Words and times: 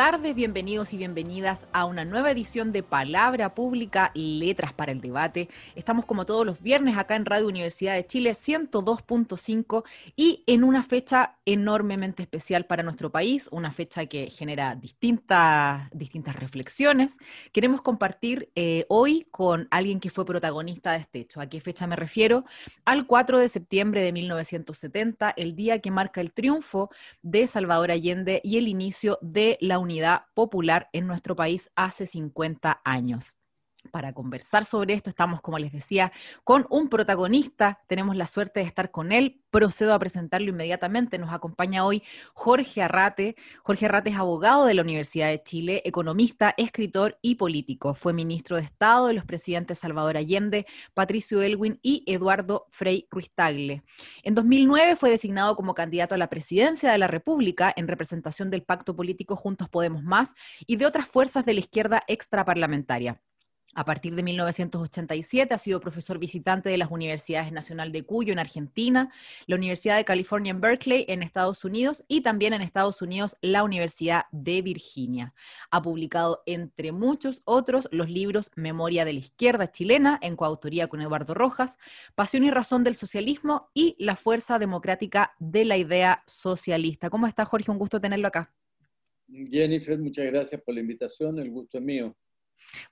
tardes, 0.00 0.34
bienvenidos 0.34 0.94
y 0.94 0.96
bienvenidas 0.96 1.68
a 1.74 1.84
una 1.84 2.06
nueva 2.06 2.30
edición 2.30 2.72
de 2.72 2.82
Palabra 2.82 3.54
Pública, 3.54 4.12
Letras 4.14 4.72
para 4.72 4.92
el 4.92 5.02
Debate. 5.02 5.50
Estamos 5.74 6.06
como 6.06 6.24
todos 6.24 6.46
los 6.46 6.62
viernes 6.62 6.96
acá 6.96 7.16
en 7.16 7.26
Radio 7.26 7.46
Universidad 7.46 7.96
de 7.96 8.06
Chile 8.06 8.30
102.5 8.30 9.84
y 10.16 10.42
en 10.46 10.64
una 10.64 10.82
fecha 10.82 11.36
enormemente 11.44 12.22
especial 12.22 12.64
para 12.64 12.82
nuestro 12.82 13.10
país, 13.10 13.50
una 13.52 13.72
fecha 13.72 14.06
que 14.06 14.30
genera 14.30 14.74
distintas, 14.74 15.90
distintas 15.92 16.34
reflexiones. 16.34 17.18
Queremos 17.52 17.82
compartir 17.82 18.50
eh, 18.54 18.86
hoy 18.88 19.26
con 19.30 19.68
alguien 19.70 20.00
que 20.00 20.08
fue 20.08 20.24
protagonista 20.24 20.92
de 20.92 21.00
este 21.00 21.20
hecho. 21.20 21.42
¿A 21.42 21.46
qué 21.50 21.60
fecha 21.60 21.86
me 21.86 21.96
refiero? 21.96 22.46
Al 22.86 23.06
4 23.06 23.38
de 23.38 23.50
septiembre 23.50 24.00
de 24.00 24.12
1970, 24.12 25.34
el 25.36 25.54
día 25.54 25.80
que 25.80 25.90
marca 25.90 26.22
el 26.22 26.32
triunfo 26.32 26.88
de 27.20 27.46
Salvador 27.46 27.90
Allende 27.90 28.40
y 28.42 28.56
el 28.56 28.66
inicio 28.66 29.18
de 29.20 29.58
la 29.60 29.78
Universidad 29.78 29.89
popular 30.34 30.88
en 30.92 31.06
nuestro 31.06 31.36
país 31.36 31.70
hace 31.76 32.06
50 32.06 32.80
años. 32.84 33.39
Para 33.90 34.12
conversar 34.12 34.64
sobre 34.64 34.94
esto 34.94 35.10
estamos, 35.10 35.40
como 35.40 35.58
les 35.58 35.72
decía, 35.72 36.12
con 36.44 36.66
un 36.70 36.88
protagonista. 36.88 37.80
Tenemos 37.86 38.16
la 38.16 38.26
suerte 38.26 38.60
de 38.60 38.66
estar 38.66 38.90
con 38.90 39.12
él. 39.12 39.42
Procedo 39.50 39.94
a 39.94 39.98
presentarlo 39.98 40.50
inmediatamente. 40.50 41.18
Nos 41.18 41.32
acompaña 41.32 41.84
hoy 41.84 42.02
Jorge 42.34 42.82
Arrate. 42.82 43.36
Jorge 43.62 43.86
Arrate 43.86 44.10
es 44.10 44.16
abogado 44.16 44.64
de 44.66 44.74
la 44.74 44.82
Universidad 44.82 45.28
de 45.28 45.42
Chile, 45.42 45.82
economista, 45.84 46.54
escritor 46.56 47.18
y 47.20 47.34
político. 47.34 47.94
Fue 47.94 48.12
ministro 48.12 48.56
de 48.56 48.62
Estado 48.62 49.08
de 49.08 49.14
los 49.14 49.24
presidentes 49.24 49.78
Salvador 49.78 50.16
Allende, 50.16 50.66
Patricio 50.94 51.42
Elwin 51.42 51.78
y 51.82 52.04
Eduardo 52.06 52.66
Frei 52.70 53.06
Ruiz 53.10 53.30
Tagle. 53.34 53.82
En 54.22 54.34
2009 54.34 54.96
fue 54.96 55.10
designado 55.10 55.56
como 55.56 55.74
candidato 55.74 56.14
a 56.14 56.18
la 56.18 56.28
presidencia 56.28 56.92
de 56.92 56.98
la 56.98 57.06
República 57.06 57.72
en 57.74 57.88
representación 57.88 58.50
del 58.50 58.62
pacto 58.62 58.94
político 58.94 59.36
Juntos 59.36 59.68
Podemos 59.68 60.02
Más 60.02 60.34
y 60.66 60.76
de 60.76 60.86
otras 60.86 61.08
fuerzas 61.08 61.44
de 61.44 61.54
la 61.54 61.60
izquierda 61.60 62.02
extraparlamentaria. 62.06 63.20
A 63.72 63.84
partir 63.84 64.16
de 64.16 64.24
1987 64.24 65.54
ha 65.54 65.58
sido 65.58 65.78
profesor 65.78 66.18
visitante 66.18 66.68
de 66.68 66.76
las 66.76 66.90
Universidades 66.90 67.52
Nacional 67.52 67.92
de 67.92 68.02
Cuyo 68.02 68.32
en 68.32 68.40
Argentina, 68.40 69.12
la 69.46 69.54
Universidad 69.54 69.96
de 69.96 70.04
California 70.04 70.50
en 70.50 70.60
Berkeley 70.60 71.04
en 71.06 71.22
Estados 71.22 71.64
Unidos 71.64 72.04
y 72.08 72.22
también 72.22 72.52
en 72.52 72.62
Estados 72.62 73.00
Unidos 73.00 73.36
la 73.42 73.62
Universidad 73.62 74.24
de 74.32 74.60
Virginia. 74.62 75.34
Ha 75.70 75.82
publicado, 75.82 76.42
entre 76.46 76.90
muchos 76.90 77.42
otros, 77.44 77.88
los 77.92 78.10
libros 78.10 78.50
Memoria 78.56 79.04
de 79.04 79.12
la 79.12 79.20
Izquierda 79.20 79.70
Chilena, 79.70 80.18
en 80.20 80.34
coautoría 80.34 80.88
con 80.88 81.00
Eduardo 81.00 81.34
Rojas, 81.34 81.78
Pasión 82.16 82.42
y 82.42 82.50
Razón 82.50 82.82
del 82.82 82.96
Socialismo 82.96 83.70
y 83.72 83.94
La 84.00 84.16
Fuerza 84.16 84.58
Democrática 84.58 85.32
de 85.38 85.64
la 85.64 85.76
Idea 85.76 86.24
Socialista. 86.26 87.08
¿Cómo 87.08 87.28
está, 87.28 87.44
Jorge? 87.44 87.70
Un 87.70 87.78
gusto 87.78 88.00
tenerlo 88.00 88.26
acá. 88.26 88.52
Jennifer, 89.28 89.96
muchas 89.96 90.26
gracias 90.26 90.60
por 90.60 90.74
la 90.74 90.80
invitación, 90.80 91.38
el 91.38 91.50
gusto 91.52 91.78
es 91.78 91.84
mío. 91.84 92.16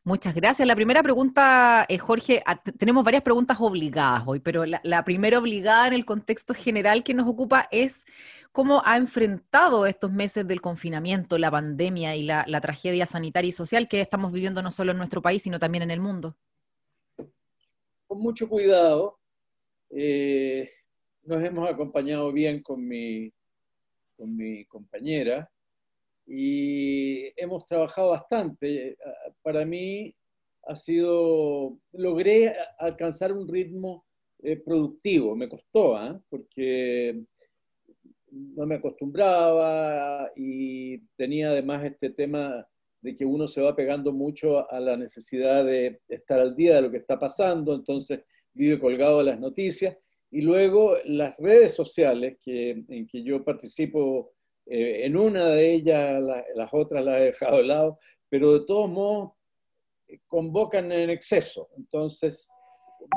Muchas 0.04 0.34
gracias. 0.34 0.66
La 0.66 0.74
primera 0.74 1.02
pregunta, 1.02 1.84
eh, 1.88 1.98
Jorge, 1.98 2.42
tenemos 2.78 3.04
varias 3.04 3.22
preguntas 3.22 3.58
obligadas 3.60 4.22
hoy, 4.26 4.40
pero 4.40 4.64
la, 4.64 5.04
primera 5.04 5.38
obligada 5.38 5.86
en 5.86 5.92
el 5.92 6.04
contexto 6.04 6.54
general 6.54 7.04
que 7.04 7.14
nos 7.14 7.28
ocupa 7.28 7.68
es 7.70 8.04
cómo 8.52 8.82
ha 8.84 8.96
enfrentado 8.96 9.86
estos 9.86 10.10
meses 10.10 10.46
del 10.46 10.60
confinamiento, 10.60 11.38
la 11.38 11.50
pandemia 11.50 12.16
y 12.16 12.24
la, 12.24 12.60
tragedia 12.60 13.06
sanitaria 13.06 13.48
y 13.48 13.52
social 13.52 13.88
que 13.88 14.00
estamos 14.00 14.32
viviendo 14.32 14.62
no 14.62 14.70
solo 14.70 14.92
en 14.92 14.98
nuestro 14.98 15.22
país, 15.22 15.42
sino 15.42 15.58
también 15.58 15.82
en 15.82 15.90
el 15.90 16.00
mundo. 16.00 16.36
Con 18.06 18.20
mucho 18.20 18.48
cuidado. 18.48 19.18
Eh, 19.90 20.70
nos 21.22 21.42
hemos 21.42 21.68
acompañado 21.68 22.32
bien 22.32 22.62
con 22.62 22.86
mi 22.86 23.32
compañera 24.68 25.50
y 26.28 27.32
hemos 27.40 27.64
trabajado 27.66 28.10
bastante. 28.10 28.96
Para 29.42 29.64
mí 29.64 30.14
ha 30.64 30.76
sido, 30.76 31.78
logré 31.92 32.54
alcanzar 32.78 33.32
un 33.32 33.48
ritmo 33.48 34.04
eh, 34.42 34.56
productivo, 34.56 35.34
me 35.34 35.48
costó, 35.48 35.96
¿ah? 35.96 36.20
porque 36.28 37.24
no 38.30 38.66
me 38.66 38.74
acostumbraba 38.74 40.30
y 40.36 40.98
tenía 41.16 41.50
además 41.50 41.84
este 41.84 42.10
tema 42.10 42.66
de 43.00 43.16
que 43.16 43.24
uno 43.24 43.48
se 43.48 43.62
va 43.62 43.74
pegando 43.74 44.12
mucho 44.12 44.70
a 44.70 44.78
la 44.80 44.96
necesidad 44.96 45.64
de 45.64 46.00
estar 46.08 46.40
al 46.40 46.54
día 46.54 46.76
de 46.76 46.82
lo 46.82 46.90
que 46.90 46.98
está 46.98 47.18
pasando, 47.18 47.74
entonces 47.74 48.20
vive 48.52 48.78
colgado 48.78 49.18
de 49.18 49.24
las 49.24 49.40
noticias. 49.40 49.96
Y 50.30 50.42
luego 50.42 50.96
las 51.04 51.34
redes 51.38 51.74
sociales 51.74 52.36
que, 52.42 52.84
en 52.86 53.06
que 53.06 53.22
yo 53.22 53.42
participo 53.42 54.34
eh, 54.70 55.06
en 55.06 55.16
una 55.16 55.46
de 55.46 55.74
ellas, 55.74 56.20
las 56.54 56.68
otras 56.72 57.04
las 57.04 57.20
he 57.20 57.24
dejado 57.24 57.56
de 57.58 57.64
lado, 57.64 57.98
pero 58.28 58.58
de 58.58 58.66
todos 58.66 58.90
modos 58.90 59.32
eh, 60.08 60.18
convocan 60.26 60.92
en 60.92 61.08
exceso. 61.08 61.70
Entonces, 61.76 62.50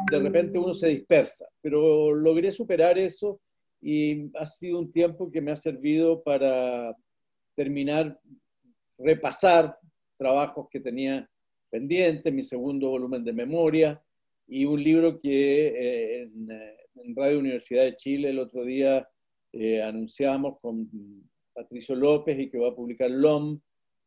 de 0.10 0.20
repente 0.20 0.58
uno 0.58 0.74
se 0.74 0.88
dispersa. 0.88 1.46
Pero 1.62 2.14
logré 2.14 2.52
superar 2.52 2.98
eso 2.98 3.42
y 3.82 4.32
ha 4.38 4.46
sido 4.46 4.80
un 4.80 4.92
tiempo 4.92 5.30
que 5.30 5.42
me 5.42 5.52
ha 5.52 5.58
servido 5.58 6.24
para 6.24 6.96
terminar, 7.56 8.18
repasar 8.98 9.78
trabajos 10.18 10.68
que 10.70 10.80
tenía 10.80 11.30
pendientes, 11.70 12.34
mi 12.34 12.44
segundo 12.44 12.90
volumen 12.90 13.26
de 13.26 13.34
memoria 13.34 14.02
y 14.48 14.66
un 14.66 14.82
libro 14.82 15.20
que 15.20 15.68
eh, 15.68 16.22
en, 16.24 17.16
Radio 17.16 17.40
Universidad 17.40 17.84
de 17.84 17.96
Chile 17.96 18.30
el 18.30 18.40
otro 18.40 18.64
día 18.64 19.08
anunciamos 19.84 20.60
con 20.62 20.88
Patricio 21.54 21.96
López 21.96 22.40
y 22.40 22.50
que 22.50 22.58
va 22.58 22.70
a 22.70 22.76
publicar 22.76 23.10
LOM 23.10 23.60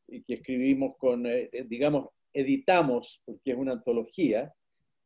y 0.09 0.23
que 0.23 0.35
escribimos 0.35 0.97
con, 0.99 1.27
eh, 1.27 1.49
eh, 1.53 1.65
digamos, 1.67 2.09
editamos, 2.33 3.23
porque 3.25 3.53
es 3.53 3.57
una 3.57 3.73
antología, 3.73 4.53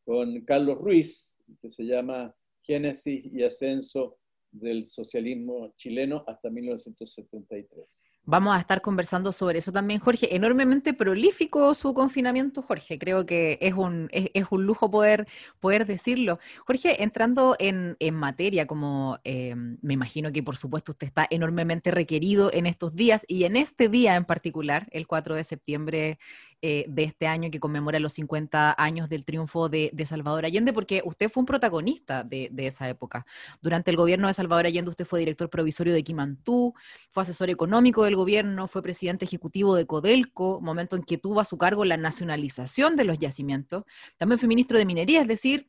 con 0.05 0.41
Carlos 0.45 0.79
Ruiz, 0.79 1.37
que 1.61 1.71
se 1.71 1.85
llama 1.85 2.35
Génesis 2.63 3.25
y 3.25 3.43
Ascenso 3.43 4.19
del 4.51 4.87
Socialismo 4.87 5.75
Chileno 5.77 6.25
hasta 6.27 6.51
1973. 6.51 8.03
Vamos 8.31 8.55
a 8.55 8.61
estar 8.61 8.83
conversando 8.83 9.33
sobre 9.33 9.61
eso 9.61 9.73
también, 9.73 10.01
Jorge. 10.01 10.37
Enormemente 10.37 10.93
prolífico 10.93 11.75
su 11.75 11.95
confinamiento, 11.95 12.61
Jorge. 12.61 12.99
Creo 12.99 13.25
que 13.25 13.57
es 13.63 13.73
un, 13.73 14.11
es, 14.13 14.45
un 14.51 14.67
lujo 14.67 14.91
poder, 14.91 15.27
poder 15.61 15.87
decirlo. 15.87 16.39
Jorge, 16.67 17.03
entrando 17.03 17.57
en, 17.59 17.97
materia, 18.13 18.67
como 18.67 19.19
eh, 19.25 19.55
me 19.57 19.95
imagino 19.95 20.31
que 20.31 20.43
por 20.43 20.59
supuesto 20.59 20.93
usted 20.93 21.07
está 21.07 21.27
enormemente 21.31 21.91
requerido 21.91 22.53
en 22.53 22.67
estos 22.67 22.95
días 22.95 23.25
y 23.29 23.45
en 23.45 23.57
este 23.57 23.89
día 23.89 24.15
en 24.15 24.27
particular, 24.27 24.89
el 24.91 25.07
4 25.07 25.35
de 25.35 25.45
septiembre 25.45 26.19
eh, 26.61 26.85
de 26.89 27.05
este 27.05 27.27
año 27.29 27.51
que 27.51 27.61
conmemora 27.61 28.01
los 28.01 28.15
50 28.15 28.75
años 28.77 29.09
del 29.09 29.25
triunfo 29.25 29.69
de, 29.69 29.93
Salvador 30.05 30.45
Allende, 30.45 30.73
porque 30.73 31.03
usted 31.05 31.31
fue 31.31 31.43
un 31.43 31.47
protagonista 31.47 32.25
de, 32.25 32.51
esa 32.59 32.89
época. 32.89 33.27
Durante 33.63 33.91
el 33.91 33.97
gobierno 33.97 34.27
de 34.27 34.33
Salvador 34.33 34.67
Allende 34.67 34.91
usted 34.91 35.05
fue 35.05 35.21
director 35.21 35.51
provisorio 35.51 35.95
de 35.95 36.03
Quimantú, 36.03 36.75
fue 37.11 37.23
asesor 37.23 37.51
económico 37.51 38.05
del 38.05 38.17
gobierno, 38.17 38.67
fue 38.67 38.83
presidente 38.83 39.25
ejecutivo 39.25 39.77
de 39.77 39.87
Codelco, 39.87 40.61
momento 40.61 40.97
en 40.97 41.05
que 41.05 41.17
tuvo 41.17 41.41
a 41.41 41.45
su 41.45 41.59
cargo 41.59 41.85
la 41.85 41.97
nacionalización 41.97 42.97
de 42.97 43.05
los 43.05 43.19
yacimientos. 43.19 43.85
También 44.17 44.39
fue 44.39 44.49
ministro 44.49 44.79
de 44.79 44.87
Minería, 44.87 45.21
es 45.23 45.29
decir, 45.29 45.69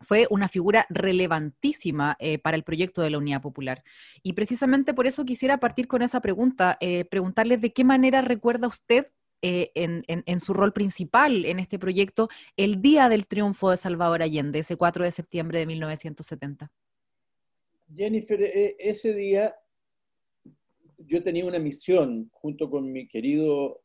fue 0.00 0.26
una 0.30 0.48
figura 0.48 0.86
relevantísima 0.90 2.16
eh, 2.18 2.38
para 2.38 2.56
el 2.56 2.64
proyecto 2.64 3.02
de 3.02 3.10
la 3.10 3.18
Unidad 3.18 3.40
Popular. 3.40 3.82
Y 4.22 4.32
precisamente 4.34 4.94
por 4.94 5.06
eso 5.06 5.24
quisiera 5.24 5.58
partir 5.58 5.86
con 5.86 6.02
esa 6.02 6.20
pregunta, 6.20 6.76
eh, 6.80 7.04
preguntarle 7.04 7.56
de 7.56 7.72
qué 7.72 7.84
manera 7.84 8.20
recuerda 8.20 8.68
usted 8.68 9.08
eh, 9.46 9.70
en, 9.74 10.40
su 10.40 10.54
rol 10.54 10.72
principal 10.72 11.44
en 11.44 11.58
este 11.58 11.78
proyecto 11.78 12.30
el 12.56 12.80
día 12.80 13.10
del 13.10 13.26
triunfo 13.26 13.70
de 13.70 13.76
Salvador 13.76 14.22
Allende, 14.22 14.60
ese 14.60 14.76
4 14.76 15.04
de 15.04 15.10
septiembre 15.10 15.58
de 15.58 15.66
1970? 15.66 16.72
Jennifer, 17.94 18.40
e, 18.40 18.74
ese 18.78 19.12
día 19.12 19.54
yo 20.96 21.22
tenía 21.22 21.44
una 21.44 21.58
misión 21.58 22.30
junto 22.32 22.70
con 22.70 22.90
mi 22.90 23.06
querido 23.06 23.82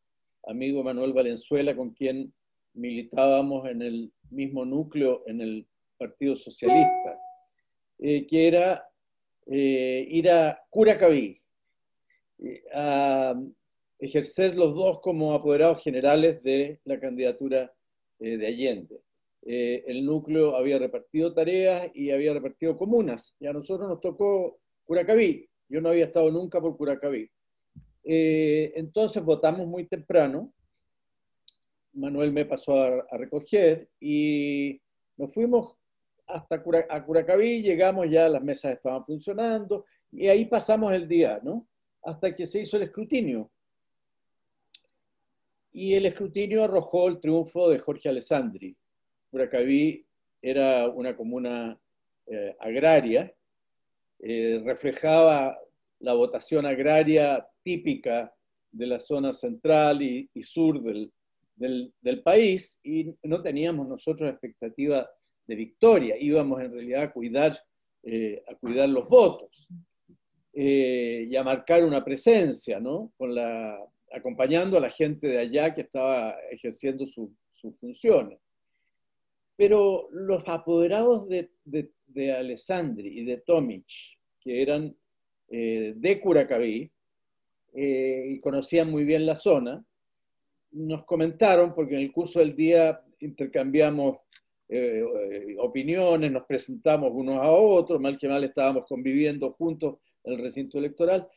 amigo 0.48 0.82
Manuel 0.82 1.12
Valenzuela, 1.12 1.76
con 1.76 1.90
quien 1.90 2.34
militábamos 2.74 3.68
en 3.68 3.82
el 3.82 4.14
mismo 4.30 4.64
núcleo 4.64 5.24
en 5.28 5.42
el 5.42 5.68
Partido 5.98 6.38
Socialista, 6.38 7.20
eh, 7.98 8.26
que 8.26 8.48
era 8.48 8.88
eh, 9.46 10.08
ir 10.10 10.32
a 10.32 10.58
Curacaví, 10.70 11.42
a 12.74 13.36
ejercer 14.00 14.56
los 14.56 14.74
dos 14.74 15.01
como 15.01 15.34
apoderados 15.34 15.84
generales 15.84 16.42
de 16.42 16.80
la 16.86 17.00
candidatura 17.00 17.74
eh, 18.19 18.38
de 18.38 18.48
Allende. 18.48 19.01
eh, 19.42 19.84
el 19.88 20.06
núcleo 20.06 20.56
había 20.56 20.80
repartido 20.80 21.34
tareas 21.34 21.90
y 21.94 22.12
había 22.12 22.34
repartido 22.34 22.78
comunas. 22.78 23.36
Y 23.40 23.48
a 23.48 23.54
nosotros 23.54 23.88
nos 23.88 24.01
tocó 24.01 24.60
Curacaví. 24.86 25.48
Yo 25.68 25.81
no 25.81 25.90
había 25.90 26.06
estado 26.06 26.31
nunca 26.31 26.60
por 26.60 26.75
Curacaví. 26.75 27.30
Eh, 28.04 28.74
entonces 28.75 29.24
votamos 29.24 29.68
muy 29.68 29.86
temprano. 29.86 30.54
Manuel 31.94 32.31
me 32.31 32.45
pasó 32.45 32.81
a, 32.81 33.18
recoger 33.18 33.90
y 34.00 34.81
nos 35.18 35.34
fuimos 35.34 35.75
hasta 36.25 36.63
a 36.90 37.06
Curacaví, 37.06 37.62
llegamos 37.62 38.07
ya, 38.10 38.30
las 38.30 38.44
mesas 38.44 38.74
estaban 38.74 39.04
funcionando 39.06 39.86
y 40.12 40.28
ahí 40.28 40.45
pasamos 40.45 40.94
el 40.94 41.07
día, 41.07 41.40
¿no? 41.44 41.68
Hasta 42.04 42.36
que 42.36 42.45
se 42.45 42.62
hizo 42.62 42.78
el 42.78 42.84
escrutinio. 42.84 43.52
Y 45.71 45.94
el 45.94 46.06
escrutinio 46.06 46.63
arrojó 46.63 47.07
el 47.07 47.19
triunfo 47.19 47.69
de 47.69 47.80
Jorge 47.80 48.10
Alessandri. 48.10 48.75
Curacaví 49.30 50.06
era 50.42 50.88
una 50.88 51.16
comuna 51.16 51.80
eh, 52.27 52.56
agraria, 52.60 53.33
eh, 54.19 54.62
reflejaba 54.63 55.57
la 56.00 56.13
votación 56.13 56.66
agraria 56.66 57.45
típica 57.63 58.33
de 58.71 58.88
la 58.88 59.00
zona 59.00 59.33
central 59.33 60.01
y, 60.01 60.30
sur 60.44 60.81
del, 60.81 62.21
país 62.24 62.80
y 62.83 63.13
no 63.24 63.42
teníamos 63.42 63.88
nosotros 63.88 64.30
expectativa 64.30 65.10
de 65.48 65.56
victoria, 65.56 66.16
íbamos 66.19 66.62
en 66.62 66.71
realidad 66.71 67.04
a 67.04 67.12
cuidar, 67.12 67.60
eh, 68.04 68.44
a 68.48 68.56
cuidar 68.56 68.89
los 68.89 69.10
votos 69.10 69.68
y 70.54 71.36
a 71.36 71.44
marcar 71.44 71.83
una 71.86 72.04
presencia, 72.04 72.80
¿no? 72.80 73.12
Con 73.18 73.33
la, 73.33 73.80
acompañando 74.12 74.78
a 74.78 74.82
la 74.82 74.90
gente 74.90 75.28
de 75.28 75.40
allá 75.40 75.74
que 75.74 75.82
estaba 75.82 76.36
ejerciendo 76.52 77.06
sus 77.08 77.80
funciones. 77.80 78.40
Pero 79.56 80.08
los 80.12 80.44
apoderados 80.48 81.28
de, 81.28 81.52
de, 81.66 82.34
Alessandri 82.34 83.20
y 83.20 83.26
de 83.26 83.38
Tomic, 83.38 83.86
que 84.40 84.62
eran 84.62 84.96
eh, 85.50 85.94
de 85.96 86.22
Curacaví 86.22 86.92
eh, 87.74 88.26
y 88.30 88.40
conocían 88.40 88.90
muy 88.90 89.04
bien 89.04 89.26
la 89.26 89.36
zona, 89.36 89.84
nos 90.72 91.04
comentaron, 91.06 91.74
porque 91.74 91.96
en 91.96 92.02
el 92.02 92.12
curso 92.12 92.40
del 92.40 92.56
día 92.56 93.02
intercambiamos 93.20 94.18
eh, 94.70 95.04
opiniones, 95.58 96.32
nos 96.32 96.46
presentamos 96.46 97.10
unos 97.12 97.40
a 97.40 97.52
otros, 97.52 98.00
mal 98.00 98.18
que 98.18 98.28
mal 98.28 98.44
estábamos 98.44 98.86
conviviendo 98.88 99.52
juntos 99.54 99.98
en 100.24 100.34
el 100.34 100.44
recinto 100.44 100.78
electoral, 100.78 101.28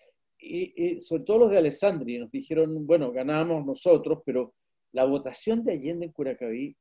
y, 0.43 1.01
sobre 1.01 1.25
todo 1.25 1.39
los 1.39 1.51
de 1.51 1.59
Alessandri 1.59 2.19
nos 2.19 2.31
dijeron, 2.31 2.87
bueno, 2.87 3.13
ganamos 3.13 3.65
nosotros, 3.65 4.21
pero 4.27 4.55
la 4.93 5.05
votación 5.05 5.65
de 5.65 5.73
Allende 5.73 6.07
en 6.07 6.13
Curacaví 6.13 6.77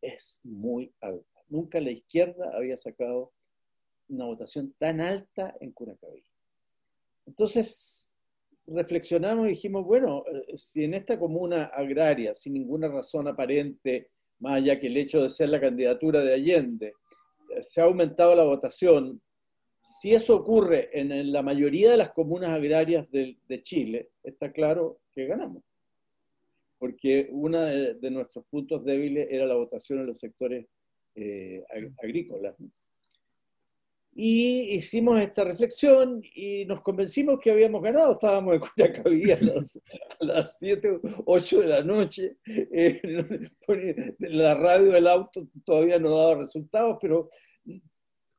es 0.00 0.40
muy 0.42 0.92
alta. 1.00 1.26
Nunca 1.48 1.80
la 1.80 1.90
izquierda 1.90 2.50
había 2.54 2.76
sacado 2.76 3.32
una 4.08 4.24
votación 4.24 4.74
tan 4.78 5.00
alta 5.00 5.54
en 5.60 5.72
Curacaví. 5.72 6.24
Entonces, 7.26 8.12
reflexionamos 8.66 9.46
y 9.46 9.50
dijimos, 9.50 9.84
bueno, 9.84 10.24
eh, 10.26 10.56
si 10.56 10.84
en 10.84 10.94
esta 10.94 11.18
comuna 11.18 11.66
agraria, 11.66 12.34
sin 12.34 12.54
ninguna 12.54 12.88
razón 12.88 13.28
aparente, 13.28 14.10
más 14.38 14.56
allá 14.56 14.80
que 14.80 14.88
el 14.88 14.96
hecho 14.96 15.22
de 15.22 15.30
ser 15.30 15.50
la 15.50 15.60
candidatura 15.60 16.20
de 16.20 16.34
Allende, 16.34 16.92
eh, 17.54 17.62
se 17.62 17.80
ha 17.80 17.84
aumentado 17.84 18.34
la 18.34 18.44
votación, 18.44 19.20
si 19.82 20.14
eso 20.14 20.36
ocurre 20.36 20.88
en 20.98 21.32
la 21.32 21.42
mayoría 21.42 21.90
de 21.90 21.98
las 21.98 22.12
comunas 22.12 22.50
agrarias 22.50 23.10
de, 23.10 23.36
de 23.46 23.62
Chile, 23.62 24.08
está 24.22 24.50
claro 24.50 25.00
que 25.12 25.26
ganamos 25.26 25.62
porque 26.82 27.28
uno 27.30 27.60
de, 27.60 28.10
nuestros 28.10 28.44
puntos 28.46 28.84
débiles 28.84 29.28
era 29.30 29.46
la 29.46 29.54
votación 29.54 30.00
en 30.00 30.06
los 30.08 30.18
sectores 30.18 30.66
eh, 31.14 31.62
agrícolas. 32.02 32.56
Y 34.16 34.74
hicimos 34.74 35.20
esta 35.20 35.44
reflexión 35.44 36.20
y 36.34 36.64
nos 36.64 36.80
convencimos 36.80 37.38
que 37.38 37.52
habíamos 37.52 37.84
ganado. 37.84 38.14
Estábamos 38.14 38.54
en 38.54 38.60
Curacaví 38.62 39.30
a 39.30 39.38
las, 39.40 39.80
a 40.18 40.24
las 40.24 40.58
7, 40.58 40.98
8 41.24 41.60
de 41.60 41.66
la 41.68 41.84
noche. 41.84 42.36
Eh, 42.46 43.00
la 44.18 44.54
radio 44.54 44.90
del 44.90 45.06
auto 45.06 45.46
todavía 45.64 46.00
no 46.00 46.16
daba 46.16 46.34
resultados, 46.40 46.98
pero... 47.00 47.28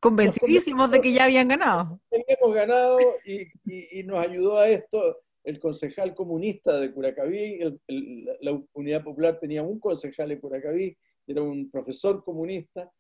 Convencidísimos 0.04 0.92
de 0.92 1.00
que 1.00 1.14
ya 1.14 1.24
habían 1.24 1.48
ganado. 1.48 2.00
Habíamos 2.12 2.56
ganado 2.56 3.00
y, 3.26 3.48
y 3.66 4.04
nos 4.04 4.20
ayudó 4.20 4.58
a 4.60 4.68
esto 4.68 5.18
el 5.44 5.60
concejal 5.60 6.16
comunista 6.16 6.80
de 6.80 6.92
Curacaví, 6.92 7.60
la 8.42 8.62
Unidad 8.74 9.04
Popular 9.04 9.40
tenía 9.40 9.62
un 9.62 9.80
concejal 9.80 10.30
de 10.30 10.40
Curacaví, 10.40 10.98
era 11.28 11.42
un 11.42 11.70
profesor 11.70 12.24
comunista, 12.24 12.92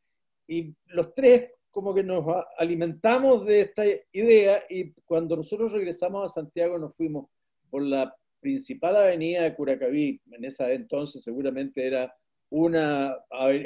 y 0.48 0.74
los 0.88 1.14
tres 1.14 1.52
como 1.72 1.94
que 1.94 2.04
nos 2.04 2.26
alimentamos 2.58 3.46
de 3.46 3.62
esta 3.62 3.84
idea 4.12 4.64
y 4.70 4.92
cuando 5.06 5.36
nosotros 5.36 5.72
regresamos 5.72 6.24
a 6.24 6.34
Santiago 6.34 6.78
nos 6.78 6.96
fuimos 6.96 7.30
por 7.70 7.82
la 7.82 8.16
principal 8.40 8.98
avenida 8.98 9.44
de 9.44 9.56
Curacaví, 9.56 10.22
en 10.32 10.46
esa 10.46 10.72
entonces 10.72 11.24
seguramente 11.24 11.88
era 11.88 12.14
una, 12.50 13.18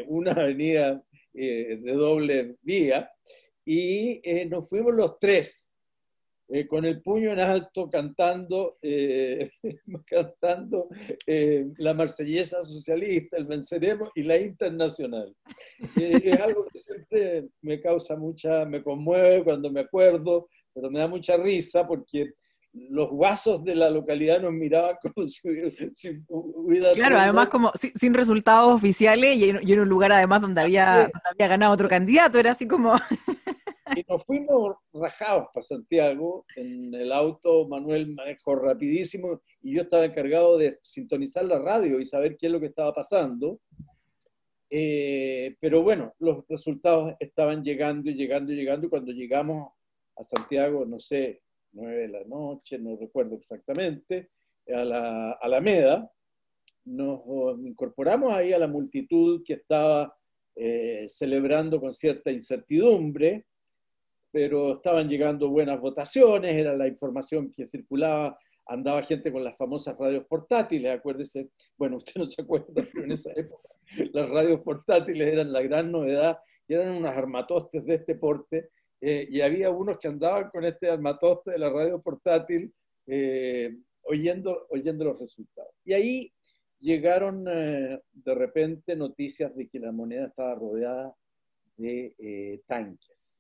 una 0.08 0.32
avenida 0.32 1.04
eh, 1.38 1.78
de 1.82 1.94
doble 1.94 2.56
vía, 2.62 3.10
y 3.68 4.22
eh, 4.24 4.46
nos 4.46 4.70
fuimos 4.70 4.96
los 4.96 5.20
tres 5.20 5.70
eh, 6.48 6.66
con 6.66 6.86
el 6.86 7.02
puño 7.02 7.34
en 7.34 7.42
alto 7.42 7.90
cantando, 7.90 8.78
eh, 8.82 9.52
cantando 10.06 10.88
la 11.26 11.94
marsellesa 11.94 12.64
socialista, 12.64 13.36
el 13.36 13.46
venceremos 13.46 14.10
y 14.16 14.24
la 14.24 14.40
internacional. 14.40 15.36
es 15.98 16.40
algo 16.40 16.66
que 16.72 16.80
siempre 16.80 17.50
me 17.62 17.82
causa 17.82 18.16
mucha, 18.16 18.64
me 18.64 18.82
conmueve 18.82 19.44
cuando 19.44 19.70
me 19.70 19.82
acuerdo, 19.82 20.48
pero 20.74 20.90
me 20.90 21.00
da 21.00 21.08
mucha 21.10 21.36
risa 21.36 21.86
porque 21.86 22.32
los 22.74 23.10
guasos 23.10 23.64
de 23.64 23.76
la 23.76 23.90
localidad 23.90 24.42
nos 24.42 24.54
miraban 24.54 24.96
como 25.02 25.28
si, 25.28 25.42
hubiera... 26.28 26.94
Claro, 26.94 27.18
además 27.18 27.50
como 27.50 27.72
sin, 27.76 28.14
resultados 28.14 28.74
oficiales 28.74 29.38
y 29.38 29.50
en, 29.50 29.80
un 29.80 29.90
lugar 29.90 30.12
además 30.12 30.42
donde 30.42 30.62
había, 30.62 30.96
donde 30.96 31.30
había 31.32 31.48
ganado 31.48 31.74
otro 31.74 31.88
candidato, 31.88 32.40
era 32.40 32.52
así 32.52 32.68
como... 32.68 32.94
Y 33.96 34.04
nos 34.10 34.26
fuimos 34.26 34.76
rajados 34.94 35.48
para 35.54 35.64
Santiago 35.64 36.46
en 36.58 36.94
el 36.94 37.10
auto, 37.12 37.70
Manuel 37.70 38.14
manejó 38.14 38.56
rapidísimo 38.56 39.42
y 39.62 39.76
yo 39.76 39.84
estaba 39.84 40.04
encargado 40.04 40.58
de 40.58 40.78
sintonizar 40.82 41.46
la 41.46 41.60
radio 41.60 42.00
y 42.00 42.06
saber 42.06 42.36
qué 42.38 42.48
es 42.48 42.52
lo 42.52 42.60
que 42.60 42.66
estaba 42.66 42.94
pasando. 42.94 43.62
Eh, 44.70 45.56
pero 45.62 45.84
bueno, 45.84 46.14
los 46.20 46.46
resultados 46.50 47.14
estaban 47.20 47.64
llegando 47.64 48.10
y 48.10 48.16
llegando 48.16 48.52
y 48.52 48.58
llegando 48.58 48.88
y 48.88 48.90
cuando 48.90 49.14
llegamos 49.14 49.72
a 50.18 50.24
Santiago, 50.24 50.86
no 50.86 51.00
sé, 51.00 51.42
nueve 51.74 52.04
de 52.04 52.08
la 52.10 52.24
noche, 52.24 52.78
no 52.80 52.96
recuerdo 52.96 53.36
exactamente, 53.36 54.30
a 54.68 54.84
la 54.84 55.32
Alameda, 55.34 56.12
nos 56.86 57.22
incorporamos 57.60 58.34
ahí 58.34 58.54
a 58.54 58.60
la 58.60 58.68
multitud 58.68 59.44
que 59.46 59.54
estaba 59.54 60.16
eh, 60.56 61.06
celebrando 61.10 61.80
con 61.80 61.94
cierta 61.94 62.32
incertidumbre 62.32 63.46
pero 64.32 64.76
estaban 64.76 65.10
llegando 65.10 65.50
buenas 65.50 65.80
votaciones, 65.80 66.54
era 66.54 66.76
la 66.76 66.88
información 66.88 67.52
que 67.52 67.66
circulaba, 67.66 68.38
andaba 68.68 69.02
gente 69.02 69.32
con 69.32 69.44
las 69.44 69.58
famosas 69.58 69.98
radios 69.98 70.26
portátiles, 70.26 70.92
acuérdese, 70.92 71.50
bueno, 71.78 71.98
usted 71.98 72.14
no 72.18 72.26
se 72.26 72.42
acuerda, 72.42 72.68
pero 72.94 73.06
en 73.06 73.12
esa 73.14 73.32
época 73.36 73.70
las 74.12 74.30
radios 74.30 74.62
portátiles 74.62 75.34
eran 75.34 75.54
la 75.54 75.62
gran 75.62 75.92
novedad, 75.92 76.38
y 76.68 76.74
eran 76.74 76.98
unas 76.98 77.18
armatostes 77.18 77.86
de 77.86 77.96
este 77.96 78.14
porte, 78.14 78.70
eh, 79.02 79.28
y 79.30 79.42
había 79.42 79.70
unos 79.70 80.00
que 80.00 80.08
andaban 80.08 80.50
con 80.50 80.66
este 80.66 80.90
armatoste 80.90 81.52
de 81.52 81.60
la 81.60 81.70
radio 81.70 82.02
portátil 82.02 82.74
eh, 83.06 83.78
oyendo, 84.04 84.68
oyendo 84.70 85.06
los 85.06 85.20
resultados. 85.20 85.74
Y 85.86 85.94
ahí 85.94 86.34
llegaron 86.80 87.46
eh, 87.48 88.02
de 88.12 88.36
repente 88.36 88.96
noticias 88.96 89.56
de 89.56 89.68
que 89.68 89.80
la 89.80 89.92
moneda 89.92 90.28
estaba 90.28 90.56
rodeada 90.56 91.16
de 91.78 92.64
tanques 92.66 93.38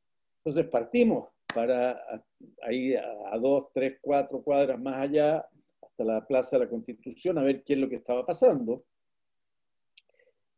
entonces 0.47 0.71
partimos 0.71 1.27
para 1.53 2.23
ahí 2.61 2.95
a, 2.95 3.37
dos, 3.37 3.65
tres, 3.73 3.97
cuatro 3.99 4.41
cuadras 4.41 4.79
más 4.79 4.95
allá, 4.95 5.45
hasta 5.81 6.03
la 6.05 6.25
Plaza 6.25 6.57
de 6.57 6.63
la 6.63 6.69
Constitución, 6.69 7.37
a 7.37 7.43
ver 7.43 7.65
qué 7.65 7.73
es 7.73 7.79
lo 7.79 7.89
que 7.89 7.97
estaba 7.97 8.25
pasando. 8.25 8.85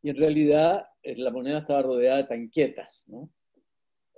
Y 0.00 0.10
en 0.10 0.16
realidad 0.16 0.86
eh, 1.02 1.16
la 1.16 1.32
moneda 1.32 1.58
estaba 1.58 1.82
rodeada 1.82 2.18
de 2.18 2.24
tanquetas, 2.24 3.02
¿no? 3.08 3.28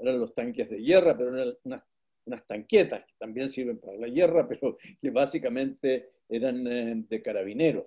Eran 0.02 0.21
los 0.21 0.35
tanques 0.35 0.68
de 0.68 0.78
guerra, 0.78 1.16
pero 1.16 1.37
eran 1.37 1.54
unas, 1.64 2.47
tanquetas 2.47 3.04
que 3.06 3.14
también 3.18 3.49
sirven 3.49 3.78
para 3.78 3.97
la 3.97 4.09
guerra, 4.09 4.47
pero 4.49 4.76
que 5.00 5.11
básicamente 5.11 6.11
eran 6.28 6.66
eh, 6.66 7.04
de 7.09 7.23
carabineros. 7.23 7.87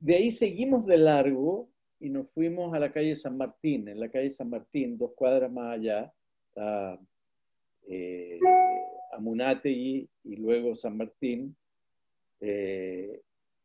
De 0.00 0.14
ahí 0.14 0.32
seguimos 0.32 0.86
de 0.86 0.96
largo 0.96 1.68
y 2.00 2.08
nos 2.08 2.32
fuimos 2.32 2.72
a 2.74 2.78
la 2.78 2.92
calle 2.92 3.16
San 3.16 3.36
Martín. 3.36 3.88
En 3.88 4.00
la 4.00 4.08
calle 4.08 4.30
San 4.30 4.50
Martín, 4.50 4.96
dos 4.96 5.12
cuadras 5.14 5.50
más 5.50 5.74
allá, 5.74 6.12
está 6.48 6.98
eh, 7.88 8.38
y 10.24 10.36
luego 10.36 10.76
San 10.76 10.96
Martín, 10.96 11.56
eh, 12.40 13.20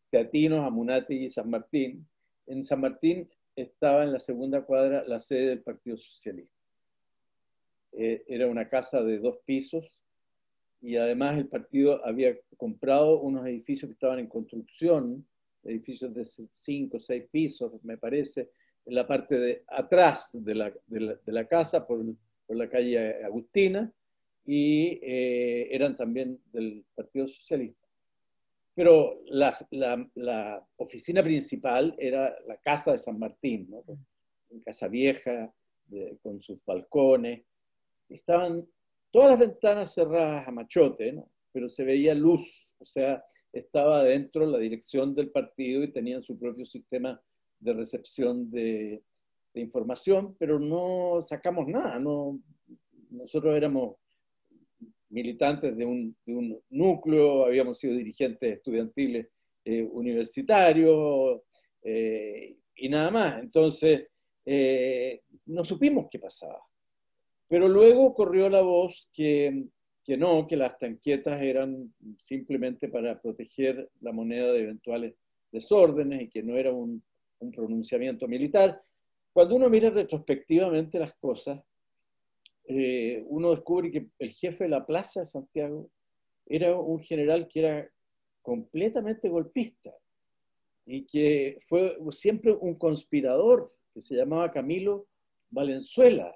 Teatinos, 0.10 0.66
Amunategui 0.66 1.26
y 1.26 1.30
San 1.30 1.50
Martín. 1.50 2.08
En 2.48 2.64
San 2.64 2.82
Martín 2.82 3.30
estaba 3.56 4.04
en 4.04 4.14
la 4.14 4.20
segunda 4.20 4.62
cuadra 4.62 5.04
la 5.06 5.20
sede 5.20 5.48
del 5.48 5.62
Partido 5.62 5.98
Socialista. 5.98 6.53
Eh, 7.96 8.24
era 8.28 8.48
una 8.48 8.68
casa 8.68 9.04
de 9.04 9.20
dos 9.20 9.38
pisos 9.46 10.00
y 10.82 10.98
además 10.98 11.38
el 11.38 11.48
partido 11.48 12.06
había 12.06 12.36
comprado 12.58 13.20
unos 13.20 13.46
edificios 13.46 13.88
que 13.88 13.94
estaban 13.94 14.20
en 14.20 14.28
construcción, 14.28 15.26
edificios 15.64 16.14
de 16.14 16.26
cinco 16.26 16.98
o 16.98 17.00
seis 17.00 17.26
pisos, 17.32 17.72
me 17.84 17.98
parece, 17.98 18.50
en 18.86 18.96
la 18.96 19.08
parte 19.08 19.38
de 19.38 19.64
atrás 19.68 20.32
de 20.34 20.56
la, 20.56 20.74
de 20.88 21.32
la, 21.32 21.48
casa, 21.48 21.88
por, 21.88 22.04
por, 22.46 22.58
la 22.58 22.70
calle 22.70 23.24
Agustina, 23.24 23.94
y 24.46 25.00
eh, 25.02 25.70
eran 25.72 25.96
también 25.96 26.38
del 26.52 26.84
Partido 26.96 27.30
Socialista. 27.30 27.88
Pero 28.76 29.22
la, 29.28 29.56
la, 30.16 30.68
oficina 30.78 31.24
principal 31.24 31.96
era 31.98 32.36
la 32.46 32.58
Casa 32.58 32.92
de 32.92 32.98
San 32.98 33.20
Martín, 33.20 33.70
¿no? 33.70 33.84
casa 34.66 34.88
vieja, 34.88 35.54
con 36.22 36.42
sus 36.42 36.64
balcones. 36.66 37.44
Estaban 38.14 38.68
todas 39.12 39.32
las 39.32 39.40
ventanas 39.40 39.94
cerradas 39.94 40.48
a 40.48 40.52
machote, 40.52 41.14
¿no? 41.14 41.30
pero 41.52 41.70
se 41.70 41.84
veía 41.84 42.16
luz, 42.16 42.72
o 42.80 42.86
sea, 42.86 43.24
estaba 43.54 44.04
dentro 44.04 44.46
la 44.46 44.58
dirección 44.58 45.14
del 45.14 45.30
partido 45.30 45.84
y 45.84 45.92
tenían 45.92 46.24
su 46.24 46.38
propio 46.38 46.66
sistema 46.66 47.22
de 47.60 47.74
recepción 47.74 48.50
de, 48.50 49.04
información, 49.56 50.36
pero 50.40 50.60
no 50.60 51.22
sacamos 51.22 51.68
nada, 51.68 52.00
no, 52.00 52.42
nosotros 53.12 53.56
éramos 53.56 53.98
militantes 55.10 55.78
de 55.78 55.86
un, 55.86 56.18
de 56.26 56.34
un 56.34 56.60
núcleo, 56.72 57.46
habíamos 57.46 57.78
sido 57.78 57.96
dirigentes 57.96 58.58
estudiantiles 58.58 59.28
eh, 59.64 59.84
universitarios 59.84 61.42
eh, 61.84 62.58
y 62.76 62.90
nada 62.90 63.12
más. 63.12 63.40
Entonces, 63.44 64.08
eh, 64.44 65.22
no 65.46 65.64
supimos 65.64 66.08
qué 66.10 66.18
pasaba. 66.18 66.60
Pero 67.54 67.68
luego 67.68 68.16
corrió 68.16 68.50
la 68.50 68.62
voz 68.62 69.08
que, 69.14 69.66
que 70.04 70.18
no, 70.18 70.48
que 70.48 70.56
las 70.56 70.76
tanquetas 70.80 71.40
eran 71.40 71.94
simplemente 72.18 72.88
para 72.88 73.22
proteger 73.22 73.92
la 74.02 74.12
moneda 74.12 74.52
de 74.52 74.64
eventuales 74.64 75.14
desórdenes 75.52 76.24
y 76.24 76.30
que 76.30 76.42
no 76.42 76.58
era 76.58 76.72
un, 76.72 77.04
un 77.38 77.52
pronunciamiento 77.52 78.28
militar. 78.28 78.82
Cuando 79.32 79.56
uno 79.56 79.70
mira 79.70 79.92
retrospectivamente 79.92 80.98
las 80.98 81.14
cosas, 81.14 81.62
eh, 82.66 83.24
uno 83.28 83.52
descubre 83.52 83.92
que 83.92 84.08
el 84.18 84.32
jefe 84.32 84.64
de 84.64 84.72
la 84.72 84.84
Plaza 84.84 85.20
de 85.20 85.28
Santiago 85.28 85.92
era 86.48 86.76
un 86.76 87.02
general 87.02 87.48
que 87.48 87.60
era 87.60 87.90
completamente 88.42 89.30
golpista 89.30 89.94
y 90.88 91.06
que 91.06 91.60
fue 91.62 91.96
siempre 92.10 92.52
un 92.52 92.74
conspirador 92.80 93.72
que 93.94 94.02
se 94.02 94.16
llamaba 94.16 94.52
Camilo 94.52 95.06
Valenzuela. 95.52 96.36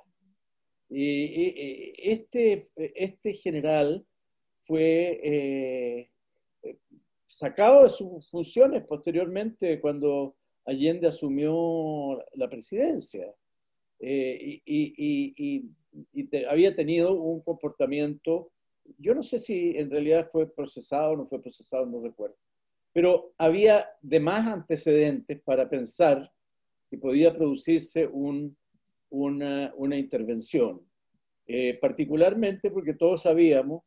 Y, 0.90 1.94
este, 1.98 2.70
este 2.76 3.34
general 3.34 4.06
fue 4.64 5.20
eh, 5.24 6.10
sacado 7.26 7.84
de 7.84 7.90
sus 7.90 8.30
funciones 8.30 8.84
posteriormente 8.86 9.80
cuando 9.80 10.36
Allende 10.66 11.08
asumió 11.08 12.24
la 12.34 12.50
presidencia. 12.50 13.34
Eh, 14.00 14.62
y, 14.66 15.66
había 16.48 16.76
tenido 16.76 17.14
un 17.14 17.42
comportamiento, 17.42 18.52
yo 19.00 19.16
no 19.16 19.24
sé 19.24 19.40
si 19.40 19.76
en 19.78 19.90
realidad 19.90 20.30
fue 20.32 20.54
procesado 20.54 21.12
o 21.12 21.18
no 21.18 21.26
fue 21.26 21.42
procesado, 21.42 21.86
no 21.86 22.02
recuerdo, 22.02 22.36
pero 22.94 23.34
había 23.38 23.90
de 24.02 24.20
más 24.20 24.48
antecedentes 24.48 25.42
para 25.42 25.68
pensar 25.68 26.32
que 26.90 26.98
podía 26.98 27.36
producirse 27.36 28.08
una, 29.10 29.98
intervención, 29.98 30.82
eh, 31.48 31.78
particularmente 31.80 32.72
porque 32.72 32.94
todos 32.94 33.24
sabíamos 33.24 33.84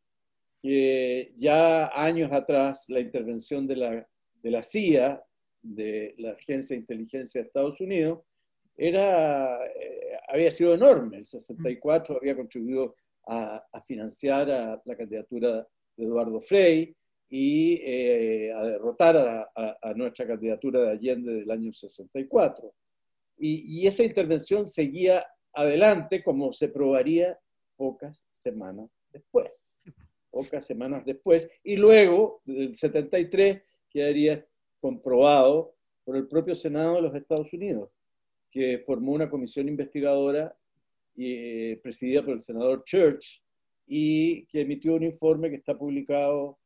que 0.61 1.33
ya 1.37 1.91
años 1.93 2.31
atrás 2.31 2.85
la 2.89 2.99
intervención 2.99 3.67
de 3.67 3.75
la, 3.75 4.07
de 4.43 4.51
la 4.51 4.63
CIA, 4.63 5.23
de 5.61 6.15
la 6.17 6.31
Agencia 6.31 6.75
de 6.75 6.81
Inteligencia 6.81 7.41
de 7.41 7.47
Estados 7.47 7.79
Unidos, 7.79 8.19
era, 8.77 9.65
eh, 9.67 10.17
había 10.29 10.51
sido 10.51 10.73
enorme. 10.73 11.17
El 11.17 11.25
64 11.25 12.17
había 12.17 12.35
contribuido 12.35 12.95
a, 13.27 13.63
financiar 13.85 14.49
a 14.49 14.81
la 14.83 14.95
candidatura 14.95 15.67
de 15.95 16.05
Eduardo 16.05 16.41
Frei 16.41 16.95
y 17.29 17.75
eh, 17.83 18.51
a 18.53 18.63
derrotar 18.63 19.17
a, 19.55 19.93
nuestra 19.95 20.27
candidatura 20.27 20.81
de 20.81 20.91
Allende 20.91 21.33
del 21.33 21.51
año 21.51 21.71
64. 21.71 22.73
Y, 23.43 23.87
esa 23.87 24.03
intervención 24.03 24.67
seguía 24.67 25.25
adelante 25.53 26.23
como 26.23 26.53
se 26.53 26.69
probaría 26.69 27.39
pocas 27.75 28.27
semanas 28.31 28.89
después. 29.11 29.79
Pocas 30.29 30.65
semanas 30.65 31.03
después. 31.05 31.49
Y 31.63 31.75
luego, 31.75 32.41
del 32.45 32.75
73, 32.75 33.63
quedaría 33.89 34.45
comprobado 34.79 35.75
por 36.05 36.15
el 36.17 36.27
propio 36.27 36.55
Senado 36.55 36.95
de 36.95 37.01
los 37.01 37.15
Estados 37.15 37.51
Unidos 37.51 37.89
que 38.51 38.83
formó 38.85 39.13
una 39.13 39.29
comisión 39.29 39.67
investigadora 39.69 40.53
eh, 41.17 41.79
presidida 41.81 42.23
por 42.23 42.35
el 42.35 42.43
senador 42.43 42.83
Church 42.85 43.41
y 43.87 44.45
que 44.47 44.61
emitió 44.61 44.95
un 44.95 45.03
informe 45.03 45.49
que 45.49 45.55
está 45.55 45.77
publicado 45.77 46.59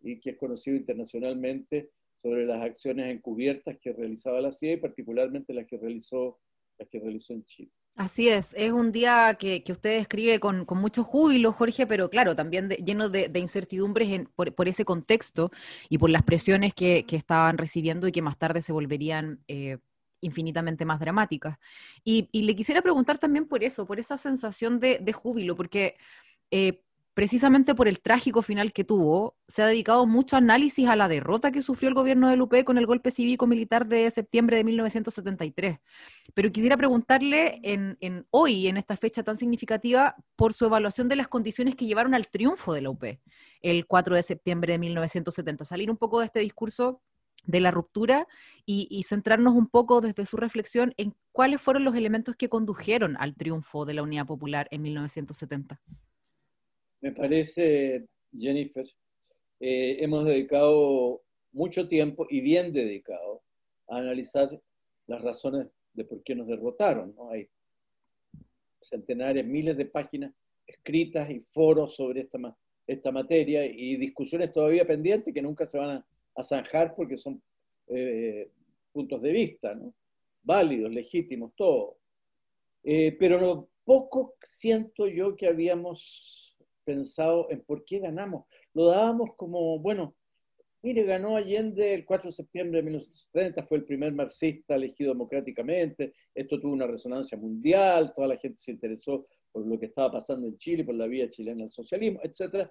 y 0.00 0.18
que 0.20 0.30
es 0.30 0.38
conocido 0.38 0.76
internacionalmente 0.76 1.90
sobre 2.22 2.46
las 2.46 2.64
acciones 2.64 3.12
encubiertas 3.12 3.76
que 3.78 3.92
realizaba 3.92 4.40
la 4.40 4.52
CIA 4.52 4.74
y 4.74 4.76
particularmente 4.76 5.52
las 5.52 5.66
que 5.66 5.76
realizó, 5.76 6.38
las 6.78 6.88
que 6.88 7.00
realizó 7.00 7.32
en 7.32 7.44
Chile. 7.44 7.70
Así 7.94 8.28
es, 8.30 8.54
es 8.56 8.72
un 8.72 8.90
día 8.90 9.36
que, 9.38 9.62
que 9.62 9.72
usted 9.72 9.98
escribe 9.98 10.40
con, 10.40 10.64
con, 10.64 10.78
mucho 10.78 11.04
júbilo, 11.04 11.52
Jorge, 11.52 11.86
pero 11.86 12.08
claro, 12.08 12.34
también 12.34 12.70
lleno 12.70 13.10
de, 13.10 13.30
incertidumbres 13.34 14.08
en, 14.08 14.28
por, 14.34 14.66
ese 14.66 14.86
contexto 14.86 15.50
y 15.90 15.98
por 15.98 16.08
las 16.08 16.22
presiones 16.22 16.72
que, 16.72 17.04
que, 17.04 17.16
estaban 17.16 17.58
recibiendo 17.58 18.08
y 18.08 18.12
que 18.12 18.22
más 18.22 18.38
tarde 18.38 18.62
se 18.62 18.72
volverían 18.72 19.40
eh, 19.46 19.76
infinitamente 20.22 20.86
más 20.86 21.00
dramáticas. 21.00 21.58
Y, 22.02 22.28
le 22.32 22.56
quisiera 22.56 22.80
preguntar 22.80 23.18
también 23.18 23.46
por 23.46 23.62
eso, 23.62 23.86
por 23.86 24.00
esa 24.00 24.16
sensación 24.16 24.80
de, 24.80 25.12
júbilo, 25.12 25.54
porque 25.54 25.96
eh, 26.50 26.82
precisamente 27.14 27.74
por 27.74 27.88
el 27.88 28.00
trágico 28.00 28.42
final 28.42 28.72
que 28.72 28.84
tuvo, 28.84 29.36
se 29.46 29.62
ha 29.62 29.66
dedicado 29.66 30.06
mucho 30.06 30.36
análisis 30.36 30.88
a 30.88 30.96
la 30.96 31.08
derrota 31.08 31.52
que 31.52 31.62
sufrió 31.62 31.88
el 31.88 31.94
gobierno 31.94 32.28
de 32.28 32.36
Lupe 32.36 32.64
con 32.64 32.78
el 32.78 32.86
golpe 32.86 33.10
cívico-militar 33.10 33.86
de 33.86 34.10
septiembre 34.10 34.56
de 34.56 34.64
1973. 34.64 35.78
Pero 36.34 36.52
quisiera 36.52 36.76
preguntarle 36.76 37.60
hoy, 38.30 38.66
en 38.66 38.76
esta 38.76 38.96
fecha 38.96 39.22
tan 39.22 39.36
significativa, 39.36 40.16
por 40.36 40.54
su 40.54 40.64
evaluación 40.64 41.08
de 41.08 41.16
las 41.16 41.28
condiciones 41.28 41.76
que 41.76 41.86
llevaron 41.86 42.14
al 42.14 42.28
triunfo 42.28 42.72
de 42.72 42.82
la 42.82 42.90
UP 42.90 43.04
el 43.60 43.86
4 43.86 44.16
de 44.16 44.22
septiembre 44.22 44.72
de 44.72 44.78
1970. 44.78 45.64
Salir 45.64 45.90
un 45.90 45.96
poco 45.96 46.20
de 46.20 46.26
este 46.26 46.40
discurso 46.40 47.00
de 47.44 47.60
la 47.60 47.70
ruptura 47.70 48.26
y, 48.64 49.02
centrarnos 49.02 49.54
un 49.54 49.66
poco 49.66 50.00
desde 50.00 50.26
su 50.26 50.36
reflexión 50.36 50.94
en 50.96 51.14
cuáles 51.32 51.60
fueron 51.60 51.84
los 51.84 51.94
elementos 51.94 52.36
que 52.36 52.48
condujeron 52.48 53.16
al 53.18 53.34
triunfo 53.34 53.84
de 53.84 53.94
la 53.94 54.02
Unidad 54.02 54.26
Popular 54.26 54.68
en 54.70 54.82
1970. 54.82 55.80
Me 57.02 57.12
parece, 57.12 58.06
Jennifer, 58.36 58.86
eh, 59.60 59.98
hemos 60.00 60.24
dedicado 60.24 61.22
mucho 61.52 61.86
tiempo 61.86 62.26
y 62.30 62.40
bien 62.40 62.72
dedicado 62.72 63.42
a 63.88 63.98
analizar 63.98 64.48
las 65.06 65.20
razones 65.20 65.66
de 65.92 66.04
por 66.04 66.22
qué 66.22 66.34
nos 66.34 66.46
derrotaron. 66.46 67.14
Hay 67.30 67.48
centenares, 68.80 69.44
miles 69.44 69.76
de 69.76 69.84
páginas 69.84 70.32
escritas 70.66 71.28
y 71.28 71.44
foros 71.50 71.94
sobre 71.94 72.22
esta, 72.22 72.56
esta 72.86 73.12
materia 73.12 73.66
y 73.66 73.96
discusiones 73.96 74.50
todavía 74.50 74.86
pendientes 74.86 75.34
que 75.34 75.42
nunca 75.42 75.66
se 75.66 75.76
van 75.76 75.90
a 75.90 76.06
a 76.34 76.44
zanjar 76.44 76.94
porque 76.94 77.18
son 77.18 77.42
eh, 77.88 78.50
puntos 78.92 79.20
de 79.22 79.32
vista, 79.32 79.74
¿no? 79.74 79.92
válidos, 80.42 80.90
legítimos, 80.90 81.52
todo. 81.54 81.98
Eh, 82.82 83.16
pero 83.18 83.40
no, 83.40 83.68
poco 83.84 84.34
siento 84.42 85.06
yo 85.06 85.36
que 85.36 85.46
habíamos 85.46 86.41
pensado 86.84 87.50
en 87.50 87.62
por 87.62 87.84
qué 87.84 87.98
ganamos. 87.98 88.46
Lo 88.74 88.86
dábamos 88.86 89.30
como, 89.36 89.78
bueno, 89.78 90.14
mire, 90.82 91.04
ganó 91.04 91.36
Allende 91.36 91.94
el 91.94 92.04
4 92.04 92.30
de 92.30 92.32
septiembre 92.32 92.78
de 92.78 92.84
1970, 92.84 93.62
fue 93.62 93.78
el 93.78 93.84
primer 93.84 94.12
marxista 94.12 94.74
elegido 94.74 95.12
democráticamente, 95.12 96.12
esto 96.34 96.60
tuvo 96.60 96.72
una 96.72 96.86
resonancia 96.86 97.38
mundial, 97.38 98.12
toda 98.14 98.28
la 98.28 98.36
gente 98.36 98.58
se 98.58 98.72
interesó 98.72 99.26
por 99.52 99.66
lo 99.66 99.78
que 99.78 99.86
estaba 99.86 100.12
pasando 100.12 100.46
en 100.48 100.56
Chile, 100.56 100.84
por 100.84 100.94
la 100.94 101.06
vía 101.06 101.30
chilena 101.30 101.64
al 101.64 101.70
socialismo, 101.70 102.20
etc. 102.22 102.68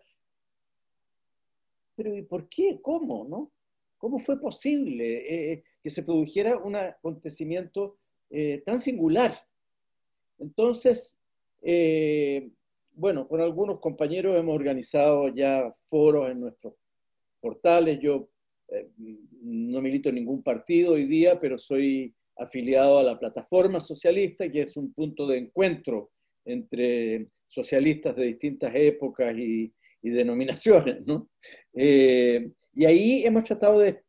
Pero 1.96 2.15
¿y 2.15 2.24
por 2.24 2.50
qué? 2.50 2.80
¿Cómo? 2.82 3.25
¿No? 3.30 3.51
¿Cómo 3.98 4.18
fue 4.18 4.39
posible 4.39 5.18
eh, 5.18 5.51
eh, 5.51 5.63
que 5.84 5.91
se 5.91 6.01
produjera 6.01 6.58
un 6.58 6.75
acontecimiento 6.75 8.00
eh, 8.32 8.63
tan 8.65 8.82
singular? 8.82 9.38
Entonces, 10.39 11.20
bueno, 12.93 13.27
con 13.27 13.41
algunos 13.41 13.79
compañeros 13.79 14.38
hemos 14.38 14.55
organizado 14.55 15.29
ya 15.29 15.74
foros 15.88 16.29
en 16.29 16.39
nuestros 16.41 16.74
portales. 17.39 18.00
Yo 18.00 18.29
no 19.41 19.81
milito 19.81 20.10
en 20.10 20.15
ningún 20.15 20.43
partido 20.43 20.93
hoy 20.93 21.05
día, 21.05 21.39
pero 21.39 21.57
soy 21.57 22.13
afiliado 22.38 23.00
a 23.00 23.03
la 23.03 23.19
plataforma 23.19 23.79
socialista, 23.79 24.50
que 24.50 24.62
es 24.62 24.77
un 24.77 24.93
punto 24.93 25.27
de 25.27 25.38
encuentro 25.38 26.12
entre 26.45 27.27
socialistas 27.48 28.15
de 28.15 28.25
distintas 28.25 28.74
épocas 28.75 29.36
y, 29.38 29.74
denominaciones. 30.03 31.05
¿no? 31.05 31.29
Eh, 31.75 32.50
y 32.74 32.86
ahí 32.86 33.24
hemos 33.24 33.43
tratado 33.43 33.79
de, 33.79 34.03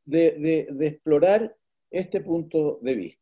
explorar 0.81 1.55
este 1.91 2.21
punto 2.21 2.79
de 2.81 2.95
vista. 2.95 3.22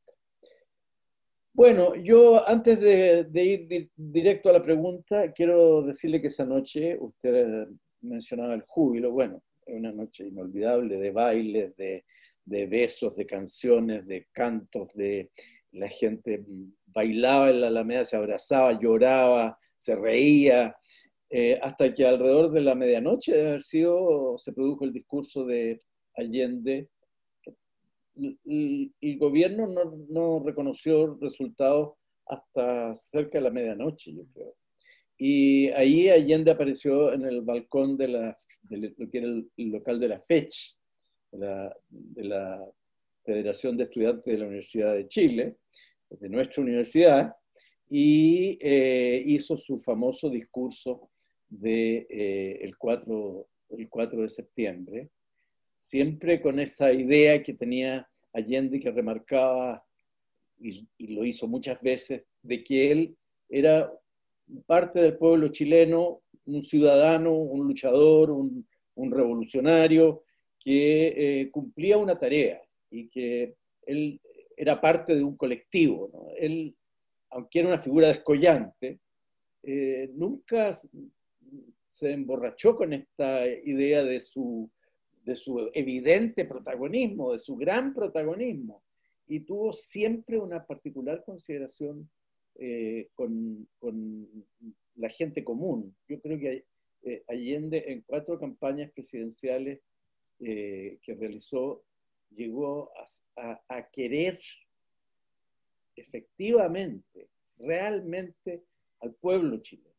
Bueno, 1.61 1.95
yo 1.95 2.49
antes 2.49 2.81
de, 2.81 3.29
ir 3.35 3.91
directo 3.95 4.49
a 4.49 4.55
la 4.55 4.63
pregunta, 4.63 5.31
quiero 5.31 5.83
decirle 5.83 6.19
que 6.19 6.29
esa 6.29 6.47
noche, 6.47 6.97
usted 6.99 7.69
mencionaba 8.01 8.55
el 8.55 8.63
júbilo, 8.63 9.11
bueno, 9.11 9.43
una 9.67 9.93
noche 9.93 10.27
inolvidable 10.27 10.97
de 10.97 11.11
bailes, 11.11 11.77
de, 11.77 12.07
de 12.47 12.67
besos, 12.67 13.15
de 13.15 13.27
canciones, 13.27 14.07
de 14.07 14.27
cantos, 14.33 14.95
de 14.95 15.33
la 15.73 15.91
gente 15.91 16.43
bailaba 16.87 17.51
en 17.51 17.61
la 17.61 17.67
Alameda, 17.67 18.07
se 18.07 18.17
abrazaba, 18.17 18.81
lloraba, 18.81 19.59
se 19.77 19.97
reía, 19.97 20.75
eh, 21.29 21.59
hasta 21.61 21.95
que 21.95 22.07
alrededor 22.07 22.53
de 22.53 22.63
la 22.63 22.75
medianoche 22.75 23.35
de 23.35 23.49
haber 23.49 23.63
sido, 23.63 24.39
se 24.39 24.55
produjo 24.55 24.87
el 24.87 24.95
discurso 24.95 25.45
de 25.45 25.79
Allende. 26.17 26.89
El, 28.17 29.19
gobierno 29.19 29.67
no, 29.67 29.97
no, 30.09 30.43
reconoció 30.45 31.19
resultados 31.21 31.95
hasta 32.27 32.95
cerca 32.95 33.39
de 33.39 33.45
la 33.45 33.51
medianoche, 33.51 34.13
yo 34.13 34.23
creo. 34.33 34.55
Y 35.17 35.69
ahí 35.71 36.09
Allende 36.09 36.51
apareció 36.51 37.13
en 37.13 37.27
el 37.27 37.43
balcón 37.43 37.97
de, 37.97 38.09
la, 38.09 38.39
de 38.63 38.95
lo 38.97 39.11
que 39.11 39.19
era 39.19 39.27
el, 39.27 39.51
local 39.57 40.01
de 40.01 40.09
la 40.09 40.21
FECH, 40.21 40.77
de 41.33 42.25
la, 42.25 42.67
Federación 43.23 43.77
de 43.77 43.85
Estudiantes 43.85 44.25
de 44.25 44.39
la 44.39 44.47
Universidad 44.47 44.95
de 44.95 45.07
Chile, 45.07 45.57
de 46.09 46.29
nuestra 46.31 46.63
universidad, 46.63 47.35
y 47.89 48.59
eh, 48.63 49.23
hizo 49.27 49.59
su 49.59 49.77
famoso 49.77 50.31
discurso 50.31 51.11
del 51.51 51.61
de, 51.61 52.07
eh, 52.09 52.59
el 52.63 52.79
4, 52.79 53.47
el 53.77 53.89
4 53.91 54.23
de 54.23 54.29
septiembre, 54.31 55.11
siempre 55.81 56.41
con 56.41 56.61
esa 56.61 56.93
idea 56.93 57.43
que 57.43 57.55
tenía 57.55 58.07
Allende 58.33 58.79
que 58.79 58.93
remarcaba, 58.93 59.85
y, 60.61 60.87
lo 60.99 61.25
hizo 61.25 61.49
muchas 61.49 61.83
veces, 61.83 62.23
de 62.43 62.63
que 62.63 62.93
él 62.93 63.17
era 63.49 63.93
parte 64.67 65.01
del 65.01 65.17
pueblo 65.17 65.49
chileno, 65.49 66.21
un 66.45 66.63
ciudadano, 66.63 67.33
un 67.33 67.67
luchador, 67.67 68.31
un, 68.31 68.65
revolucionario, 69.11 70.23
que 70.63 71.41
eh, 71.41 71.51
cumplía 71.51 71.97
una 71.97 72.19
tarea 72.19 72.61
y 72.91 73.09
que 73.09 73.55
él 73.87 74.21
era 74.55 74.79
parte 74.79 75.17
de 75.17 75.25
un 75.25 75.37
colectivo. 75.37 76.31
Él, 76.37 76.77
aunque 77.31 77.61
era 77.61 77.69
una 77.69 77.79
figura 77.79 78.09
descollante, 78.09 79.01
eh, 79.63 80.11
nunca 80.13 80.73
se 81.87 82.11
emborrachó 82.13 82.77
con 82.77 82.93
esta 82.93 83.47
idea 83.47 84.05
de 84.05 84.21
su, 84.21 84.71
de 85.25 85.35
su 85.35 85.71
evidente 85.75 86.45
protagonismo, 86.45 87.33
de 87.33 87.39
su 87.39 87.57
gran 87.57 87.95
protagonismo, 87.95 88.83
y 89.27 89.41
tuvo 89.41 89.73
siempre 89.73 90.39
una 90.39 90.67
particular 90.67 91.23
consideración 91.25 92.11
eh, 92.57 93.09
con, 93.15 93.69
con, 93.79 94.29
la 94.97 95.09
gente 95.09 95.43
común. 95.45 95.95
Yo 96.09 96.21
creo 96.21 96.39
que 96.39 96.65
Allende 97.29 97.85
en 97.87 98.03
cuatro 98.03 98.39
campañas 98.39 98.91
presidenciales 98.93 99.81
eh, 100.41 100.99
que 101.03 101.15
realizó 101.15 101.83
llegó 102.35 102.91
a, 103.37 103.91
querer 103.91 104.39
efectivamente, 105.97 107.29
realmente 107.59 108.63
al 109.01 109.15
pueblo 109.15 109.59
chileno, 109.59 109.95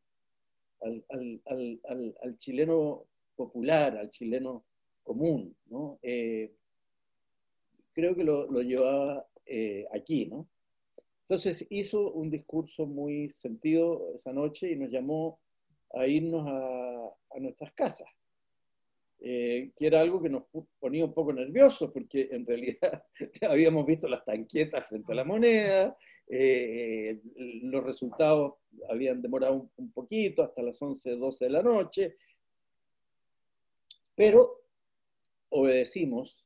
al, 0.79 2.37
chileno 2.37 3.05
popular, 3.35 3.97
al 3.97 4.09
chileno 4.09 4.63
común, 5.11 5.55
¿no? 5.67 5.99
Eh, 6.01 6.53
creo 7.93 8.15
que 8.15 8.23
lo, 8.23 8.47
llevaba 8.61 9.27
eh, 9.45 9.85
aquí, 9.93 10.25
¿no? 10.25 10.47
Entonces 11.23 11.65
hizo 11.69 12.11
un 12.11 12.29
discurso 12.29 12.85
muy 12.85 13.29
sentido 13.29 14.13
esa 14.15 14.33
noche 14.33 14.71
y 14.71 14.75
nos 14.75 14.91
llamó 14.91 15.39
a 15.93 16.07
irnos 16.07 16.45
a 16.47 17.39
nuestras 17.39 17.73
casas. 17.73 18.07
Eh, 19.23 19.71
que 19.77 19.85
era 19.85 20.01
algo 20.01 20.19
que 20.19 20.29
nos 20.29 20.45
ponía 20.79 21.05
un 21.05 21.13
poco 21.13 21.31
nerviosos, 21.31 21.91
porque 21.91 22.29
en 22.31 22.43
realidad 22.43 23.03
habíamos 23.47 23.85
visto 23.85 24.07
las 24.07 24.25
tanquetas 24.25 24.87
frente 24.87 25.11
a 25.11 25.15
la 25.15 25.23
moneda, 25.23 25.95
eh, 26.27 27.19
los 27.35 27.83
resultados 27.83 28.55
habían 28.89 29.21
demorado 29.21 29.69
un, 29.77 29.91
poquito, 29.91 30.41
hasta 30.41 30.63
las 30.63 30.81
11, 30.81 31.17
12 31.17 31.45
de 31.45 31.51
la 31.51 31.61
noche, 31.61 32.15
pero 34.15 34.63
obedecimos 35.51 36.45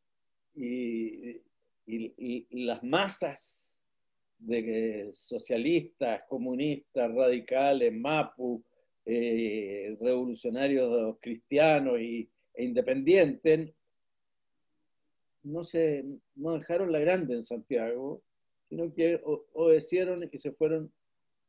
y, 0.56 1.42
las 2.50 2.84
masas 2.84 3.80
de 4.40 5.12
socialistas, 5.14 6.24
comunistas, 6.28 7.14
radicales, 7.14 7.94
MAPU, 7.94 8.64
eh, 9.06 9.96
revolucionarios 10.02 11.18
cristianos 11.22 12.00
y 12.02 12.28
e 12.56 12.64
independiente, 12.64 13.74
no, 15.44 15.64
se, 15.64 16.04
no 16.36 16.54
dejaron 16.54 16.92
la 16.92 17.00
grande 17.00 17.36
en 17.36 17.44
Santiago, 17.44 18.22
sino 18.68 18.92
que 18.94 19.22
obedecieron 19.54 20.28
y 20.32 20.40
se 20.40 20.52
fueron 20.52 20.92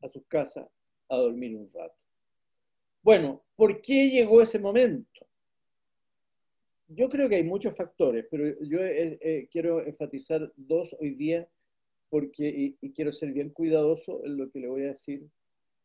a 0.02 0.08
sus 0.08 0.24
casas 0.26 0.66
a 1.08 1.16
dormir 1.16 1.56
un 1.56 1.70
rato. 1.72 1.96
Bueno, 3.02 3.42
¿por 3.54 3.80
qué 3.80 4.10
llegó 4.10 4.42
ese 4.42 4.58
momento? 4.58 5.25
Yo 6.88 7.08
creo 7.08 7.28
que 7.28 7.36
hay 7.36 7.44
muchos 7.44 7.74
factores, 7.74 8.26
pero 8.30 8.60
yo 8.60 8.78
eh, 8.80 9.18
eh, 9.20 9.48
quiero 9.50 9.84
enfatizar 9.84 10.52
dos 10.56 10.94
hoy 11.00 11.14
día 11.14 11.48
porque, 12.08 12.74
y 12.80 12.92
quiero 12.92 13.12
ser 13.12 13.32
bien 13.32 13.50
cuidadoso 13.50 14.24
en 14.24 14.36
lo 14.36 14.50
que 14.50 14.60
le 14.60 14.68
voy 14.68 14.82
a 14.84 14.92
decir, 14.92 15.26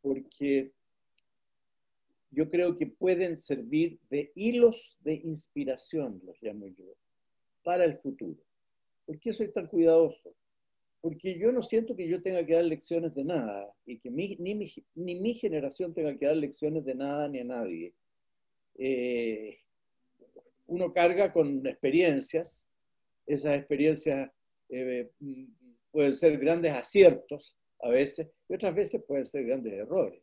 porque 0.02 0.72
yo 2.32 2.50
creo 2.50 2.78
que 2.78 2.88
pueden 2.88 3.38
servir 3.38 4.00
de 4.10 4.32
hilos 4.36 4.98
de 5.02 5.16
inspiración, 5.16 6.22
los 6.26 6.42
llamo 6.42 6.68
yo, 6.68 6.96
para 7.64 7.84
el 7.84 7.98
futuro. 7.98 8.40
¿Por 9.06 9.20
qué 9.20 9.34
soy 9.34 9.52
tan 9.52 9.68
cuidadoso? 9.68 10.34
Porque 11.02 11.38
yo 11.38 11.52
no 11.52 11.62
siento 11.62 11.96
que 11.96 12.08
yo 12.08 12.22
tenga 12.22 12.46
que 12.46 12.54
dar 12.54 12.64
lecciones 12.64 13.14
de 13.16 13.26
nada 13.26 13.74
y 13.86 14.00
que 14.00 14.10
ni, 14.10 14.38
mi, 14.38 15.34
generación 15.34 15.94
tenga 15.94 16.18
que 16.18 16.28
dar 16.28 16.38
lecciones 16.38 16.86
de 16.86 16.96
nada 16.96 17.28
ni 17.28 17.40
a 17.40 17.44
nadie. 17.44 17.94
Eh, 18.78 19.61
uno 20.72 20.94
carga 20.94 21.32
con 21.32 21.66
experiencias, 21.68 22.68
esas 23.26 23.58
experiencias 23.58 24.30
eh, 24.70 25.10
pueden 25.92 26.16
ser 26.16 26.38
grandes 26.38 26.74
aciertos 26.74 27.56
a 27.82 27.90
veces 27.90 28.28
y 28.50 28.56
otras 28.56 28.74
veces 28.74 29.04
pueden 29.08 29.26
ser 29.26 29.46
grandes 29.46 29.74
errores 29.74 30.22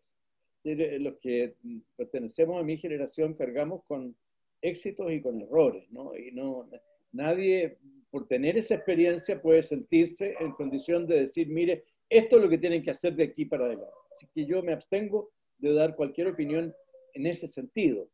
los 0.64 1.16
que 1.18 1.54
pertenecemos 1.96 2.60
a 2.60 2.64
mi 2.64 2.76
generación 2.76 3.34
cargamos 3.34 3.82
con 3.84 4.16
éxitos 4.60 5.10
y 5.12 5.20
con 5.20 5.40
errores, 5.40 5.88
¿no? 5.90 6.16
Y 6.16 6.32
no, 6.32 6.68
nadie, 7.12 7.78
por 8.10 8.26
tener 8.26 8.56
esa 8.56 8.74
experiencia, 8.74 9.40
puede 9.40 9.62
sentirse 9.62 10.34
en 10.40 10.52
condición 10.52 11.06
de 11.06 11.20
decir, 11.20 11.48
mire, 11.48 11.84
esto 12.08 12.36
es 12.36 12.42
lo 12.42 12.48
que 12.48 12.58
tienen 12.58 12.82
que 12.82 12.90
hacer 12.90 13.14
de 13.14 13.24
aquí 13.24 13.44
para 13.44 13.66
adelante. 13.66 13.92
Así 14.10 14.26
que 14.34 14.46
yo 14.46 14.62
me 14.62 14.72
abstengo 14.72 15.30
de 15.58 15.74
dar 15.74 15.94
cualquier 15.94 16.28
opinión 16.28 16.74
en 17.14 17.26
ese 17.26 17.46
sentido. 17.46 18.08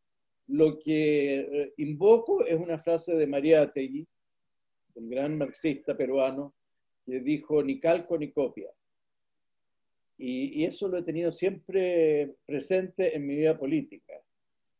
Lo 0.48 0.78
que 0.78 1.40
eh, 1.40 1.72
invoco 1.78 2.44
es 2.44 2.58
una 2.58 2.78
frase 2.78 3.14
de 3.14 3.26
María 3.26 3.62
Ategui, 3.62 4.06
el 4.94 5.08
gran 5.08 5.38
marxista 5.38 5.96
peruano, 5.96 6.54
que 7.04 7.20
dijo, 7.20 7.62
ni 7.62 7.80
calco 7.80 8.18
ni 8.18 8.30
copia. 8.30 8.70
Y, 10.16 10.64
eso 10.64 10.88
lo 10.88 10.98
he 10.98 11.02
tenido 11.02 11.32
siempre 11.32 12.34
presente 12.46 13.16
en 13.16 13.26
mi 13.26 13.36
vida 13.36 13.58
política. 13.58 14.14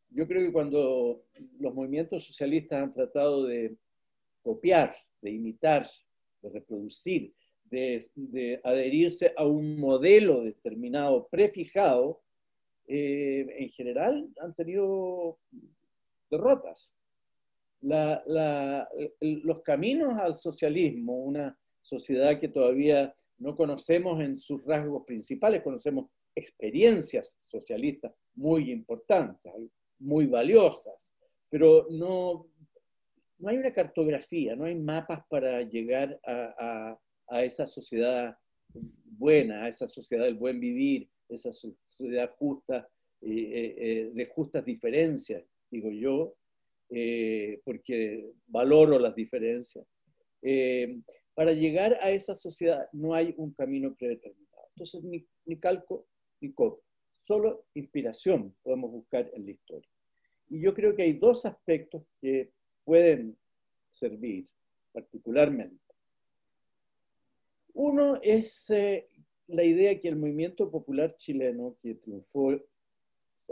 Yo 0.09 0.27
creo 0.27 0.45
que 0.45 0.53
cuando 0.53 1.25
los 1.59 1.73
movimientos 1.73 2.25
socialistas 2.25 2.81
han 2.81 2.93
tratado 2.93 3.45
de 3.45 3.75
copiar, 4.41 4.95
de 5.21 5.31
imitar, 5.31 5.89
de 6.41 6.49
reproducir, 6.49 7.33
de, 7.69 8.61
adherirse 8.63 9.33
a 9.35 9.45
un 9.45 9.77
modelo 9.77 10.43
determinado, 10.43 11.27
prefijado, 11.27 12.21
eh, 12.87 13.47
en 13.57 13.69
general 13.69 14.29
han 14.41 14.53
tenido 14.53 15.39
derrotas. 16.29 16.97
los 17.81 19.61
caminos 19.63 20.17
al 20.17 20.35
socialismo, 20.35 21.17
una 21.17 21.57
sociedad 21.81 22.39
que 22.39 22.47
todavía 22.47 23.15
no 23.37 23.55
conocemos 23.55 24.21
en 24.21 24.39
sus 24.39 24.63
rasgos 24.65 25.03
principales, 25.05 25.61
conocemos 25.61 26.09
experiencias 26.35 27.37
socialistas 27.41 28.13
muy 28.33 28.71
importantes, 28.71 29.51
muy 29.99 30.25
valiosas, 30.25 31.13
pero 31.49 31.87
no, 31.89 32.47
no 33.37 33.49
hay 33.49 33.57
una 33.57 33.73
cartografía, 33.73 34.55
no 34.55 34.65
hay 34.65 34.75
mapas 34.75 35.23
para 35.29 35.61
llegar 35.61 36.19
a, 36.25 36.97
a 37.27 37.43
esa 37.43 37.65
sociedad 37.65 38.37
buena, 39.17 39.63
a 39.63 39.67
esa 39.67 39.87
sociedad 39.87 40.25
del 40.25 40.35
buen 40.35 40.59
vivir, 40.59 41.09
esa 41.29 41.51
sociedad 41.95 42.35
justa, 42.37 42.87
eh, 43.21 43.75
eh, 43.77 44.11
de 44.13 44.25
justas 44.27 44.65
diferencias, 44.65 45.43
digo 45.71 45.91
yo, 45.91 46.35
porque 47.63 48.31
valoro 48.47 48.99
las 48.99 49.15
diferencias. 49.15 49.85
para 51.33 51.51
llegar 51.51 51.97
a 52.01 52.11
esa 52.11 52.35
sociedad 52.35 52.87
no 52.93 53.13
hay 53.13 53.33
un 53.37 53.51
camino 53.53 53.95
predeterminado. 53.95 54.67
Entonces, 54.75 55.03
ni, 55.03 55.25
ni 55.45 55.57
calco 55.57 56.05
ni 56.39 56.53
copio, 56.53 56.83
solo 57.27 57.65
inspiración 57.73 58.55
podemos 58.61 58.91
buscar 58.91 59.29
en 59.33 59.45
la 59.45 59.51
historia. 59.51 59.89
Y 60.49 60.61
yo 60.61 60.73
creo 60.73 60.95
que 60.95 61.03
hay 61.03 61.13
dos 61.13 61.45
aspectos 61.45 62.03
que 62.21 62.51
pueden 62.83 63.37
servir 63.89 64.47
particularmente. 64.91 65.85
Uno 67.73 68.19
es 68.21 68.69
eh, 68.69 69.09
la 69.47 69.63
idea 69.63 69.99
que 69.99 70.07
el 70.07 70.15
movimiento 70.15 70.69
popular 70.71 71.15
chileno, 71.17 71.75
que 71.81 71.95
triunfó 71.95 72.59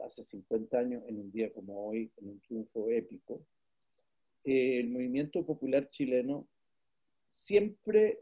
hace 0.04 0.24
50 0.24 0.78
años 0.78 1.04
en 1.08 1.20
un 1.20 1.32
día 1.32 1.52
como 1.54 1.88
hoy, 1.88 2.12
en 2.18 2.30
un 2.30 2.40
triunfo 2.40 2.90
épico, 2.90 3.46
eh, 4.44 4.80
el 4.80 4.90
movimiento 4.90 5.46
popular 5.46 5.90
chileno 5.90 6.48
siempre 7.30 8.20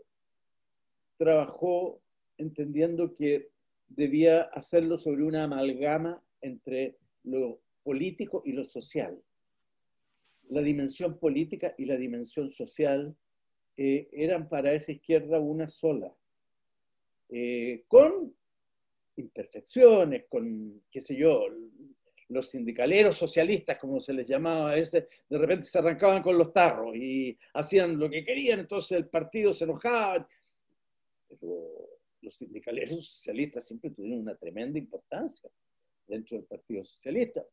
trabajó 1.18 2.02
entendiendo 2.38 3.16
que 3.16 3.50
debía 3.90 4.42
hacerlo 4.42 4.98
sobre 4.98 5.24
una 5.24 5.44
amalgama 5.44 6.22
entre 6.42 6.98
lo 7.24 7.60
político 7.84 8.42
y 8.46 8.54
lo 8.54 8.66
social. 8.66 9.22
La 10.50 10.62
dimensión 10.62 11.18
política 11.18 11.74
y 11.78 11.86
la 11.86 11.96
dimensión 11.96 12.52
social 12.52 13.16
eh, 13.78 14.10
eran 14.12 14.50
para 14.50 14.74
esa 14.74 14.92
izquierda 14.92 15.40
una 15.40 15.68
sola, 15.68 16.14
eh, 17.32 17.86
con 17.88 18.36
imperfecciones, 19.16 20.26
con, 20.30 20.84
qué 20.92 21.02
sé 21.02 21.16
yo, 21.16 21.46
los 22.30 22.50
sindicaleros 22.50 23.18
socialistas, 23.18 23.78
como 23.78 24.00
se 24.00 24.14
les 24.14 24.28
llamaba 24.28 24.72
a 24.72 24.76
veces, 24.76 25.08
de 25.30 25.38
repente 25.38 25.68
se 25.68 25.80
arrancaban 25.80 26.22
con 26.22 26.38
los 26.38 26.54
tarros 26.54 26.96
y 26.96 27.38
hacían 27.54 27.98
lo 27.98 28.10
que 28.10 28.24
querían, 28.24 28.60
entonces 28.60 28.98
el 28.98 29.08
partido 29.08 29.54
se 29.54 29.64
enojaba. 29.66 30.28
Pero 31.28 31.90
los 32.22 32.36
sindicaleros 32.36 33.06
socialistas 33.06 33.66
siempre 33.66 33.92
tuvieron 33.92 34.20
una 34.20 34.36
tremenda 34.36 34.78
importancia 34.78 35.50
dentro 36.08 36.38
del 36.38 36.46
Partido 36.46 36.84
Socialista, 36.84 37.46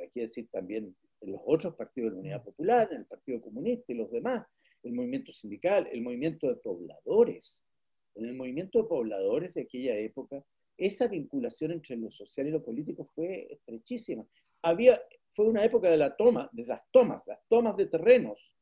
hay 0.00 0.10
que 0.10 0.20
decir 0.20 0.48
también 0.50 0.94
en 1.20 1.32
los 1.32 1.40
otros 1.44 1.74
partidos 1.74 2.10
de 2.10 2.14
la 2.16 2.20
Unidad 2.20 2.44
Popular, 2.44 2.88
en 2.90 2.98
el 2.98 3.06
Partido 3.06 3.40
Comunista 3.40 3.92
y 3.92 3.96
los 3.96 4.10
demás, 4.10 4.46
el 4.82 4.92
movimiento 4.92 5.32
sindical, 5.32 5.88
el 5.90 6.02
movimiento 6.02 6.48
de 6.48 6.56
pobladores. 6.56 7.66
En 8.14 8.26
el 8.26 8.34
movimiento 8.34 8.82
de 8.82 8.88
pobladores 8.88 9.54
de 9.54 9.62
aquella 9.62 9.96
época, 9.96 10.44
esa 10.76 11.06
vinculación 11.06 11.72
entre 11.72 11.96
lo 11.96 12.10
social 12.10 12.48
y 12.48 12.50
lo 12.50 12.64
político 12.64 13.04
fue 13.04 13.48
estrechísima. 13.50 14.26
Había, 14.62 15.00
fue 15.30 15.46
una 15.46 15.64
época 15.64 15.90
de 15.90 15.96
la 15.96 16.16
toma, 16.16 16.48
de 16.52 16.66
las 16.66 16.82
tomas, 16.90 17.22
las 17.26 17.40
tomas 17.48 17.76
de 17.76 17.86
terrenos, 17.86 18.54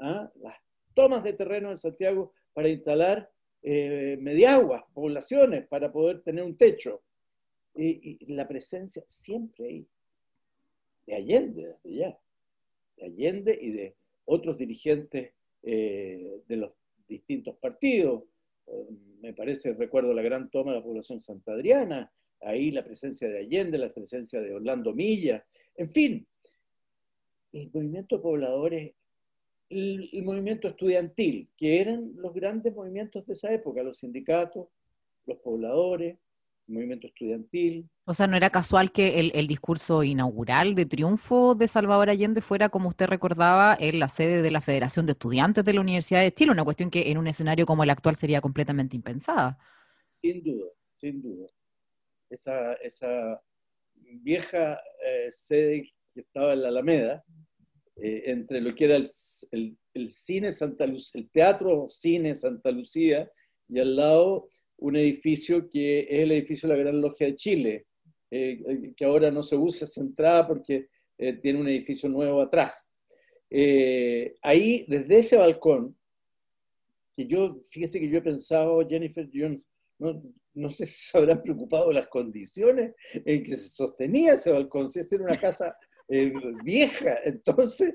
¿ah? 0.00 0.30
las 0.36 0.56
tomas 0.94 1.22
de 1.22 1.32
terreno 1.32 1.70
en 1.70 1.78
Santiago 1.78 2.32
para 2.52 2.68
instalar 2.68 3.30
eh, 3.62 4.18
mediaguas, 4.20 4.82
poblaciones, 4.92 5.66
para 5.68 5.92
poder 5.92 6.22
tener 6.22 6.44
un 6.44 6.56
techo. 6.56 7.02
Y, 7.74 8.18
la 8.34 8.46
presencia 8.46 9.02
siempre 9.08 9.66
ahí, 9.66 9.86
de 11.06 11.14
Allende, 11.14 11.68
desde 11.68 11.96
ya, 11.96 12.18
de 12.96 13.04
Allende 13.06 13.58
y 13.60 13.70
de 13.70 13.96
otros 14.26 14.58
dirigentes 14.58 15.32
eh, 15.62 16.42
de 16.46 16.56
los 16.56 16.72
distintos 17.08 17.56
partidos. 17.56 18.24
Me 19.20 19.32
parece, 19.34 19.74
recuerdo 19.74 20.12
la 20.14 20.22
gran 20.22 20.50
toma 20.50 20.72
de 20.72 20.78
la 20.78 20.84
población 20.84 21.20
Santa 21.20 21.52
Adriana, 21.52 22.10
ahí 22.40 22.70
la 22.70 22.84
presencia 22.84 23.28
de 23.28 23.38
Allende, 23.38 23.78
la 23.78 23.88
presencia 23.88 24.40
de 24.40 24.54
Orlando 24.54 24.92
Milla, 24.92 25.44
en 25.76 25.90
fin, 25.90 26.26
el 27.52 27.70
movimiento 27.72 28.16
de 28.16 28.22
pobladores, 28.22 28.94
el, 29.68 30.22
movimiento 30.24 30.68
estudiantil, 30.68 31.48
que 31.56 31.80
eran 31.80 32.12
los 32.16 32.34
grandes 32.34 32.74
movimientos 32.74 33.26
de 33.26 33.32
esa 33.32 33.52
época, 33.52 33.82
los 33.82 33.98
sindicatos, 33.98 34.68
los 35.26 35.38
pobladores, 35.38 36.18
movimiento 36.66 37.06
estudiantil. 37.06 37.88
O 38.04 38.14
sea, 38.14 38.26
¿no 38.26 38.36
era 38.36 38.50
casual 38.50 38.92
que 38.92 39.20
el, 39.20 39.46
discurso 39.46 40.02
inaugural 40.02 40.74
de 40.74 40.86
triunfo 40.86 41.54
de 41.54 41.68
Salvador 41.68 42.10
Allende 42.10 42.40
fuera, 42.40 42.68
como 42.68 42.88
usted 42.88 43.06
recordaba, 43.06 43.76
en 43.78 43.98
la 43.98 44.08
sede 44.08 44.42
de 44.42 44.50
la 44.50 44.60
Federación 44.60 45.06
de 45.06 45.12
Estudiantes 45.12 45.64
de 45.64 45.72
la 45.72 45.80
Universidad 45.80 46.20
de 46.20 46.32
Chile? 46.32 46.52
Una 46.52 46.64
cuestión 46.64 46.90
que 46.90 47.10
en 47.10 47.18
un 47.18 47.26
escenario 47.26 47.66
como 47.66 47.84
el 47.84 47.90
actual 47.90 48.16
sería 48.16 48.40
completamente 48.40 48.96
impensada. 48.96 49.58
Sin 50.08 50.42
duda, 50.42 50.70
sin 51.00 51.22
duda. 51.22 51.48
Esa, 52.30 52.74
esa 52.74 53.40
vieja 53.94 54.80
eh, 55.04 55.30
sede 55.30 55.92
que 56.14 56.20
estaba 56.20 56.52
en 56.52 56.62
la 56.62 56.68
Alameda, 56.68 57.24
eh, 57.96 58.24
entre 58.26 58.60
lo 58.60 58.74
que 58.74 58.86
era 58.86 58.96
el, 58.96 59.08
el, 59.94 60.10
cine 60.10 60.50
Santa 60.50 60.86
Lucía, 60.86 61.20
el 61.20 61.30
teatro 61.30 61.86
cine 61.88 62.34
Santa 62.34 62.70
Lucía, 62.70 63.30
y 63.68 63.78
al 63.78 63.96
lado 63.96 64.48
un 64.82 64.96
edificio 64.96 65.68
que 65.68 66.00
es 66.00 66.06
el 66.10 66.32
edificio 66.32 66.68
de 66.68 66.74
la 66.74 66.82
Gran 66.82 67.00
Logia 67.00 67.28
de 67.28 67.36
Chile, 67.36 67.86
eh, 68.30 68.92
que 68.96 69.04
ahora 69.04 69.30
no 69.30 69.42
se 69.42 69.56
usa 69.56 69.84
esa 69.84 70.00
entrada 70.00 70.46
porque 70.46 70.88
eh, 71.18 71.34
tiene 71.34 71.60
un 71.60 71.68
edificio 71.68 72.08
nuevo 72.08 72.40
atrás. 72.40 72.90
Eh, 73.48 74.34
ahí, 74.42 74.84
desde 74.88 75.18
ese 75.18 75.36
balcón, 75.36 75.96
que 77.14 77.26
yo, 77.26 77.62
fíjese 77.68 78.00
que 78.00 78.08
yo 78.08 78.18
he 78.18 78.22
pensado, 78.22 78.86
Jennifer, 78.88 79.28
yo 79.30 79.48
no, 79.98 80.22
no 80.54 80.70
sé 80.70 80.84
si 80.84 81.10
se 81.10 81.18
habrán 81.18 81.42
preocupado 81.42 81.92
las 81.92 82.08
condiciones 82.08 82.94
en 83.12 83.44
que 83.44 83.54
se 83.54 83.68
sostenía 83.68 84.34
ese 84.34 84.50
balcón, 84.50 84.88
si 84.88 84.98
esta 84.98 85.14
era 85.14 85.24
una 85.24 85.38
casa 85.38 85.76
vieja, 86.62 87.20
entonces 87.24 87.94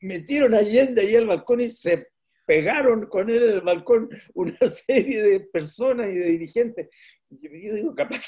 metieron 0.00 0.54
a 0.54 0.58
Allende 0.58 1.02
ahí 1.02 1.14
al 1.14 1.26
balcón 1.26 1.60
y 1.60 1.68
se 1.68 2.06
pegaron 2.46 3.06
con 3.06 3.30
él 3.30 3.42
en 3.42 3.50
el 3.50 3.60
balcón 3.60 4.08
una 4.34 4.58
serie 4.66 5.22
de 5.22 5.40
personas 5.40 6.10
y 6.10 6.14
de 6.14 6.26
dirigentes. 6.26 6.88
Y 7.30 7.68
yo, 7.68 7.74
digo, 7.74 7.94
capaz, 7.94 8.22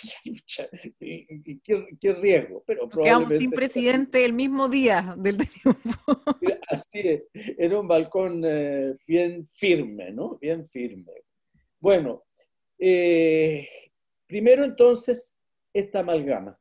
¿qué, 0.99 1.27
qué 2.01 2.13
riesgo? 2.15 2.63
Pero 2.67 2.89
Quedamos 2.89 3.35
sin 3.35 3.51
presidente 3.51 4.25
el 4.25 4.33
mismo 4.33 4.69
día 4.69 5.17
del 5.19 5.39
triunfo. 5.39 6.23
Así 6.69 7.01
es, 7.01 7.23
era 7.59 7.81
un 7.81 7.89
balcón 7.89 8.43
eh, 8.47 8.95
bien 9.07 9.45
firme, 9.45 10.13
¿no? 10.13 10.39
Bien 10.41 10.65
firme. 10.65 11.13
Bueno, 11.81 12.23
eh, 12.79 13.69
primero 14.27 14.63
entonces, 14.65 15.35
esta 15.73 16.01
amalgama. 16.01 16.59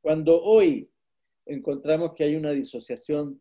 Cuando 0.00 0.42
hoy 0.42 0.90
encontramos 1.46 2.14
que 2.14 2.24
hay 2.24 2.36
una 2.36 2.52
disociación 2.52 3.40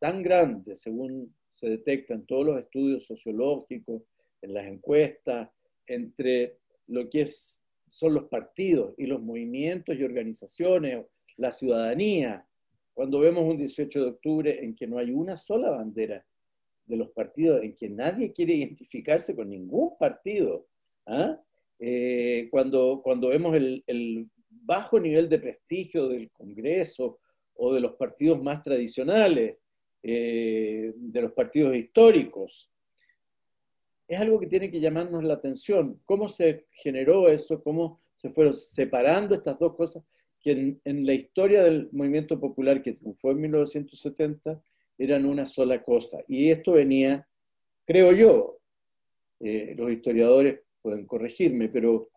tan 0.00 0.22
grande, 0.22 0.76
según 0.76 1.32
se 1.48 1.68
detecta 1.68 2.14
en 2.14 2.26
todos 2.26 2.46
los 2.46 2.58
estudios 2.58 3.06
sociológicos, 3.06 4.02
en 4.42 4.54
las 4.54 4.66
encuestas, 4.66 5.50
entre 5.86 6.58
lo 6.86 7.08
que 7.08 7.22
es, 7.22 7.62
son 7.86 8.14
los 8.14 8.24
partidos 8.24 8.94
y 8.96 9.06
los 9.06 9.20
movimientos 9.20 9.94
y 9.96 10.02
organizaciones, 10.02 11.04
la 11.36 11.52
ciudadanía. 11.52 12.46
Cuando 12.94 13.20
vemos 13.20 13.44
un 13.44 13.58
18 13.58 14.00
de 14.00 14.10
octubre 14.10 14.64
en 14.64 14.74
que 14.74 14.86
no 14.86 14.98
hay 14.98 15.10
una 15.10 15.36
sola 15.36 15.70
bandera 15.70 16.24
de 16.86 16.96
los 16.96 17.10
partidos, 17.10 17.62
en 17.62 17.76
que 17.76 17.90
nadie 17.90 18.32
quiere 18.32 18.54
identificarse 18.54 19.36
con 19.36 19.50
ningún 19.50 19.96
partido, 19.98 20.66
¿ah? 21.06 21.38
eh, 21.78 22.48
cuando, 22.50 23.00
cuando 23.02 23.28
vemos 23.28 23.54
el, 23.54 23.84
el 23.86 24.26
bajo 24.48 24.98
nivel 24.98 25.28
de 25.28 25.38
prestigio 25.38 26.08
del 26.08 26.30
Congreso 26.30 27.18
o 27.54 27.74
de 27.74 27.80
los 27.80 27.96
partidos 27.96 28.42
más 28.42 28.62
tradicionales, 28.62 29.58
eh, 30.02 30.92
de 30.96 31.22
los 31.22 31.32
partidos 31.32 31.76
históricos. 31.76 32.70
Es 34.08 34.18
algo 34.18 34.40
que 34.40 34.46
tiene 34.46 34.70
que 34.70 34.80
llamarnos 34.80 35.22
la 35.24 35.34
atención. 35.34 36.00
¿Cómo 36.04 36.28
se 36.28 36.66
generó 36.72 37.28
eso? 37.28 37.62
¿Cómo 37.62 38.00
se 38.16 38.30
fueron 38.30 38.54
separando 38.54 39.34
estas 39.34 39.58
dos 39.58 39.76
cosas 39.76 40.02
que 40.40 40.78
en, 40.84 41.06
la 41.06 41.12
historia 41.12 41.62
del 41.62 41.90
movimiento 41.92 42.40
popular 42.40 42.82
que 42.82 42.94
triunfó 42.94 43.30
en 43.30 43.42
1970 43.42 44.62
eran 44.98 45.26
una 45.26 45.46
sola 45.46 45.82
cosa? 45.82 46.24
Y 46.26 46.50
esto 46.50 46.72
venía, 46.72 47.28
creo 47.84 48.12
yo, 48.12 48.58
eh, 49.38 49.74
los 49.76 49.92
historiadores 49.92 50.60
pueden 50.82 51.06
corregirme, 51.06 51.68
pero 51.68 52.10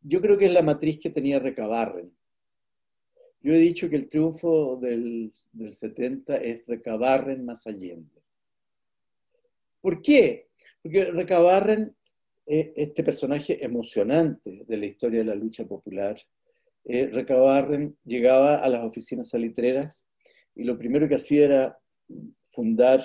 yo 0.00 0.20
creo 0.20 0.38
que 0.38 0.46
es 0.46 0.52
la 0.52 0.62
matriz 0.62 0.98
que 1.00 1.10
tenía 1.10 1.40
Recabarren. 1.40 2.12
Yo 3.40 3.52
he 3.52 3.58
dicho 3.58 3.88
que 3.88 3.96
el 3.96 4.08
triunfo 4.08 4.76
del, 4.76 5.32
70 5.70 6.36
es 6.36 6.66
Recabarren 6.66 7.44
más 7.44 7.66
Allende. 7.66 8.20
¿Por 9.80 10.02
qué? 10.02 10.48
Porque 10.82 11.12
Recabarren, 11.12 11.94
eh, 12.46 12.72
este 12.76 13.04
personaje 13.04 13.64
emocionante 13.64 14.64
de 14.66 14.76
la 14.76 14.86
historia 14.86 15.20
de 15.20 15.26
la 15.26 15.34
lucha 15.34 15.64
popular, 15.64 16.20
eh, 16.84 17.06
Recabarren 17.06 17.96
llegaba 18.04 18.56
a 18.56 18.68
las 18.68 18.84
oficinas 18.84 19.28
salitreras 19.28 20.06
y 20.54 20.64
lo 20.64 20.76
primero 20.76 21.08
que 21.08 21.14
hacía 21.14 21.44
era 21.44 21.78
fundar 22.50 23.02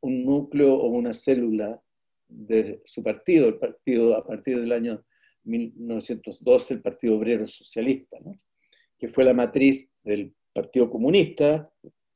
un 0.00 0.24
núcleo 0.24 0.74
o 0.74 0.86
una 0.88 1.14
célula 1.14 1.80
de 2.28 2.82
su 2.84 3.02
partido, 3.02 3.48
el 3.48 3.58
partido 3.58 4.16
a 4.16 4.24
partir 4.24 4.60
del 4.60 4.72
año 4.72 5.04
1912, 5.44 6.74
el 6.74 6.82
Partido 6.82 7.16
Obrero 7.16 7.48
Socialista, 7.48 8.18
que 9.02 9.08
fue 9.08 9.24
la 9.24 9.34
matriz 9.34 9.88
del 10.04 10.32
Partido 10.54 10.88
Comunista, 10.88 11.68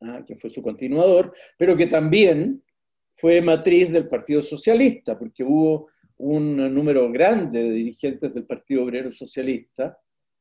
¿ah? 0.03 0.25
que 0.25 0.37
fue 0.37 0.49
su 0.49 0.63
continuador, 0.63 1.35
pero 1.59 1.77
que 1.77 1.89
también 1.89 2.63
fue 3.17 3.43
matriz 3.43 3.91
del 3.91 4.07
Partido 4.07 4.41
Socialista, 4.41 5.19
porque 5.19 5.43
hubo 5.43 5.89
un 6.19 6.73
número 6.73 7.11
grande 7.11 7.61
de 7.61 7.71
dirigentes 7.73 8.33
del 8.33 8.45
Partido 8.45 8.85
Obrero 8.85 9.11
Socialista, 9.11 9.99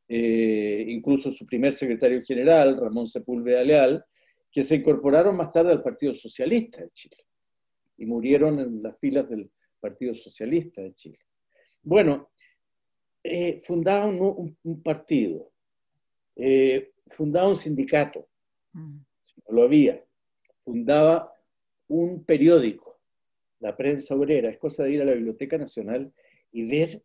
eh, 0.08 0.86
incluso 0.88 1.32
su 1.32 1.48
primer 1.48 1.74
secretario 1.74 2.22
general, 2.22 2.78
Ramón 2.80 3.08
Sepúlveda 3.08 3.64
Leal, 3.64 4.06
que 4.52 4.64
se 4.64 4.76
incorporaron 4.76 5.36
más 5.36 5.52
tarde 5.52 5.72
al 5.72 5.82
Partido 5.82 6.14
Socialista 6.14 6.80
de 6.80 6.92
Chile 6.92 7.26
y 7.98 8.06
murieron 8.06 8.60
en 8.60 8.84
las 8.84 9.00
filas 9.00 9.28
del 9.28 9.50
Partido 9.80 10.14
Socialista 10.14 10.84
de 10.84 10.94
Chile. 10.94 11.18
Bueno, 11.82 12.30
eh, 13.24 13.64
fundaba 13.64 14.06
un, 14.06 14.84
partido, 14.84 15.55
eh, 16.36 16.92
fundaba 17.12 17.50
un 17.50 17.56
sindicato, 17.56 18.28
mm. 18.74 18.98
no 19.48 19.56
lo 19.56 19.64
había, 19.64 20.04
fundaba 20.64 21.34
un 21.88 22.24
periódico, 22.24 23.00
la 23.60 23.76
prensa 23.76 24.16
obrera, 24.16 24.50
es 24.50 24.58
cosa 24.58 24.84
de 24.84 24.92
ir 24.92 25.02
a 25.02 25.06
la 25.06 25.14
Biblioteca 25.14 25.58
Nacional 25.58 26.12
y 26.52 26.70
ver 26.70 27.04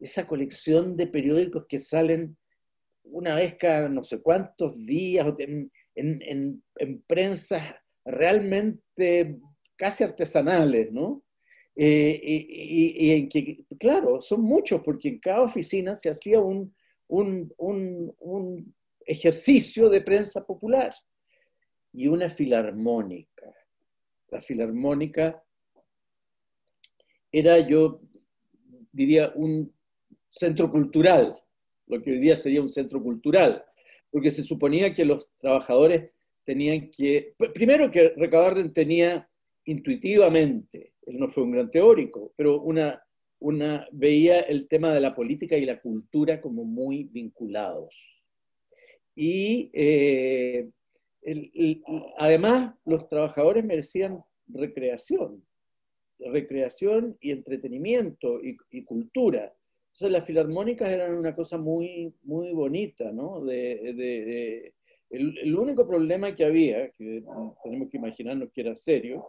esa 0.00 0.26
colección 0.26 0.96
de 0.96 1.06
periódicos 1.06 1.66
que 1.68 1.78
salen 1.78 2.36
una 3.04 3.36
vez 3.36 3.54
cada 3.54 3.88
no 3.88 4.02
sé 4.02 4.20
cuántos 4.20 4.84
días 4.84 5.26
en, 5.38 5.70
en, 5.94 6.62
en, 6.76 7.02
prensas 7.02 7.74
realmente 8.04 9.38
casi 9.76 10.04
artesanales, 10.04 10.92
¿no? 10.92 11.22
Eh, 11.74 12.20
y, 12.22 13.10
en 13.10 13.28
que, 13.28 13.64
claro, 13.78 14.20
son 14.22 14.40
muchos, 14.40 14.80
porque 14.82 15.08
en 15.08 15.18
cada 15.18 15.42
oficina 15.42 15.94
se 15.94 16.08
hacía 16.08 16.40
un, 16.40 16.74
un, 17.08 17.52
un, 17.58 18.74
ejercicio 19.08 19.88
de 19.88 20.00
prensa 20.00 20.44
popular 20.44 20.92
y 21.92 22.08
una 22.08 22.28
filarmónica. 22.28 23.54
La 24.30 24.40
filarmónica 24.40 25.44
era, 27.30 27.60
yo 27.60 28.00
diría, 28.90 29.32
un 29.36 29.72
centro 30.28 30.70
cultural, 30.70 31.40
lo 31.86 32.02
que 32.02 32.10
hoy 32.10 32.18
día 32.18 32.34
sería 32.34 32.60
un 32.60 32.68
centro 32.68 33.00
cultural, 33.00 33.64
porque 34.10 34.32
se 34.32 34.42
suponía 34.42 34.92
que 34.92 35.04
los 35.04 35.28
trabajadores 35.38 36.10
tenían 36.44 36.90
que, 36.90 37.34
primero 37.54 37.90
que 37.90 38.08
Recabarren 38.16 38.72
tenía 38.72 39.28
intuitivamente, 39.66 40.94
él 41.06 41.18
no 41.18 41.28
fue 41.28 41.44
un 41.44 41.52
gran 41.52 41.70
teórico, 41.70 42.32
pero 42.36 42.60
una, 42.60 43.05
una, 43.38 43.86
veía 43.92 44.40
el 44.40 44.68
tema 44.68 44.92
de 44.94 45.00
la 45.00 45.14
política 45.14 45.56
y 45.56 45.66
la 45.66 45.80
cultura 45.80 46.40
como 46.40 46.64
muy 46.64 47.04
vinculados. 47.04 47.94
Y 49.14 49.70
eh, 49.72 50.68
además 52.18 52.74
los 52.84 53.08
trabajadores 53.08 53.64
merecían 53.64 54.22
recreación, 54.48 55.44
recreación 56.18 57.16
y 57.20 57.30
entretenimiento 57.30 58.40
y, 58.42 58.84
cultura. 58.84 59.54
Entonces 59.88 60.10
las 60.10 60.26
filarmónicas 60.26 60.90
eran 60.90 61.16
una 61.16 61.34
cosa 61.34 61.58
muy, 61.58 62.14
muy 62.22 62.52
bonita, 62.52 63.10
¿no? 63.12 63.44
De, 63.44 64.72
el, 65.08 65.56
único 65.56 65.86
problema 65.86 66.34
que 66.34 66.44
había, 66.44 66.90
que 66.90 67.22
tenemos 67.62 67.90
que 67.90 67.96
imaginarnos 67.96 68.50
que 68.52 68.60
era 68.60 68.74
serio, 68.74 69.24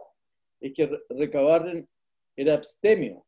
es 0.60 0.72
que 0.74 0.90
Recabarren 1.08 1.88
era 2.36 2.54
abstemio 2.54 3.24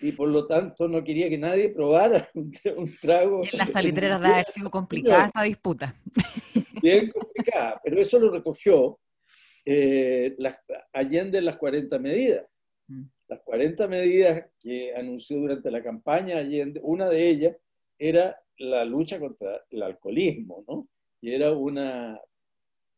y 0.00 0.12
por 0.12 0.28
lo 0.28 0.46
tanto 0.46 0.88
no 0.88 1.02
quería 1.02 1.28
que 1.28 1.38
nadie 1.38 1.70
probara 1.70 2.28
un, 2.34 2.52
trago. 3.00 3.42
Y 3.44 3.48
en 3.48 3.58
las 3.58 3.70
salitreras 3.70 4.20
de 4.20 4.26
haber 4.26 4.46
sido 4.46 4.70
complicada 4.70 5.26
esta 5.26 5.42
disputa. 5.42 5.94
Bien 6.82 7.10
complicada, 7.10 7.80
pero 7.82 8.00
eso 8.00 8.18
lo 8.18 8.30
recogió 8.30 8.98
eh, 9.64 10.34
las, 10.38 10.58
Allende 10.92 11.40
las 11.40 11.56
40 11.56 11.98
medidas. 11.98 12.46
Mm. 12.88 13.04
Las 13.28 13.40
40 13.42 13.88
medidas 13.88 14.44
que 14.60 14.94
anunció 14.94 15.38
durante 15.38 15.70
la 15.70 15.82
campaña 15.82 16.38
Allende, 16.38 16.80
una 16.82 17.08
de 17.08 17.28
ellas 17.28 17.56
era 17.98 18.38
la 18.58 18.84
lucha 18.84 19.18
contra 19.18 19.62
el 19.70 19.82
alcoholismo, 19.82 20.64
¿no? 20.68 20.88
Y 21.20 21.34
era 21.34 21.52
una, 21.52 22.20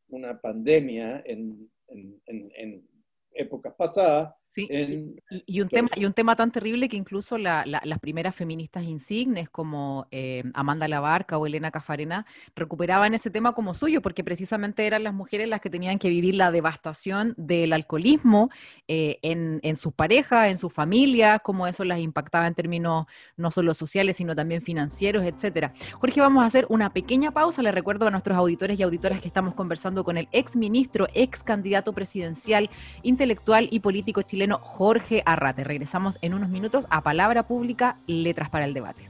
una 0.08 0.38
pandemia 0.38 1.22
en, 1.24 1.70
en, 1.86 2.20
en 2.26 2.88
épocas 3.32 3.74
pasadas. 3.74 4.34
Sí, 4.50 4.66
y, 5.46 5.60
un 5.60 5.68
tema, 5.68 5.90
y 5.94 6.06
un 6.06 6.14
tema 6.14 6.34
tan 6.34 6.50
terrible 6.50 6.88
que 6.88 6.96
incluso 6.96 7.36
las 7.36 7.98
primeras 8.00 8.34
feministas 8.34 8.84
insignes 8.84 9.50
como 9.50 10.06
eh, 10.10 10.42
Amanda 10.54 10.88
Labarca 10.88 11.36
o 11.36 11.46
Elena 11.46 11.70
Cafarena 11.70 12.24
recuperaban 12.56 13.12
ese 13.12 13.30
tema 13.30 13.52
como 13.52 13.74
suyo, 13.74 14.00
porque 14.00 14.24
precisamente 14.24 14.86
eran 14.86 15.04
las 15.04 15.12
mujeres 15.12 15.48
las 15.48 15.60
que 15.60 15.68
tenían 15.68 15.98
que 15.98 16.08
vivir 16.08 16.34
la 16.34 16.50
devastación 16.50 17.34
del 17.36 17.74
alcoholismo 17.74 18.48
eh, 18.88 19.18
en, 19.20 19.60
en 19.62 19.76
sus 19.76 19.92
parejas, 19.92 20.48
en 20.48 20.56
su 20.56 20.70
familia, 20.70 21.40
cómo 21.40 21.66
eso 21.66 21.84
las 21.84 21.98
impactaba 21.98 22.46
en 22.46 22.54
términos 22.54 23.04
no 23.36 23.50
solo 23.50 23.74
sociales, 23.74 24.16
sino 24.16 24.34
también 24.34 24.62
financieros, 24.62 25.26
etcétera. 25.26 25.74
Jorge, 26.00 26.22
vamos 26.22 26.42
a 26.42 26.46
hacer 26.46 26.64
una 26.70 26.94
pequeña 26.94 27.32
pausa. 27.32 27.60
Le 27.60 27.70
recuerdo 27.70 28.06
a 28.06 28.10
nuestros 28.10 28.38
auditores 28.38 28.80
y 28.80 28.82
auditoras 28.82 29.20
que 29.20 29.28
estamos 29.28 29.54
conversando 29.54 30.04
con 30.04 30.16
el 30.16 30.26
ex 30.32 30.56
ministro, 30.56 31.06
ex 31.12 31.42
candidato 31.42 31.92
presidencial, 31.92 32.70
intelectual 33.02 33.68
y 33.70 33.80
político 33.80 34.22
chileno 34.22 34.37
Jorge 34.60 35.22
Arrate. 35.26 35.64
Regresamos 35.64 36.18
en 36.22 36.34
unos 36.34 36.48
minutos 36.48 36.86
a 36.90 37.02
Palabra 37.02 37.46
Pública, 37.46 37.98
Letras 38.06 38.48
para 38.50 38.64
el 38.64 38.74
Debate. 38.74 39.08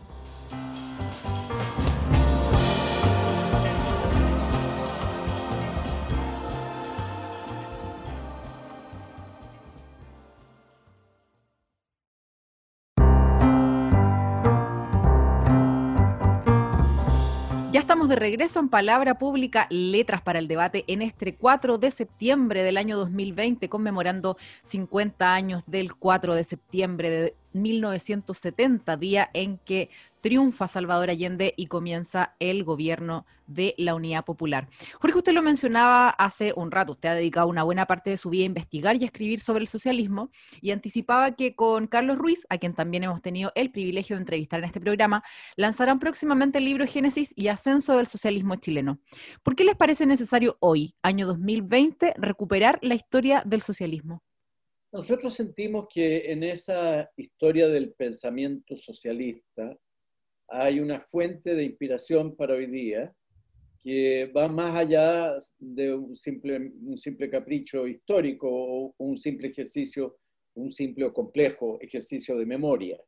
Ya 17.70 17.80
estamos 17.80 18.08
de 18.08 18.16
regreso 18.16 18.60
en 18.60 18.70
Palabra 18.70 19.18
Pública, 19.18 19.66
Letras 19.68 20.22
para 20.22 20.38
el 20.38 20.48
Debate, 20.48 20.84
en 20.86 21.02
este 21.02 21.34
4 21.34 21.76
de 21.76 21.90
septiembre 21.90 22.62
del 22.62 22.78
año 22.78 22.96
2020, 22.96 23.68
conmemorando 23.68 24.38
50 24.62 25.34
años 25.34 25.62
del 25.66 25.94
4 25.94 26.34
de 26.34 26.44
septiembre 26.44 27.10
de 27.10 27.34
1970, 27.52 28.96
día 28.96 29.30
en 29.32 29.58
que 29.58 29.90
triunfa 30.20 30.66
Salvador 30.66 31.10
Allende 31.10 31.54
y 31.56 31.66
comienza 31.66 32.34
el 32.40 32.64
gobierno 32.64 33.26
de 33.46 33.74
la 33.78 33.94
Unidad 33.94 34.24
Popular. 34.24 34.68
Jorge, 35.00 35.18
usted 35.18 35.32
lo 35.32 35.42
mencionaba 35.42 36.10
hace 36.10 36.52
un 36.54 36.70
rato, 36.70 36.92
usted 36.92 37.08
ha 37.08 37.14
dedicado 37.14 37.48
una 37.48 37.62
buena 37.62 37.86
parte 37.86 38.10
de 38.10 38.16
su 38.16 38.30
vida 38.30 38.42
a 38.42 38.46
investigar 38.46 38.96
y 38.96 39.04
a 39.04 39.06
escribir 39.06 39.40
sobre 39.40 39.62
el 39.62 39.68
socialismo 39.68 40.30
y 40.60 40.70
anticipaba 40.70 41.32
que 41.32 41.54
con 41.54 41.86
Carlos 41.86 42.18
Ruiz, 42.18 42.46
a 42.50 42.58
quien 42.58 42.74
también 42.74 43.04
hemos 43.04 43.22
tenido 43.22 43.52
el 43.54 43.70
privilegio 43.70 44.16
de 44.16 44.20
entrevistar 44.20 44.58
en 44.60 44.66
este 44.66 44.80
programa, 44.80 45.22
lanzarán 45.56 45.98
próximamente 45.98 46.58
el 46.58 46.64
libro 46.64 46.86
Génesis 46.86 47.32
y 47.36 47.48
Ascenso 47.48 47.96
del 47.96 48.06
Socialismo 48.06 48.56
Chileno. 48.56 48.98
¿Por 49.42 49.56
qué 49.56 49.64
les 49.64 49.76
parece 49.76 50.06
necesario 50.06 50.56
hoy, 50.60 50.94
año 51.02 51.26
2020, 51.26 52.14
recuperar 52.18 52.78
la 52.82 52.94
historia 52.94 53.42
del 53.46 53.62
socialismo? 53.62 54.22
Nosotros 54.90 55.34
sentimos 55.34 55.86
que 55.92 56.32
en 56.32 56.42
esa 56.42 57.10
historia 57.16 57.68
del 57.68 57.92
pensamiento 57.92 58.74
socialista 58.78 59.78
hay 60.48 60.80
una 60.80 60.98
fuente 60.98 61.54
de 61.54 61.64
inspiración 61.64 62.34
para 62.34 62.54
hoy 62.54 62.66
día 62.66 63.14
que 63.82 64.32
va 64.34 64.48
más 64.48 64.78
allá 64.78 65.34
de 65.58 65.94
un 65.94 66.16
simple, 66.16 66.72
un 66.82 66.98
simple 66.98 67.28
capricho 67.28 67.86
histórico 67.86 68.48
o 68.50 68.94
un 68.96 69.18
simple 69.18 69.48
ejercicio, 69.48 70.16
un 70.54 70.72
simple 70.72 71.04
o 71.04 71.12
complejo 71.12 71.78
ejercicio 71.82 72.38
de 72.38 72.46
memoria. 72.46 72.98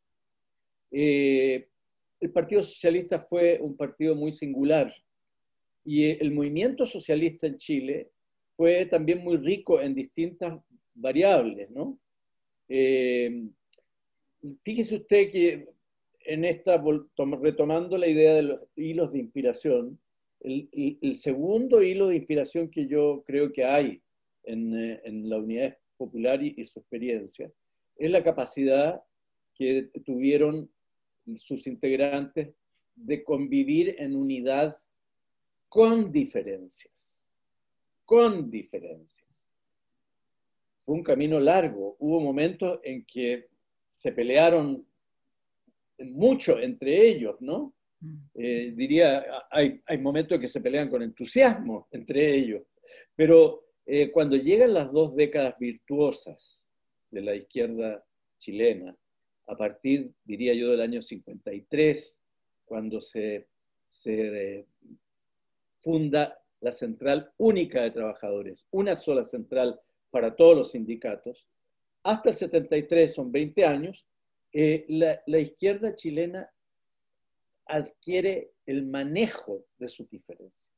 Eh, 0.90 1.66
el 2.20 2.30
Partido 2.30 2.62
Socialista 2.62 3.20
fue 3.20 3.58
un 3.58 3.74
partido 3.74 4.14
muy 4.14 4.32
singular 4.32 4.94
y 5.82 6.10
el 6.10 6.30
movimiento 6.30 6.84
socialista 6.84 7.46
en 7.46 7.56
Chile 7.56 8.10
fue 8.54 8.84
también 8.84 9.24
muy 9.24 9.38
rico 9.38 9.80
en 9.80 9.94
distintas 9.94 10.60
variables, 11.00 11.70
¿no? 11.70 11.98
Eh, 12.68 13.48
fíjese 14.60 14.96
usted 14.96 15.30
que 15.32 15.68
en 16.24 16.44
esta, 16.44 16.82
retomando 17.40 17.98
la 17.98 18.06
idea 18.06 18.34
de 18.34 18.42
los 18.42 18.60
hilos 18.76 19.12
de 19.12 19.18
inspiración, 19.18 19.98
el, 20.40 21.14
segundo 21.14 21.82
hilo 21.82 22.08
de 22.08 22.16
inspiración 22.16 22.70
que 22.70 22.86
yo 22.86 23.22
creo 23.26 23.52
que 23.52 23.64
hay 23.64 24.00
en, 24.44 24.74
eh, 24.74 25.00
la 25.04 25.38
unidad 25.38 25.76
popular 25.96 26.42
y, 26.42 26.64
su 26.64 26.78
experiencia 26.78 27.50
es 27.96 28.10
la 28.10 28.22
capacidad 28.22 29.02
que 29.54 29.90
tuvieron 30.04 30.70
sus 31.36 31.66
integrantes 31.66 32.54
de 32.94 33.22
convivir 33.24 33.96
en 33.98 34.16
unidad 34.16 34.78
con 35.68 36.10
diferencias, 36.10 37.26
con 38.04 38.50
diferencias 38.50 39.29
fue 40.80 40.96
un 40.96 41.02
camino 41.02 41.38
largo. 41.38 41.96
Hubo 41.98 42.20
momentos 42.20 42.80
en 42.82 43.04
que 43.04 43.48
se 43.88 44.12
pelearon 44.12 44.86
mucho 45.98 46.58
entre 46.58 47.06
ellos, 47.06 47.36
¿no? 47.40 47.74
Eh, 48.34 48.72
diría, 48.74 49.24
hay, 49.50 49.80
hay 49.84 49.98
momentos 49.98 50.40
que 50.40 50.48
se 50.48 50.60
pelean 50.60 50.88
con 50.88 51.02
entusiasmo 51.02 51.86
entre 51.92 52.34
ellos, 52.34 52.62
pero 53.14 53.66
eh, 53.84 54.10
cuando 54.10 54.36
llegan 54.36 54.72
las 54.72 54.90
dos 54.90 55.14
décadas 55.14 55.58
virtuosas 55.58 56.66
de 57.10 57.20
la 57.20 57.34
izquierda 57.34 58.02
chilena, 58.38 58.96
a 59.46 59.56
partir, 59.56 60.12
diría 60.24 60.54
yo, 60.54 60.70
del 60.70 60.80
año 60.80 61.02
53, 61.02 62.22
cuando 62.64 63.00
se, 63.00 63.48
se 63.84 64.64
funda 65.80 66.40
la 66.60 66.72
central 66.72 67.32
única 67.36 67.82
de 67.82 67.90
trabajadores, 67.90 68.64
una 68.70 68.96
sola 68.96 69.24
central 69.24 69.80
para 70.10 70.34
todos 70.34 70.56
los 70.56 70.70
sindicatos, 70.72 71.46
hasta 72.02 72.30
el 72.30 72.36
73, 72.36 73.12
son 73.12 73.30
20 73.30 73.64
años, 73.64 74.06
eh, 74.52 74.84
la, 74.88 75.38
izquierda 75.38 75.94
chilena 75.94 76.50
adquiere 77.66 78.52
el 78.66 78.86
manejo 78.86 79.64
de 79.78 79.86
sus 79.86 80.08
diferencias, 80.10 80.68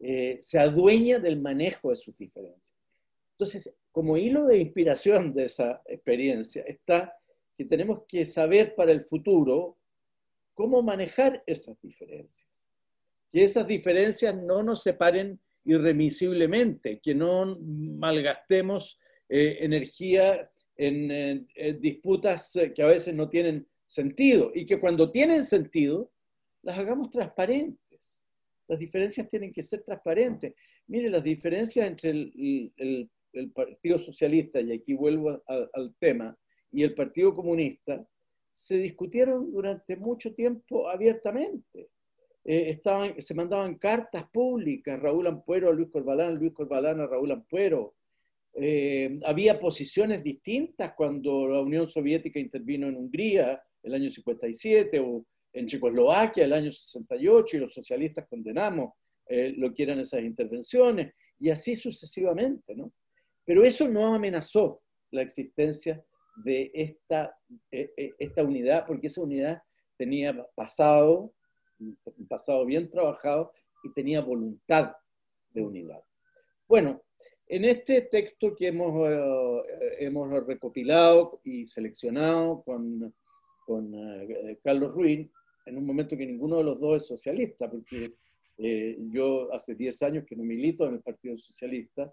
eh, 0.00 0.38
se 0.40 0.58
adueña 0.58 1.18
del 1.18 1.40
manejo 1.40 1.90
de 1.90 1.96
sus 1.96 2.16
diferencias. 2.16 2.74
Entonces, 3.32 3.74
como 3.92 4.16
hilo 4.16 4.46
de 4.46 4.58
inspiración 4.58 5.32
de 5.32 5.44
esa 5.44 5.82
experiencia 5.86 6.62
está 6.66 7.16
que 7.56 7.64
tenemos 7.64 8.02
que 8.06 8.26
saber 8.26 8.74
para 8.74 8.92
el 8.92 9.04
futuro 9.04 9.76
cómo 10.54 10.82
manejar 10.82 11.42
esas 11.46 11.80
diferencias. 11.80 12.68
Que 13.32 13.44
esas 13.44 13.66
diferencias 13.66 14.34
no 14.34 14.62
nos 14.62 14.82
separen 14.82 15.40
irremisiblemente, 15.64 17.00
que 17.02 17.14
no 17.14 17.58
malgastemos 17.60 18.98
eh, 19.28 19.58
energía 19.60 20.50
en, 20.76 21.46
disputas 21.80 22.54
eh, 22.56 22.72
que 22.72 22.82
a 22.82 22.86
veces 22.86 23.14
no 23.14 23.28
tienen 23.28 23.66
sentido 23.86 24.52
y 24.54 24.64
que 24.64 24.78
cuando 24.78 25.10
tienen 25.10 25.44
sentido 25.44 26.12
las 26.62 26.78
hagamos 26.78 27.10
transparentes. 27.10 28.20
Las 28.68 28.78
diferencias 28.78 29.28
tienen 29.28 29.52
que 29.52 29.62
ser 29.62 29.82
transparentes. 29.82 30.54
Mire, 30.86 31.08
las 31.10 31.24
diferencias 31.24 31.86
entre 31.86 32.10
el, 32.10 33.10
Partido 33.54 33.98
Socialista, 33.98 34.60
y 34.60 34.72
aquí 34.72 34.94
vuelvo 34.94 35.42
al 35.46 35.94
tema, 35.98 36.36
y 36.72 36.82
el 36.82 36.94
Partido 36.94 37.32
Comunista, 37.32 38.06
se 38.52 38.78
discutieron 38.78 39.52
durante 39.52 39.96
mucho 39.96 40.34
tiempo 40.34 40.88
abiertamente. 40.88 41.90
Eh, 42.50 42.70
estaban, 42.70 43.20
se 43.20 43.34
mandaban 43.34 43.74
cartas 43.74 44.24
públicas, 44.30 44.98
Raúl 44.98 45.26
Ampuero 45.26 45.68
a 45.68 45.72
Luis 45.74 45.90
Corbalán, 45.90 46.36
Luis 46.36 46.54
Corbalán 46.54 46.98
a 46.98 47.06
Raúl 47.06 47.30
Ampuero. 47.30 47.96
Eh, 48.54 49.20
había 49.26 49.60
posiciones 49.60 50.24
distintas 50.24 50.94
cuando 50.96 51.46
la 51.46 51.60
Unión 51.60 51.86
Soviética 51.86 52.40
intervino 52.40 52.88
en 52.88 52.96
Hungría 52.96 53.62
el 53.82 53.92
año 53.92 54.10
57 54.10 54.98
o 54.98 55.26
en 55.52 55.66
Checoslovaquia 55.66 56.46
el 56.46 56.54
año 56.54 56.72
68 56.72 57.54
y 57.58 57.60
los 57.60 57.74
socialistas 57.74 58.26
condenamos 58.26 58.94
eh, 59.26 59.52
lo 59.58 59.74
que 59.74 59.82
eran 59.82 60.00
esas 60.00 60.22
intervenciones 60.22 61.12
y 61.38 61.50
así 61.50 61.76
sucesivamente. 61.76 62.74
¿no? 62.74 62.94
Pero 63.44 63.62
eso 63.62 63.86
no 63.88 64.14
amenazó 64.14 64.80
la 65.10 65.20
existencia 65.20 66.02
de 66.46 66.70
esta, 66.72 67.36
esta 67.70 68.42
unidad, 68.42 68.86
porque 68.86 69.08
esa 69.08 69.20
unidad 69.20 69.60
tenía 69.98 70.46
pasado, 70.54 71.34
un 71.78 72.26
pasado 72.28 72.64
bien 72.64 72.90
trabajado 72.90 73.52
y 73.82 73.92
tenía 73.92 74.20
voluntad 74.20 74.94
de 75.50 75.62
unidad. 75.62 76.02
Bueno, 76.66 77.02
en 77.46 77.64
este 77.64 78.02
texto 78.02 78.54
que 78.54 78.68
hemos, 78.68 79.08
eh, 79.10 79.96
hemos 80.00 80.46
recopilado 80.46 81.40
y 81.44 81.64
seleccionado 81.64 82.62
con, 82.62 83.14
con 83.64 83.94
eh, 83.94 84.58
Carlos 84.62 84.92
Ruiz, 84.92 85.30
en 85.64 85.78
un 85.78 85.86
momento 85.86 86.16
que 86.16 86.26
ninguno 86.26 86.58
de 86.58 86.64
los 86.64 86.80
dos 86.80 86.98
es 86.98 87.06
socialista, 87.06 87.70
porque 87.70 88.14
eh, 88.58 88.98
yo 89.10 89.52
hace 89.52 89.74
10 89.74 90.02
años 90.02 90.24
que 90.26 90.36
no 90.36 90.44
milito 90.44 90.86
en 90.86 90.94
el 90.94 91.00
Partido 91.00 91.38
Socialista 91.38 92.12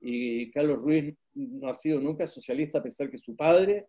y 0.00 0.50
Carlos 0.50 0.78
Ruiz 0.78 1.14
no 1.34 1.68
ha 1.68 1.74
sido 1.74 2.00
nunca 2.00 2.26
socialista 2.26 2.78
a 2.78 2.82
pesar 2.82 3.10
que 3.10 3.18
su 3.18 3.34
padre 3.34 3.86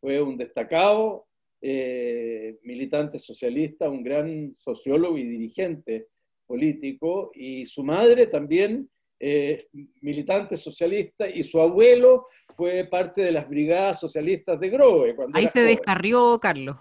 fue 0.00 0.22
un 0.22 0.36
destacado 0.36 1.26
eh, 1.62 2.58
militante 2.62 3.18
socialista, 3.18 3.90
un 3.90 4.02
gran 4.02 4.54
sociólogo 4.56 5.18
y 5.18 5.24
dirigente 5.24 6.08
político, 6.46 7.30
y 7.34 7.66
su 7.66 7.84
madre 7.84 8.26
también 8.26 8.88
eh, 9.18 9.62
militante 10.00 10.56
socialista, 10.56 11.28
y 11.28 11.42
su 11.42 11.60
abuelo 11.60 12.26
fue 12.48 12.84
parte 12.84 13.22
de 13.22 13.32
las 13.32 13.48
brigadas 13.48 14.00
socialistas 14.00 14.58
de 14.58 14.70
Grove. 14.70 15.14
Ahí 15.34 15.48
se 15.48 15.62
descarrió, 15.62 16.38
Carlos. 16.40 16.76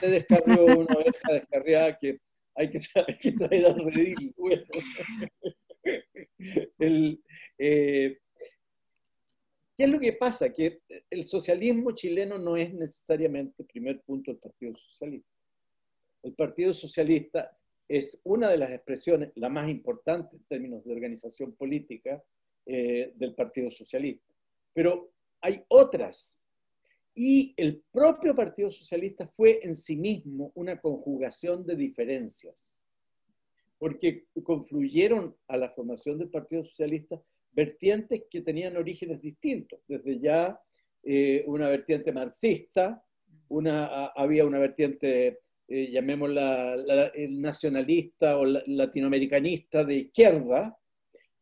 Se 0.00 0.10
descarrió 0.10 0.64
una 0.64 0.94
oveja 0.94 1.32
descarriada 1.32 1.98
que 1.98 2.18
hay 2.54 2.70
que, 2.70 3.32
traer 3.32 3.66
al 3.66 3.92
redil. 3.92 4.34
el, 6.78 7.22
eh, 7.58 8.18
¿Qué 9.78 9.84
es 9.84 9.90
lo 9.90 10.00
que 10.00 10.12
pasa? 10.12 10.52
Que 10.52 10.80
el 11.08 11.22
socialismo 11.22 11.92
chileno 11.92 12.36
no 12.36 12.56
es 12.56 12.74
necesariamente 12.74 13.62
el 13.62 13.68
primer 13.68 14.02
punto 14.02 14.32
del 14.32 14.40
Partido 14.40 14.74
Socialista. 14.76 15.30
El 16.24 16.34
Partido 16.34 16.74
Socialista 16.74 17.56
es 17.86 18.20
una 18.24 18.50
de 18.50 18.58
las 18.58 18.72
expresiones, 18.72 19.30
la 19.36 19.48
más 19.48 19.68
importante 19.68 20.34
en 20.34 20.42
términos 20.46 20.84
de 20.84 20.92
organización 20.92 21.54
política 21.54 22.20
eh, 22.66 23.12
del 23.14 23.36
Partido 23.36 23.70
Socialista. 23.70 24.34
Pero 24.74 25.12
hay 25.40 25.62
otras. 25.68 26.42
Y 27.14 27.54
el 27.56 27.80
propio 27.92 28.34
Partido 28.34 28.72
Socialista 28.72 29.28
fue 29.28 29.60
en 29.62 29.76
sí 29.76 29.96
mismo 29.96 30.50
una 30.56 30.80
conjugación 30.80 31.64
de 31.64 31.76
diferencias, 31.76 32.80
porque 33.78 34.26
confluyeron 34.42 35.36
a 35.46 35.56
la 35.56 35.70
formación 35.70 36.18
del 36.18 36.30
Partido 36.30 36.64
Socialista 36.64 37.22
vertientes 37.52 38.22
que 38.30 38.42
tenían 38.42 38.76
orígenes 38.76 39.20
distintos, 39.20 39.80
desde 39.86 40.18
ya 40.20 40.60
eh, 41.02 41.44
una 41.46 41.68
vertiente 41.68 42.12
marxista, 42.12 43.02
una, 43.48 44.06
había 44.08 44.44
una 44.44 44.58
vertiente, 44.58 45.40
eh, 45.66 45.90
llamémosla 45.90 46.74
el 47.14 47.40
nacionalista 47.40 48.36
o 48.38 48.44
latinoamericanista 48.44 49.84
de 49.84 49.94
izquierda, 49.94 50.76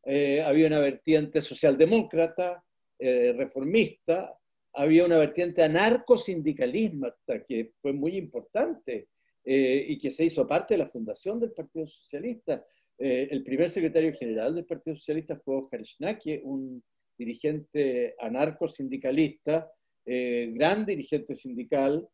eh, 0.05 0.43
había 0.43 0.69
una 0.69 0.79
vertiente 0.79 1.41
socialdemócrata, 1.41 2.63
reformista, 2.99 4.35
había 4.73 5.05
una 5.05 5.19
vertiente 5.19 5.63
anarcosindicalismo 5.63 7.09
que 7.47 7.73
fue 7.83 7.93
muy 7.93 8.17
importante 8.17 9.09
y 9.45 9.99
que 9.99 10.11
se 10.11 10.25
hizo 10.25 10.47
parte 10.47 10.73
de 10.73 10.79
la 10.79 10.89
fundación 10.89 11.39
del 11.39 11.53
Partido 11.53 11.87
Socialista. 11.87 12.65
Eh, 12.99 13.29
el 13.31 13.43
primer 13.43 13.69
secretario 13.69 14.13
general 14.15 14.55
del 14.55 14.65
Partido 14.65 14.97
Socialista 14.97 15.37
fue 15.37 15.57
Oscar 15.57 15.85
Schnacke, 15.85 16.41
un 16.45 16.83
dirigente 17.19 18.15
anarco-sindicalista, 18.19 19.71
eh, 20.05 20.51
gran 20.55 20.87
dirigente 20.87 21.35
sindical, 21.35 22.09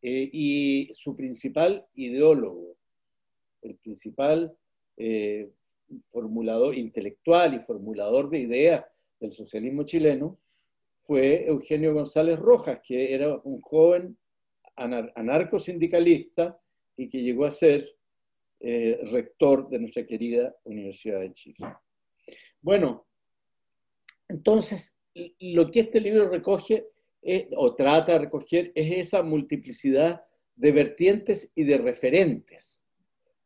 eh, 0.00 0.30
y 0.32 0.88
su 0.92 1.16
principal 1.16 1.86
ideólogo, 1.94 2.76
el 3.62 3.76
principal 3.76 4.56
formulador 6.10 6.76
intelectual 6.76 7.54
y 7.54 7.60
formulador 7.60 8.28
de 8.30 8.40
ideas 8.40 8.84
del 9.20 9.30
socialismo 9.30 9.84
chileno, 9.84 10.38
fue 10.96 11.46
Eugenio 11.46 11.94
González 11.94 12.36
Rojas, 12.38 12.80
que 12.82 13.14
era 13.14 13.36
un 13.44 13.60
joven 13.60 14.16
anarco-sindicalista 14.74 16.60
y 16.96 17.08
que 17.08 17.22
llegó 17.22 17.44
a 17.44 17.52
ser 17.52 17.97
eh, 18.60 19.00
rector 19.12 19.68
de 19.68 19.78
nuestra 19.78 20.06
querida 20.06 20.54
Universidad 20.64 21.20
de 21.20 21.32
Chile. 21.32 21.56
Bueno, 22.60 23.06
entonces, 24.28 24.96
lo 25.40 25.70
que 25.70 25.80
este 25.80 26.00
libro 26.00 26.28
recoge 26.28 26.86
o 27.56 27.74
trata 27.74 28.12
de 28.12 28.18
recoger 28.20 28.72
es 28.74 29.08
esa 29.08 29.22
multiplicidad 29.22 30.24
de 30.54 30.72
vertientes 30.72 31.52
y 31.54 31.64
de 31.64 31.78
referentes. 31.78 32.82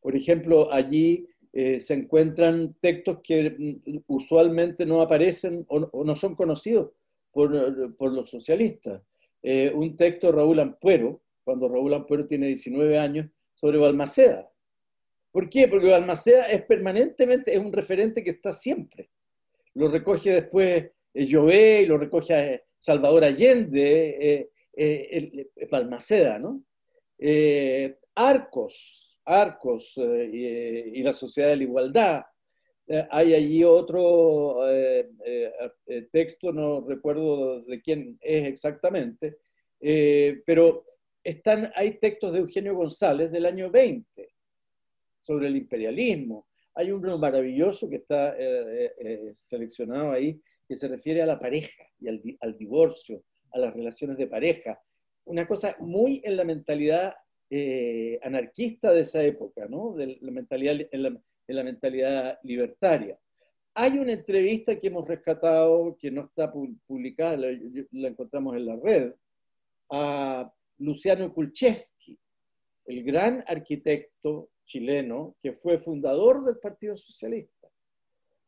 Por 0.00 0.16
ejemplo, 0.16 0.72
allí 0.72 1.28
eh, 1.52 1.80
se 1.80 1.94
encuentran 1.94 2.74
textos 2.80 3.18
que 3.22 3.50
mm, 3.50 3.98
usualmente 4.06 4.86
no 4.86 5.02
aparecen 5.02 5.66
o, 5.68 6.04
no 6.04 6.16
son 6.16 6.34
conocidos 6.34 6.92
por, 7.30 7.50
los 7.52 8.30
socialistas. 8.30 9.02
Eh, 9.42 9.70
un 9.74 9.96
texto 9.96 10.28
de 10.28 10.32
Raúl 10.32 10.60
Ampuero, 10.60 11.20
cuando 11.44 11.68
Raúl 11.68 11.92
Ampuero 11.94 12.26
tiene 12.26 12.46
19 12.46 12.98
años, 12.98 13.28
sobre 13.54 13.78
Balmaceda. 13.78 14.50
¿Por 15.32 15.48
qué? 15.48 15.66
Porque 15.66 15.88
Balmaceda 15.88 16.46
es 16.46 16.62
permanentemente, 16.62 17.52
es 17.52 17.58
un 17.58 17.72
referente 17.72 18.22
que 18.22 18.30
está 18.30 18.52
siempre. 18.52 19.10
Lo 19.74 19.88
recoge 19.88 20.30
después 20.30 20.90
eh, 21.14 21.24
y 21.82 21.86
lo 21.86 21.96
recoge 21.96 22.34
eh, 22.34 22.62
Salvador 22.78 23.24
Allende, 23.24 24.48
eh, 24.74 25.48
Balmaceda, 25.70 26.38
¿no? 26.38 26.62
Arcos, 28.14 29.18
Arcos 29.24 29.94
y, 29.96 31.02
la 31.02 31.12
Sociedad 31.12 31.48
de 31.48 31.56
la 31.56 31.62
Igualdad. 31.62 32.24
hay 33.10 33.34
allí 33.34 33.64
otro 33.64 34.58
texto, 36.10 36.52
no 36.52 36.84
recuerdo 36.86 37.62
de 37.62 37.80
quién 37.80 38.18
es 38.20 38.46
exactamente, 38.46 39.38
Eh, 39.84 40.42
pero 40.46 40.84
están, 41.24 41.72
hay 41.74 41.98
textos 41.98 42.32
de 42.32 42.38
Eugenio 42.38 42.76
González 42.76 43.32
del 43.32 43.46
año 43.46 43.68
20 43.68 44.31
sobre 45.22 45.48
el 45.48 45.56
imperialismo. 45.56 46.46
Hay 46.74 46.90
uno 46.90 47.18
maravilloso 47.18 47.88
que 47.88 47.96
está 47.96 48.34
eh, 48.38 48.92
eh, 48.98 49.32
seleccionado 49.42 50.12
ahí, 50.12 50.40
que 50.68 50.76
se 50.76 50.88
refiere 50.88 51.22
a 51.22 51.26
la 51.26 51.38
pareja 51.38 51.84
y 52.00 52.08
al, 52.40 52.58
divorcio, 52.58 53.22
a 53.52 53.58
las 53.58 53.74
relaciones 53.74 54.16
de 54.16 54.26
pareja. 54.26 54.80
Una 55.24 55.46
cosa 55.46 55.76
muy 55.80 56.20
en 56.24 56.36
la 56.36 56.44
mentalidad 56.44 57.14
anarquista 58.22 58.92
de 58.92 59.00
esa 59.00 59.22
época, 59.22 59.66
¿no? 59.68 59.92
de 59.92 60.16
la 60.22 60.30
mentalidad, 60.30 60.88
en, 60.90 61.02
la, 61.02 61.62
mentalidad 61.62 62.38
libertaria. 62.42 63.18
Hay 63.74 63.98
una 63.98 64.14
entrevista 64.14 64.80
que 64.80 64.86
hemos 64.86 65.06
rescatado, 65.06 65.94
que 66.00 66.10
no 66.10 66.24
está 66.24 66.50
publicada, 66.50 67.36
la 67.36 68.08
encontramos 68.08 68.56
en 68.56 68.64
la 68.64 68.76
red, 68.76 69.12
a 69.90 70.50
Luciano 70.78 71.32
Kulczewski, 71.32 72.18
el 72.86 73.04
gran 73.04 73.44
arquitecto 73.46 74.50
chileno 74.64 75.36
que 75.42 75.52
fue 75.52 75.78
fundador 75.78 76.44
del 76.44 76.58
Partido 76.58 76.96
Socialista, 76.96 77.68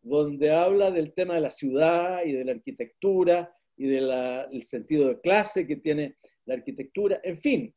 donde 0.03 0.51
habla 0.53 0.91
del 0.91 1.13
tema 1.13 1.35
de 1.35 1.41
la 1.41 1.51
ciudad 1.51 2.25
y 2.25 2.33
de 2.33 2.45
la 2.45 2.53
arquitectura 2.53 3.55
y 3.77 3.87
del 3.87 4.63
sentido 4.63 5.09
de 5.09 5.21
clase 5.21 5.67
que 5.67 5.77
tiene 5.77 6.17
la 6.47 6.55
arquitectura, 6.55 7.21
en 7.23 7.39
fin. 7.39 7.75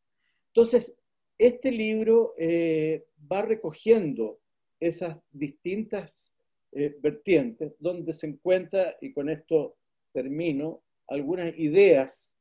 Entonces, 0.47 0.95
este 1.37 1.71
libro 1.71 2.33
eh, 2.37 3.05
va 3.31 3.41
recogiendo 3.41 4.39
esas 4.79 5.17
distintas 5.31 6.33
eh, 6.71 6.95
vertientes 6.99 7.73
donde 7.79 8.13
se 8.13 8.27
encuentra, 8.27 8.95
y 9.01 9.13
con 9.13 9.29
esto 9.29 9.77
termino, 10.13 10.83
algunas 11.07 11.57
ideas 11.57 12.31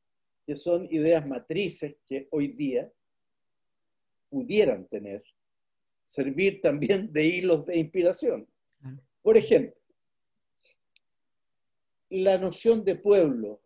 que 0.45 0.55
son 0.55 0.87
ideas 0.91 1.25
matrices 1.25 1.95
que 2.05 2.27
hoy 2.31 2.49
día 2.49 2.91
pudieran 4.29 4.87
tener, 4.87 5.23
servir 6.07 6.61
también 6.61 7.11
de 7.11 7.25
hilos 7.25 7.65
de 7.65 7.77
inspiración. 7.77 8.47
Por 9.21 9.37
ejemplo, 9.37 9.75
la 12.09 12.37
noción 12.37 12.83
de 12.83 12.95
pueblo 12.95 13.61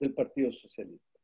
del 0.00 0.14
Partido 0.14 0.50
Socialista. 0.50 1.20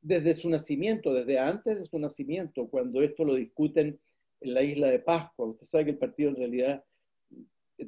Desde 0.00 0.34
su 0.34 0.48
nacimiento, 0.48 1.12
desde 1.12 1.38
antes 1.38 1.78
de 1.78 1.84
su 1.84 1.98
nacimiento, 1.98 2.68
cuando 2.68 3.02
esto 3.02 3.24
lo 3.24 3.34
discuten 3.34 3.98
en 4.40 4.54
la 4.54 4.62
isla 4.62 4.88
de 4.88 5.00
Pascua, 5.00 5.46
usted 5.46 5.66
sabe 5.66 5.84
que 5.86 5.90
el 5.92 5.98
partido 5.98 6.30
en 6.30 6.36
realidad 6.36 6.84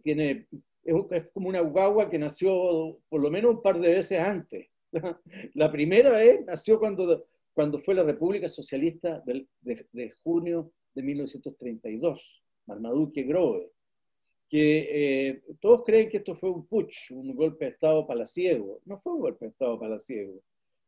tiene, 0.03 0.49
es 0.83 1.29
como 1.33 1.49
una 1.49 1.61
guagua 1.61 2.11
que 2.11 2.19
nació 2.19 2.99
por 3.09 3.21
lo 3.21 3.31
menos 3.31 3.55
un 3.55 3.63
par 3.63 3.79
de 3.79 3.91
veces 3.95 4.19
antes 4.19 4.71
La 5.55 5.71
primera 5.71 6.11
vez 6.13 6.45
nació 6.45 6.79
cuando, 6.79 7.27
cuando 7.53 7.79
fue 7.79 7.95
la 7.95 8.03
República 8.03 8.49
Socialista 8.49 9.23
de, 9.25 9.47
de, 9.61 10.11
junio 10.23 10.73
de 10.95 11.03
1932, 11.03 12.43
Marmaduke 12.67 13.23
Grove, 13.23 13.71
que 14.49 14.89
eh, 15.29 15.43
todos 15.61 15.85
creen 15.85 16.09
que 16.09 16.19
esto 16.19 16.35
fue 16.35 16.51
un 16.51 16.67
putsch, 16.67 17.13
un 17.13 17.35
golpe 17.35 17.67
de 17.67 17.71
Estado 17.73 18.07
palaciego. 18.07 18.81
No 18.85 18.99
fue 18.99 19.15
un 19.15 19.21
golpe 19.21 19.45
de 19.45 19.51
Estado 19.53 19.79
palaciego. 19.79 20.43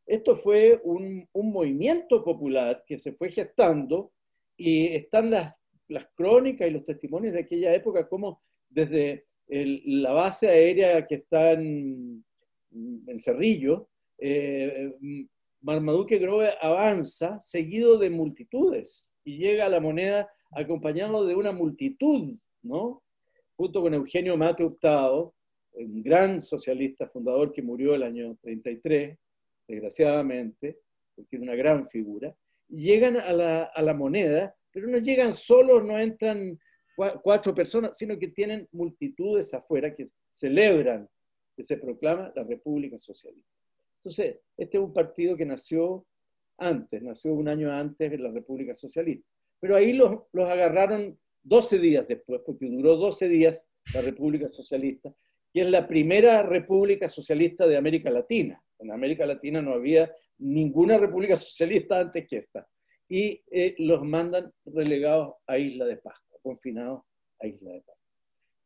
Esto 0.05 0.35
fue 0.35 0.81
un, 0.83 1.27
un 1.31 1.51
movimiento 1.51 2.23
popular 2.23 2.83
que 2.85 2.97
se 2.97 3.13
fue 3.13 3.31
gestando 3.31 4.11
y 4.57 4.87
están 4.87 5.31
las, 5.31 5.57
las 5.87 6.07
crónicas 6.13 6.67
y 6.67 6.71
los 6.71 6.83
testimonios 6.83 7.33
de 7.33 7.41
aquella 7.41 7.73
época 7.73 8.07
como 8.09 8.41
desde 8.69 9.25
la 9.47 10.11
base 10.11 10.49
aérea 10.49 11.05
que 11.05 11.15
está 11.15 11.53
en, 11.53 12.23
en 12.71 13.19
Cerrillo, 13.19 13.87
eh, 14.17 14.91
Marmaduke 15.61 16.17
Grove 16.17 16.49
avanza 16.61 17.39
seguido 17.39 17.97
de 17.97 18.09
multitudes 18.09 19.12
y 19.23 19.37
llega 19.37 19.65
a 19.65 19.69
la 19.69 19.79
moneda 19.79 20.29
acompañado 20.51 21.25
de 21.25 21.35
una 21.35 21.51
multitud, 21.51 22.35
¿no? 22.61 23.03
Junto 23.55 23.81
con 23.81 23.93
Eugenio 23.93 24.37
Mate 24.37 24.63
Hurtado, 24.63 25.33
un 25.73 26.03
gran 26.03 26.41
socialista 26.41 27.07
fundador 27.07 27.51
que 27.51 27.61
murió 27.61 27.95
el 27.95 28.03
año 28.03 28.37
33, 28.41 29.17
desgraciadamente, 29.67 30.79
porque 31.15 31.35
era 31.35 31.43
una 31.43 31.55
gran 31.55 31.87
figura, 31.87 32.35
llegan 32.69 33.17
a 33.17 33.31
la, 33.31 33.63
a 33.63 33.81
la 33.81 33.93
moneda, 33.93 34.55
pero 34.71 34.87
no 34.87 34.97
llegan 34.97 35.33
solos, 35.33 35.83
no 35.83 35.99
entran 35.99 36.59
cuatro 36.95 37.55
personas, 37.55 37.97
sino 37.97 38.17
que 38.17 38.27
tienen 38.29 38.67
multitudes 38.71 39.53
afuera 39.53 39.95
que 39.95 40.05
celebran 40.27 41.09
que 41.55 41.63
se 41.63 41.77
proclama 41.77 42.31
la 42.35 42.43
República 42.43 42.99
Socialista. 42.99 43.49
Entonces, 43.97 44.39
este 44.57 44.77
es 44.77 44.83
un 44.83 44.93
partido 44.93 45.37
que 45.37 45.45
nació 45.45 46.05
antes, 46.63 47.01
nació 47.01 47.33
un 47.33 47.47
año 47.47 47.71
antes 47.71 48.09
de 48.11 48.17
la 48.17 48.31
República 48.31 48.75
Socialista. 48.75 49.27
Pero 49.59 49.75
ahí 49.75 49.93
los, 49.93 50.21
los 50.31 50.49
agarraron 50.49 51.17
12 51.43 51.79
días 51.79 52.07
después, 52.07 52.41
porque 52.45 52.67
duró 52.67 52.95
12 52.95 53.27
días 53.27 53.69
la 53.93 54.01
República 54.01 54.49
Socialista, 54.49 55.13
que 55.53 55.61
es 55.61 55.69
la 55.69 55.87
primera 55.87 56.43
República 56.43 57.07
Socialista 57.07 57.67
de 57.67 57.77
América 57.77 58.09
Latina. 58.09 58.61
En 58.79 58.91
América 58.91 59.25
Latina 59.25 59.61
no 59.61 59.73
había 59.73 60.11
ninguna 60.39 60.97
República 60.97 61.35
Socialista 61.35 61.99
antes 61.99 62.27
que 62.27 62.37
esta. 62.37 62.67
Y 63.07 63.41
eh, 63.51 63.75
los 63.77 64.03
mandan 64.03 64.51
relegados 64.65 65.35
a 65.45 65.57
Isla 65.57 65.85
de 65.85 65.97
Pascua, 65.97 66.39
confinados 66.41 67.03
a 67.39 67.47
Isla 67.47 67.71
de 67.71 67.81
Pascua. 67.81 68.03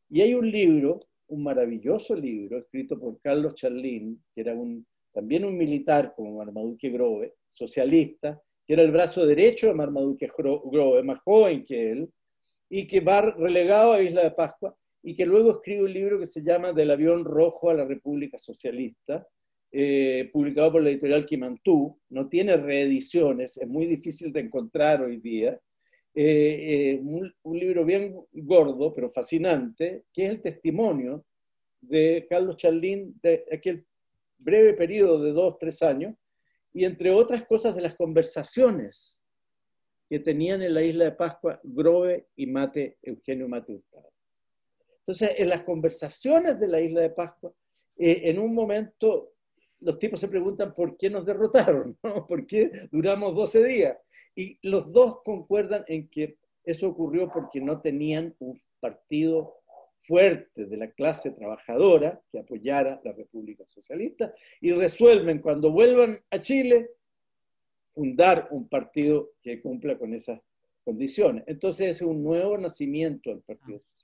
Y 0.10 0.22
hay 0.22 0.34
un 0.34 0.50
libro, 0.50 1.00
un 1.28 1.44
maravilloso 1.44 2.16
libro, 2.16 2.60
escrito 2.60 3.00
por 3.00 3.20
Carlos 3.20 3.56
Charlín, 3.56 4.24
que 4.34 4.42
era 4.42 4.54
un 4.54 4.86
también 5.18 5.46
un 5.46 5.58
militar 5.58 6.14
como 6.16 6.38
Marmaduke 6.38 6.92
Grove, 6.92 7.34
socialista, 7.58 8.42
que 8.66 8.74
era 8.74 8.84
el 8.84 8.92
brazo 8.92 9.26
derecho 9.26 9.68
de 9.68 9.74
Marmaduke 9.74 10.30
Grove, 10.38 11.04
más 11.04 11.20
joven 11.20 11.66
que 11.66 11.92
él, 11.92 12.10
y 12.70 12.86
que 12.86 13.00
va 13.00 13.22
relegado 13.22 13.94
a 13.94 14.02
Isla 14.02 14.24
de 14.24 14.32
Pascua, 14.32 14.76
y 15.04 15.16
que 15.16 15.26
luego 15.26 15.52
escribe 15.52 15.84
un 15.84 15.94
libro 15.94 16.20
que 16.20 16.28
se 16.28 16.44
llama 16.44 16.74
Del 16.74 16.92
avión 16.92 17.24
rojo 17.24 17.70
a 17.70 17.74
la 17.74 17.86
República 17.86 18.38
Socialista, 18.38 19.26
eh, 19.72 20.30
publicado 20.32 20.74
por 20.74 20.84
la 20.84 20.90
editorial 20.90 21.26
Kimantú, 21.26 21.98
no 22.10 22.28
tiene 22.28 22.58
reediciones, 22.58 23.58
es 23.58 23.68
muy 23.68 23.86
difícil 23.86 24.32
de 24.34 24.42
encontrar 24.42 25.02
hoy 25.02 25.18
día, 25.18 25.60
eh, 26.14 26.94
eh, 26.96 27.00
un, 27.02 27.32
un, 27.44 27.60
libro 27.60 27.86
bien 27.86 28.16
gordo, 28.34 28.94
pero 28.94 29.10
fascinante, 29.10 30.04
que 30.12 30.26
es 30.26 30.32
el 30.32 30.42
testimonio 30.42 31.24
de 31.80 32.26
Carlos 32.30 32.58
Charlín 32.58 33.20
de 33.22 33.46
aquel 33.52 33.86
breve 34.38 34.74
periodo 34.74 35.22
de 35.22 35.32
dos, 35.32 35.58
tres 35.60 35.82
años, 35.84 36.16
y 36.78 36.86
entre 36.86 37.10
otras 37.10 37.44
cosas 37.48 37.76
de 37.76 37.82
las 37.82 37.96
conversaciones 37.96 39.20
que 40.08 40.20
tenían 40.20 40.62
en 40.62 40.76
la 40.76 40.84
isla 40.84 41.06
de 41.06 41.12
Pascua 41.12 41.60
Grove 41.64 42.28
y 42.36 42.46
Mate, 42.46 43.00
Eugenio 43.02 43.50
Mate. 43.50 43.82
Entonces, 45.00 45.32
en 45.38 45.50
las 45.50 45.64
conversaciones 45.64 46.60
de 46.60 46.68
la 46.68 46.80
isla 46.80 47.02
de 47.02 47.10
Pascua, 47.10 47.52
eh, 47.98 48.22
en 48.26 48.38
un 48.38 48.54
momento 48.54 49.34
los 49.80 49.98
tipos 49.98 50.20
se 50.20 50.28
preguntan 50.28 50.76
por 50.76 50.98
qué 50.98 51.10
nos 51.10 51.26
derrotaron, 51.26 51.98
¿por 52.30 52.46
qué 52.46 52.88
duramos 52.92 53.34
12 53.34 53.64
días. 53.64 53.98
Y 54.36 54.60
los 54.62 54.94
dos 54.94 55.24
concuerdan 55.24 55.84
en 55.88 56.08
que 56.10 56.38
eso 56.64 56.90
ocurrió 56.90 57.32
porque 57.34 57.60
no 57.60 57.82
tenían 57.82 58.36
un 58.38 58.56
partido 58.80 59.57
fuerte 60.08 60.66
de 60.66 60.78
la 60.78 60.90
clase 60.92 61.32
trabajadora 61.32 62.22
que 62.32 62.40
apoyara 62.40 63.02
la 63.04 63.12
República 63.12 63.66
Socialista 63.68 64.34
y 64.62 64.72
resuelven 64.72 65.40
cuando 65.40 65.72
vuelvan 65.72 66.20
a 66.32 66.40
Chile 66.40 66.92
fundar 67.90 68.48
un 68.52 68.68
partido 68.70 69.32
que 69.42 69.62
cumpla 69.62 69.98
con 69.98 70.14
esas 70.14 70.40
condiciones. 70.84 71.44
Entonces 71.48 71.90
es 71.92 72.02
un 72.02 72.24
nuevo 72.24 72.58
nacimiento 72.58 73.30
del 73.30 73.42
Partido 73.42 73.80
Socialista. 73.80 73.97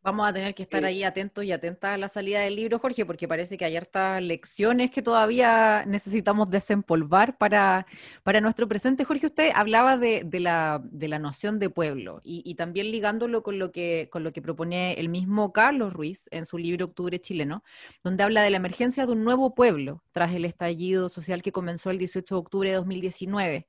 Vamos 0.00 0.28
a 0.28 0.32
tener 0.32 0.54
que 0.54 0.62
estar 0.62 0.84
ahí 0.84 1.02
atentos 1.02 1.44
y 1.44 1.50
atentas 1.50 1.90
a 1.90 1.98
la 1.98 2.06
salida 2.06 2.40
del 2.40 2.54
libro, 2.54 2.78
Jorge, 2.78 3.04
porque 3.04 3.26
parece 3.26 3.58
que 3.58 3.64
hay 3.64 3.76
hartas 3.76 4.22
lecciones 4.22 4.92
que 4.92 5.02
todavía 5.02 5.84
necesitamos 5.86 6.48
desempolvar 6.48 7.36
para, 7.36 7.84
para 8.22 8.40
nuestro 8.40 8.68
presente. 8.68 9.04
Jorge, 9.04 9.26
usted 9.26 9.50
hablaba 9.54 9.96
de, 9.96 10.24
la, 10.38 10.80
de 10.84 11.08
la, 11.08 11.18
noción 11.18 11.58
de 11.58 11.68
pueblo 11.68 12.20
y, 12.22 12.54
también 12.54 12.92
ligándolo 12.92 13.42
con 13.42 13.58
lo, 13.58 13.72
que, 13.72 14.08
con 14.10 14.22
lo 14.22 14.32
que 14.32 14.40
propone 14.40 14.92
el 14.94 15.08
mismo 15.08 15.52
Carlos 15.52 15.92
Ruiz 15.92 16.28
en 16.30 16.46
su 16.46 16.58
libro 16.58 16.86
Octubre 16.86 17.20
Chileno, 17.20 17.64
donde 18.04 18.22
habla 18.22 18.42
de 18.42 18.50
la 18.50 18.58
emergencia 18.58 19.04
de 19.04 19.12
un 19.12 19.24
nuevo 19.24 19.56
pueblo 19.56 20.04
tras 20.12 20.32
el 20.32 20.44
estallido 20.44 21.08
social 21.08 21.42
que 21.42 21.50
comenzó 21.50 21.90
el 21.90 21.98
18 21.98 22.36
de 22.36 22.38
octubre 22.38 22.70
de 22.70 22.76
2019. 22.76 23.66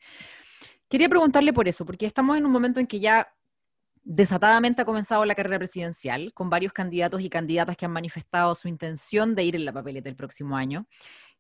Quería 0.90 1.10
preguntarle 1.10 1.54
por 1.54 1.68
eso, 1.68 1.86
porque 1.86 2.06
estamos 2.06 2.38
en 2.38 2.46
un 2.46 2.52
momento 2.52 2.80
en 2.80 2.88
que 2.88 3.00
ya 3.00 3.34
Desatadamente 4.12 4.82
ha 4.82 4.86
comenzado 4.86 5.24
la 5.24 5.36
carrera 5.36 5.60
presidencial, 5.60 6.34
con 6.34 6.50
varios 6.50 6.74
candidatos 6.74 7.22
y 7.22 7.30
candidatas 7.30 7.78
que 7.78 7.86
han 7.86 7.92
manifestado 7.92 8.56
su 8.56 8.68
intención 8.68 9.36
de 9.36 9.44
ir 9.44 9.56
en 9.56 9.66
la 9.66 9.72
papeleta 9.72 10.10
el 10.10 10.16
próximo 10.16 10.58
año. 10.58 10.88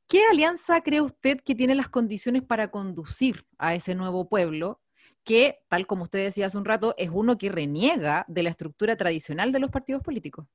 ¿Qué 0.07 0.21
alianza 0.31 0.79
cree 0.81 1.01
usted 1.01 1.39
que 1.43 1.55
tiene 1.55 1.73
las 1.73 1.89
condiciones 1.89 2.43
para 2.43 2.69
conducir 2.69 3.43
a 3.57 3.73
ese 3.73 3.95
nuevo 3.95 4.29
pueblo 4.29 4.81
que, 5.23 5.61
tal 5.67 5.87
como 5.87 6.03
usted 6.03 6.23
decía 6.23 6.45
hace 6.45 6.59
un 6.59 6.65
rato, 6.65 6.93
es 6.99 7.09
uno 7.11 7.39
que 7.39 7.49
reniega 7.49 8.23
de 8.27 8.43
la 8.43 8.51
estructura 8.51 8.95
tradicional 8.95 9.51
de 9.51 9.59
los 9.59 9.71
partidos 9.71 10.03
políticos? 10.03 10.45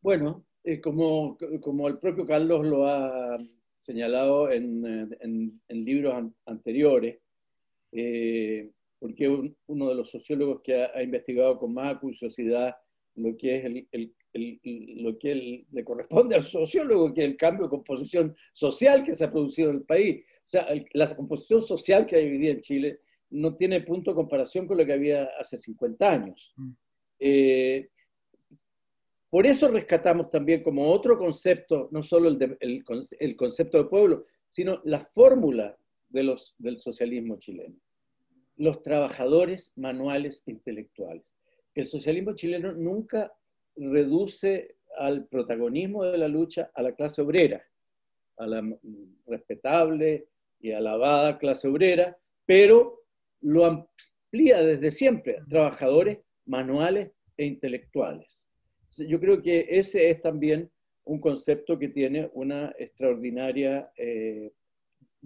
Bueno, 0.00 0.44
eh, 0.64 0.80
como, 0.80 1.38
como 1.60 1.86
el 1.86 2.00
propio 2.00 2.26
Carlos 2.26 2.66
lo 2.66 2.88
ha 2.88 3.38
señalado 3.78 4.50
en, 4.50 5.60
libros 5.68 6.32
anteriores, 6.46 7.20
porque 8.98 9.28
uno 9.66 9.88
de 9.88 9.94
los 9.94 10.10
sociólogos 10.10 10.60
que 10.62 10.84
ha, 10.84 11.02
investigado 11.02 11.58
con 11.58 11.74
más 11.74 11.94
acuciosidad 11.94 12.74
lo 13.14 13.36
que 13.36 13.56
es 13.56 13.64
el, 13.92 14.14
lo 15.02 15.18
que 15.18 15.64
le 15.70 15.84
corresponde 15.84 16.34
al 16.34 16.44
sociólogo, 16.44 17.14
que 17.14 17.22
es 17.22 17.26
el 17.28 17.36
cambio 17.36 17.64
de 17.64 17.70
composición 17.70 18.36
social 18.52 19.04
que 19.04 19.14
se 19.14 19.24
ha 19.24 19.30
producido 19.30 19.70
en 19.70 19.76
el 19.76 19.82
país. 19.84 20.24
O 20.44 20.48
sea, 20.48 20.68
la 20.92 21.16
composición 21.16 21.62
social 21.62 22.04
que 22.06 22.16
hay 22.16 22.26
hoy 22.26 22.38
día 22.38 22.52
en 22.52 22.60
Chile 22.60 23.00
no 23.30 23.56
tiene 23.56 23.80
punto 23.80 24.10
de 24.10 24.16
comparación 24.16 24.66
con 24.66 24.76
lo 24.76 24.84
que 24.84 24.92
había 24.92 25.24
hace 25.38 25.58
50 25.58 26.12
años. 26.12 26.52
Mm. 26.56 26.70
Eh, 27.18 27.88
por 29.30 29.46
eso 29.46 29.68
rescatamos 29.68 30.30
también 30.30 30.62
como 30.62 30.90
otro 30.90 31.18
concepto, 31.18 31.88
no 31.90 32.02
solo 32.02 32.28
el, 32.28 32.56
el, 32.60 33.36
concepto 33.36 33.78
de 33.78 33.88
pueblo, 33.88 34.24
sino 34.46 34.80
la 34.84 35.00
fórmula 35.00 35.76
de 36.08 36.22
los, 36.22 36.54
del 36.58 36.78
socialismo 36.78 37.36
chileno. 37.38 37.76
Los 38.56 38.82
trabajadores 38.82 39.72
manuales 39.76 40.42
intelectuales. 40.46 41.30
El 41.74 41.84
socialismo 41.84 42.34
chileno 42.34 42.72
nunca 42.72 43.32
reduce 43.76 44.76
al 44.98 45.26
protagonismo 45.26 46.04
de 46.04 46.18
la 46.18 46.28
lucha 46.28 46.70
a 46.74 46.82
la 46.82 46.94
clase 46.94 47.20
obrera, 47.20 47.62
a 48.38 48.46
la 48.46 48.62
respetable 49.26 50.26
y 50.60 50.72
alabada 50.72 51.38
clase 51.38 51.68
obrera, 51.68 52.16
pero 52.46 53.02
lo 53.42 53.66
amplía 53.66 54.62
desde 54.62 54.90
siempre, 54.90 55.38
trabajadores 55.48 56.18
manuales 56.46 57.10
e 57.36 57.44
intelectuales. 57.44 58.48
Yo 58.96 59.20
creo 59.20 59.42
que 59.42 59.66
ese 59.68 60.10
es 60.10 60.22
también 60.22 60.70
un 61.04 61.20
concepto 61.20 61.78
que 61.78 61.88
tiene 61.88 62.30
una 62.34 62.74
extraordinaria, 62.78 63.90
eh, 63.96 64.52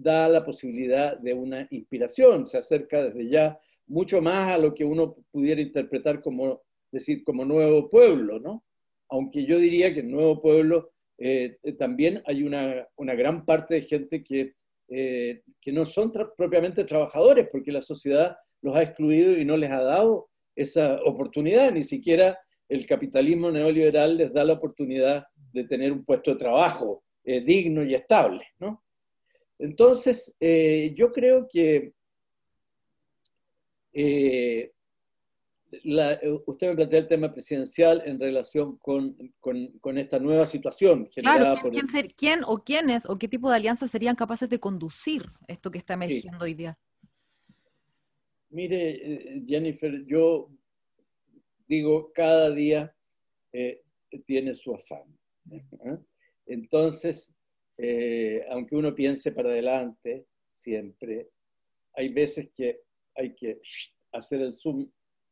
da 0.01 0.27
la 0.27 0.43
posibilidad 0.43 1.17
de 1.17 1.33
una 1.33 1.67
inspiración, 1.71 2.47
se 2.47 2.57
acerca 2.57 3.03
desde 3.03 3.29
ya 3.29 3.59
mucho 3.87 4.21
más 4.21 4.53
a 4.53 4.57
lo 4.57 4.73
que 4.73 4.85
uno 4.85 5.15
pudiera 5.31 5.61
interpretar 5.61 6.21
como 6.21 6.61
decir, 6.91 7.23
como 7.23 7.45
nuevo 7.45 7.89
pueblo, 7.89 8.39
¿no? 8.39 8.63
Aunque 9.09 9.45
yo 9.45 9.57
diría 9.57 9.93
que 9.93 10.01
en 10.01 10.11
nuevo 10.11 10.41
pueblo 10.41 10.91
eh, 11.17 11.57
también 11.77 12.21
hay 12.25 12.43
una, 12.43 12.87
una, 12.95 13.13
gran 13.13 13.45
parte 13.45 13.75
de 13.75 13.81
gente 13.81 14.23
que, 14.23 14.55
eh, 14.87 15.43
que 15.59 15.71
no 15.71 15.85
son 15.85 16.11
propiamente 16.35 16.83
trabajadores, 16.83 17.47
porque 17.51 17.71
la 17.71 17.81
sociedad 17.81 18.37
los 18.61 18.75
ha 18.75 18.83
excluido 18.83 19.37
y 19.37 19.45
no 19.45 19.57
les 19.57 19.71
ha 19.71 19.81
dado 19.81 20.29
esa 20.55 20.99
oportunidad, 21.03 21.71
ni 21.71 21.83
siquiera 21.83 22.39
el 22.69 22.85
capitalismo 22.85 23.51
neoliberal 23.51 24.17
les 24.17 24.33
da 24.33 24.45
la 24.45 24.53
oportunidad 24.53 25.25
de 25.51 25.65
tener 25.65 25.91
un 25.91 26.05
puesto 26.05 26.31
de 26.31 26.37
trabajo 26.37 27.03
eh, 27.23 27.41
digno 27.41 27.83
y 27.83 27.93
estable, 27.93 28.45
¿no? 28.59 28.83
Entonces, 29.61 30.35
yo 30.39 31.11
creo 31.11 31.47
que 31.47 31.93
eh, 33.93 34.71
usted 36.45 36.69
me 36.69 36.75
plantea 36.75 36.99
el 36.99 37.07
tema 37.07 37.31
presidencial 37.31 38.03
en 38.05 38.19
relación 38.19 38.77
con, 38.77 39.15
con, 39.39 39.97
esta 39.97 40.19
nueva 40.19 40.45
situación 40.45 41.09
generada 41.11 41.53
claro, 41.53 41.69
¿quién, 41.71 41.87
por... 41.87 42.13
¿quién, 42.15 42.41
o 42.45 42.57
quiénes 42.63 43.05
o 43.05 43.17
qué 43.17 43.27
tipo 43.27 43.49
de 43.49 43.55
alianzas 43.57 43.89
serían 43.91 44.15
capaces 44.15 44.49
de 44.49 44.59
conducir 44.59 45.25
esto 45.47 45.71
que 45.71 45.77
está 45.77 45.93
emergiendo 45.93 46.43
hoy 46.43 46.53
día? 46.53 46.77
Mire, 48.49 48.89
eh, 48.91 49.43
Jennifer, 49.47 50.05
yo 50.05 50.49
digo, 51.67 52.11
cada 52.13 52.51
día 52.51 52.93
eh, 53.53 53.81
tiene 54.25 54.53
su 54.53 54.75
afán. 54.75 55.03
Entonces, 56.45 57.33
aunque 58.49 58.75
uno 58.75 58.93
piense 58.93 59.31
para 59.31 59.49
adelante, 59.49 60.25
siempre, 60.53 61.29
hay 61.93 62.09
veces 62.09 62.49
que 62.55 62.81
hay 63.15 63.33
que 63.35 63.59
hacer 64.11 64.41
el 64.41 64.53
zoom 64.53 64.89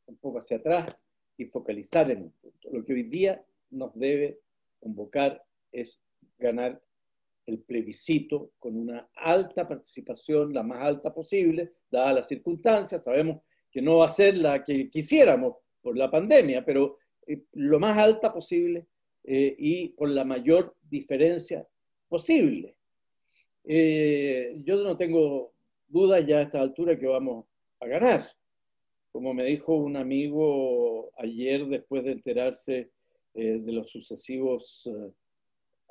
un 0.07 0.17
poco 0.17 0.39
hacia 0.39 0.57
atrás 0.57 0.95
y 1.37 1.45
focalizar 1.45 2.09
en 2.11 2.23
un 2.23 2.31
punto. 2.31 2.69
Lo 2.71 2.83
que 2.83 2.93
hoy 2.93 3.03
día 3.03 3.43
nos 3.69 3.93
debe 3.95 4.39
convocar 4.79 5.41
es 5.71 6.01
ganar 6.37 6.81
el 7.45 7.59
plebiscito 7.59 8.51
con 8.59 8.75
una 8.75 9.09
alta 9.15 9.67
participación, 9.67 10.53
la 10.53 10.63
más 10.63 10.81
alta 10.81 11.13
posible, 11.13 11.73
dadas 11.89 12.15
las 12.15 12.27
circunstancias. 12.27 13.03
Sabemos 13.03 13.41
que 13.71 13.81
no 13.81 13.97
va 13.97 14.05
a 14.05 14.09
ser 14.09 14.37
la 14.37 14.63
que 14.63 14.89
quisiéramos 14.89 15.55
por 15.81 15.97
la 15.97 16.11
pandemia, 16.11 16.63
pero 16.63 16.97
eh, 17.25 17.43
lo 17.53 17.79
más 17.79 17.97
alta 17.97 18.31
posible 18.33 18.87
eh, 19.23 19.55
y 19.57 19.93
con 19.93 20.13
la 20.13 20.25
mayor 20.25 20.75
diferencia 20.81 21.67
posible. 22.09 22.75
Eh, 23.63 24.61
yo 24.65 24.83
no 24.83 24.97
tengo 24.97 25.53
dudas 25.87 26.25
ya 26.25 26.39
a 26.39 26.41
esta 26.41 26.61
altura 26.61 26.97
que 26.99 27.07
vamos 27.07 27.45
a 27.79 27.87
ganar 27.87 28.25
como 29.11 29.33
me 29.33 29.45
dijo 29.45 29.73
un 29.73 29.97
amigo 29.97 31.11
ayer 31.17 31.65
después 31.67 32.03
de 32.03 32.11
enterarse 32.11 32.91
eh, 33.33 33.59
de 33.59 33.71
los 33.71 33.89
sucesivos 33.89 34.87
eh, 34.87 35.11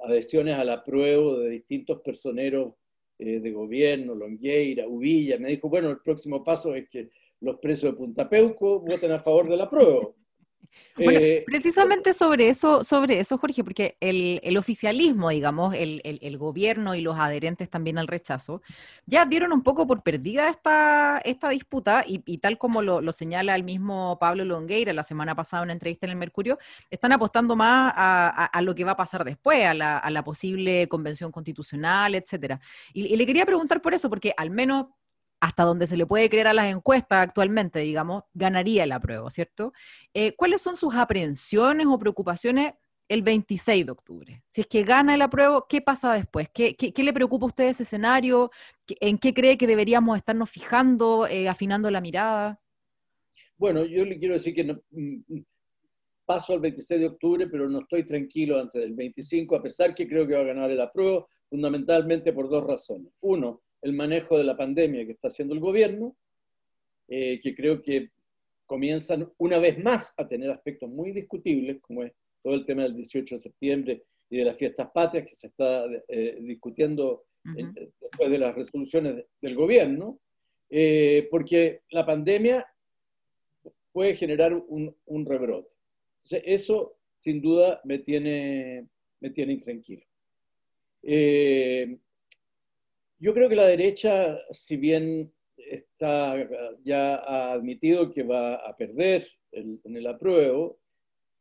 adhesiones 0.05 0.55
a 0.55 0.65
la 0.65 0.85
prueba 0.85 1.39
de 1.39 1.51
distintos 1.51 2.01
personeros 2.01 2.75
eh, 3.19 3.41
de 3.41 3.51
gobierno, 3.51 4.15
Longueira, 4.15 4.87
Uvilla, 4.87 5.39
me 5.39 5.51
dijo, 5.51 5.69
bueno, 5.69 5.91
el 5.91 5.99
próximo 5.99 6.45
paso 6.45 6.75
es 6.75 6.89
que 6.89 7.11
los 7.41 7.59
presos 7.59 7.91
de 7.91 7.97
Punta 7.97 8.29
Peuco 8.29 8.81
voten 8.81 9.13
a 9.13 9.21
favor 9.21 9.49
de 9.49 9.57
la 9.57 9.69
prueba. 9.69 10.09
Bueno, 10.97 11.21
eh, 11.21 11.45
precisamente 11.47 12.13
sobre 12.13 12.49
eso, 12.49 12.83
sobre 12.83 13.21
eso, 13.21 13.39
Jorge, 13.39 13.63
porque 13.63 13.97
el, 14.01 14.57
oficialismo, 14.57 15.31
digamos, 15.31 15.75
el, 15.75 16.39
gobierno 16.39 16.95
y 16.95 17.01
los 17.01 17.19
adherentes 17.19 17.71
también 17.71 17.99
al 17.99 18.09
rechazo, 18.09 18.63
ya 19.07 19.25
dieron 19.25 19.53
un 19.53 19.63
poco 19.63 19.87
por 19.87 20.03
perdida 20.03 20.49
esta, 20.51 21.19
esta 21.25 21.51
disputa 21.51 22.05
y, 22.07 22.39
tal 22.39 22.59
como 22.59 22.83
lo, 22.83 23.13
señala 23.13 23.55
el 23.55 23.65
mismo 23.65 24.19
Pablo 24.21 24.45
Longueira 24.45 24.93
la 24.93 25.03
semana 25.03 25.35
pasada 25.35 25.63
en 25.63 25.67
una 25.69 25.73
entrevista 25.75 26.07
en 26.07 26.11
el 26.11 26.17
Mercurio, 26.17 26.59
están 26.91 27.13
apostando 27.13 27.55
más 27.57 27.93
a, 27.97 28.61
lo 28.63 28.75
que 28.75 28.85
va 28.85 28.93
a 28.93 28.97
pasar 28.97 29.25
después, 29.25 29.65
a 29.65 29.75
la, 29.75 30.25
posible 30.25 30.89
convención 30.89 31.31
constitucional, 31.31 32.15
etcétera. 32.15 32.61
y 32.93 33.17
le 33.17 33.27
quería 33.27 33.47
preguntar 33.47 33.81
por 33.81 33.95
eso, 33.95 34.11
porque 34.11 34.35
al 34.37 34.51
menos 34.51 34.87
hasta 35.41 35.65
donde 35.65 35.87
se 35.87 35.97
le 35.97 36.07
puede 36.07 36.29
creer 36.29 36.49
a 36.49 36.53
las 36.53 36.67
encuestas 36.67 37.21
actualmente, 37.27 37.81
digamos, 37.81 38.25
ganaría 38.35 38.85
el 38.85 38.93
apruebo, 38.93 39.31
¿cierto? 39.31 39.73
Eh, 40.15 40.35
¿Cuáles 40.37 40.63
son 40.63 40.77
sus 40.77 40.95
aprehensiones 40.95 41.87
o 41.87 41.99
preocupaciones 41.99 42.75
el 43.09 43.23
26 43.23 43.87
de 43.87 43.93
octubre? 43.93 44.43
Si 44.49 44.63
es 44.63 44.67
que 44.67 44.83
gana 44.83 45.15
el 45.15 45.23
apruebo, 45.23 45.67
¿qué 45.69 45.81
pasa 45.81 46.13
después? 46.13 46.49
¿Qué, 46.53 46.93
le 46.97 47.13
preocupa 47.13 47.47
a 47.47 47.49
usted 47.49 47.69
ese 47.69 47.85
escenario? 47.85 48.51
¿En 49.01 49.19
qué 49.19 49.33
cree 49.33 49.57
que 49.57 49.67
deberíamos 49.67 50.17
estarnos 50.17 50.51
fijando, 50.51 51.27
eh, 51.27 51.49
afinando 51.49 51.91
la 51.91 52.01
mirada? 52.01 52.61
Bueno, 53.57 53.85
yo 53.85 54.05
le 54.05 54.19
quiero 54.19 54.35
decir 54.35 54.55
que 54.55 54.65
mm, 54.65 55.25
mm, 55.27 55.45
paso 56.25 56.53
al 56.53 56.61
26 56.61 57.01
de 57.01 57.07
octubre, 57.07 57.47
pero 57.47 57.69
no 57.69 57.81
estoy 57.81 58.05
tranquilo 58.05 58.61
antes 58.61 58.83
del 58.83 58.95
25, 58.95 59.57
a 59.57 59.63
pesar 59.63 59.95
que 59.95 60.09
creo 60.09 60.27
que 60.27 60.35
va 60.35 60.41
a 60.41 60.45
ganar 60.45 60.71
el 60.71 60.81
apruebo, 60.81 61.29
fundamentalmente 61.49 62.33
por 62.33 62.51
dos 62.51 62.65
razones. 62.65 63.13
Uno, 63.21 63.63
el 63.83 63.93
manejo 63.93 64.37
de 64.37 64.45
la 64.45 64.57
pandemia 64.57 65.05
que 65.07 65.13
está 65.13 65.29
haciendo 65.29 65.55
el 65.55 65.61
gobierno, 65.61 66.17
eh, 67.09 67.41
que 67.41 67.55
creo 67.55 67.81
que 67.81 68.11
comienzan 68.67 69.33
una 69.39 69.59
vez 69.59 69.83
más 69.83 70.13
a 70.17 70.29
tener 70.29 70.51
aspectos 70.51 70.91
muy 70.91 71.13
discutibles, 71.13 71.81
como 71.81 72.03
es 72.03 72.13
todo 72.43 72.55
el 72.55 72.67
tema 72.67 72.83
del 72.83 72.97
18 72.97 73.37
de 73.37 73.41
septiembre 73.41 74.05
y 74.29 74.39
de 74.39 74.45
las 74.45 74.59
fiestas 74.59 74.91
patrias 74.93 75.27
que 75.27 75.35
se 75.35 75.47
está 75.47 75.87
eh, 76.09 76.39
discutiendo 76.41 77.25
eh, 77.57 77.91
después 77.99 78.31
de 78.31 78.39
las 78.39 78.55
resoluciones 78.55 79.25
del 79.41 79.55
gobierno, 79.55 80.21
porque 81.31 81.81
la 81.91 82.05
pandemia 82.05 82.67
puede 83.91 84.15
generar 84.15 84.53
un, 84.53 84.95
un 85.07 85.25
rebrote. 85.25 85.71
Entonces, 86.17 86.43
eso 86.45 86.99
sin 87.17 87.41
duda 87.41 87.81
me 87.85 88.01
tiene, 88.01 88.87
me 89.21 89.31
tiene 89.31 89.55
intranquilo. 89.55 90.05
Yo 93.19 93.35
creo 93.35 93.49
que 93.49 93.57
la 93.57 93.67
derecha, 93.67 94.39
si 94.51 94.77
bien 94.77 95.33
está, 95.57 96.37
ya 96.85 97.17
ha 97.17 97.53
admitido 97.53 98.13
que 98.13 98.23
va 98.23 98.55
a 98.55 98.77
perder 98.77 99.29
en 99.53 99.97
el 99.97 100.07
apruebo, 100.07 100.79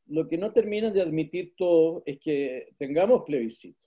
lo 0.08 0.28
que 0.28 0.38
no 0.38 0.52
terminan 0.52 0.94
de 0.94 1.02
admitir 1.02 1.54
todo 1.58 2.04
es 2.06 2.20
que 2.20 2.70
tengamos 2.78 3.24
plebiscito. 3.26 3.80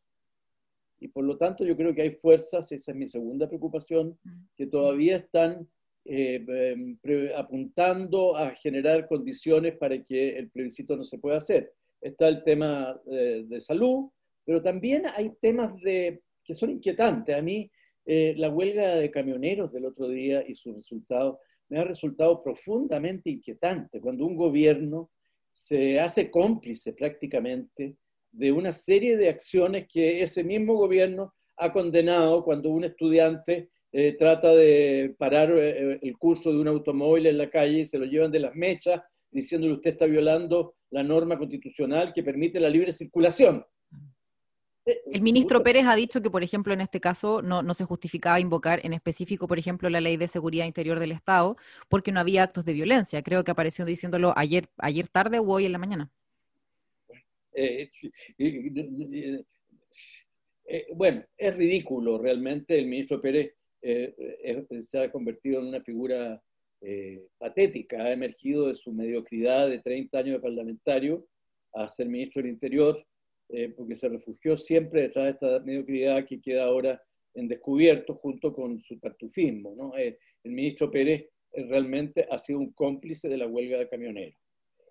Y 1.01 1.09
por 1.09 1.25
lo 1.25 1.39
tanto 1.39 1.65
yo 1.65 1.77
creo 1.77 1.95
que 1.95 2.03
hay 2.03 2.13
fuerzas, 2.13 2.71
esa 2.73 2.93
es 2.93 2.97
mi 2.97 3.09
segunda 3.09 3.49
preocupación, 3.49 4.19
que 4.57 4.67
todavía 4.67 5.17
están 5.17 5.67
eh, 6.05 6.45
em, 6.47 6.99
apuntando 7.35 8.37
a 8.37 8.51
generar 8.51 9.09
condiciones 9.09 9.77
para 9.79 10.03
que 10.03 10.39
el 10.39 10.51
plebiscito 10.51 10.97
no 10.97 11.05
se 11.05 11.19
pueda 11.19 11.39
hacer. 11.39 11.73
Está 12.03 12.29
el 12.29 12.45
tema 12.45 13.01
eh, 13.11 13.45
de 13.47 13.61
salud, 13.61 14.11
pero 14.45 14.61
también 14.61 15.05
hay 15.15 15.33
temas 15.41 15.75
de, 15.81 16.21
que 16.45 16.55
son 16.55 16.71
inquietantes. 16.71 17.35
A 17.35 17.43
mí 17.43 17.71
eh, 18.13 18.35
la 18.37 18.51
huelga 18.51 18.97
de 18.97 19.09
camioneros 19.09 19.71
del 19.71 19.85
otro 19.85 20.09
día 20.09 20.43
y 20.45 20.57
su 20.57 20.73
resultado 20.73 21.39
me 21.69 21.79
ha 21.79 21.85
resultado 21.85 22.43
profundamente 22.43 23.31
inquietante 23.31 24.01
cuando 24.01 24.27
un 24.27 24.35
gobierno 24.35 25.13
se 25.53 26.01
hace 26.01 26.29
cómplice 26.29 26.93
prácticamente 26.93 27.95
de 28.33 28.51
una 28.51 28.73
serie 28.73 29.17
de 29.17 29.29
acciones 29.29 29.87
que 29.87 30.23
ese 30.23 30.43
mismo 30.43 30.75
gobierno 30.75 31.33
ha 31.57 31.71
condenado 31.71 32.43
cuando 32.43 32.71
un 32.71 32.83
estudiante 32.83 33.71
eh, 33.93 34.17
trata 34.19 34.57
de 34.57 35.15
parar 35.17 35.57
eh, 35.57 36.01
el 36.03 36.19
curso 36.19 36.51
de 36.51 36.59
un 36.59 36.67
automóvil 36.67 37.29
en 37.29 37.39
la 37.39 37.49
calle 37.49 37.79
y 37.79 37.87
se 37.87 37.99
lo 38.01 38.07
llevan 38.07 38.33
de 38.33 38.41
las 38.41 38.57
mechas 38.57 39.01
diciéndole 39.31 39.75
usted 39.75 39.93
está 39.93 40.07
violando 40.07 40.75
la 40.91 41.05
norma 41.05 41.39
constitucional 41.39 42.13
que 42.13 42.25
permite 42.25 42.59
la 42.59 42.71
libre 42.71 42.91
circulación. 42.91 43.65
Eh, 44.87 45.01
el 45.13 45.21
ministro 45.21 45.63
Pérez 45.63 45.87
ha 45.87 45.95
dicho 45.95 46.23
que, 46.23 46.31
por 46.31 46.43
ejemplo, 46.43 46.73
en 46.73 46.81
este 46.81 47.01
caso 47.01 47.43
no, 47.43 47.63
no, 47.63 47.75
se 47.75 47.85
justificaba 47.85 48.41
invocar 48.41 48.81
en 48.85 48.93
específico, 48.93 49.47
por 49.47 49.59
ejemplo, 49.59 49.91
la 49.91 50.01
ley 50.01 50.17
de 50.17 50.29
seguridad 50.29 50.67
interior 50.67 50.99
del 50.99 51.13
Estado, 51.13 51.57
porque 51.89 52.13
no 52.13 52.21
había 52.21 52.45
actos 52.45 52.65
de 52.65 52.73
violencia. 52.73 53.23
Creo 53.23 53.45
que 53.45 53.51
apareció 53.51 53.85
diciéndolo 53.85 54.33
ayer, 54.37 54.69
ayer 54.79 55.09
tarde 55.09 55.39
o 55.39 55.47
hoy 55.47 55.67
en 55.67 55.73
la 55.73 55.79
mañana. 55.79 56.11
Eh, 57.53 57.91
eh, 60.67 60.87
bueno, 60.95 61.25
es 61.37 61.57
ridículo 61.57 62.19
realmente. 62.19 62.79
El 62.79 62.87
ministro 62.87 63.21
Pérez 63.21 63.55
se 63.83 64.99
ha 64.99 65.11
convertido 65.11 65.61
en 65.61 65.69
una 65.69 65.81
figura 65.83 66.41
patética. 67.39 68.03
Ha 68.03 68.13
emergido 68.13 68.69
de 68.69 68.75
su 68.75 68.93
mediocridad 68.93 69.69
de 69.69 69.81
30 69.81 70.19
años 70.19 70.33
de 70.37 70.41
parlamentario 70.41 71.27
a 71.75 71.89
ser 71.89 72.09
ministro 72.09 72.43
del 72.43 72.53
Interior 72.53 72.97
eh, 73.53 73.73
porque 73.77 73.97
se 73.97 74.09
refugió 74.09 74.57
siempre 74.57 75.03
detrás 75.03 75.25
de 75.25 75.31
esta 75.33 75.61
mediocridad 75.61 76.25
que 76.25 76.41
queda 76.41 76.65
ahora 76.65 77.03
en 77.35 77.49
descubierto 77.49 78.15
junto 78.15 78.53
con 78.53 78.81
su 78.83 78.99
tartufismo. 78.99 79.75
¿no? 79.77 79.97
Eh, 79.97 80.19
el 80.45 80.53
ministro 80.53 80.91
Pérez 80.91 81.29
eh, 81.53 81.65
realmente 81.65 82.27
ha 82.31 82.39
sido 82.39 82.61
un 82.61 82.73
cómplice 82.73 83.29
de 83.29 83.39
la 83.39 83.47
huelga 83.47 83.79
de 83.79 83.89
camioneros. 83.89 84.39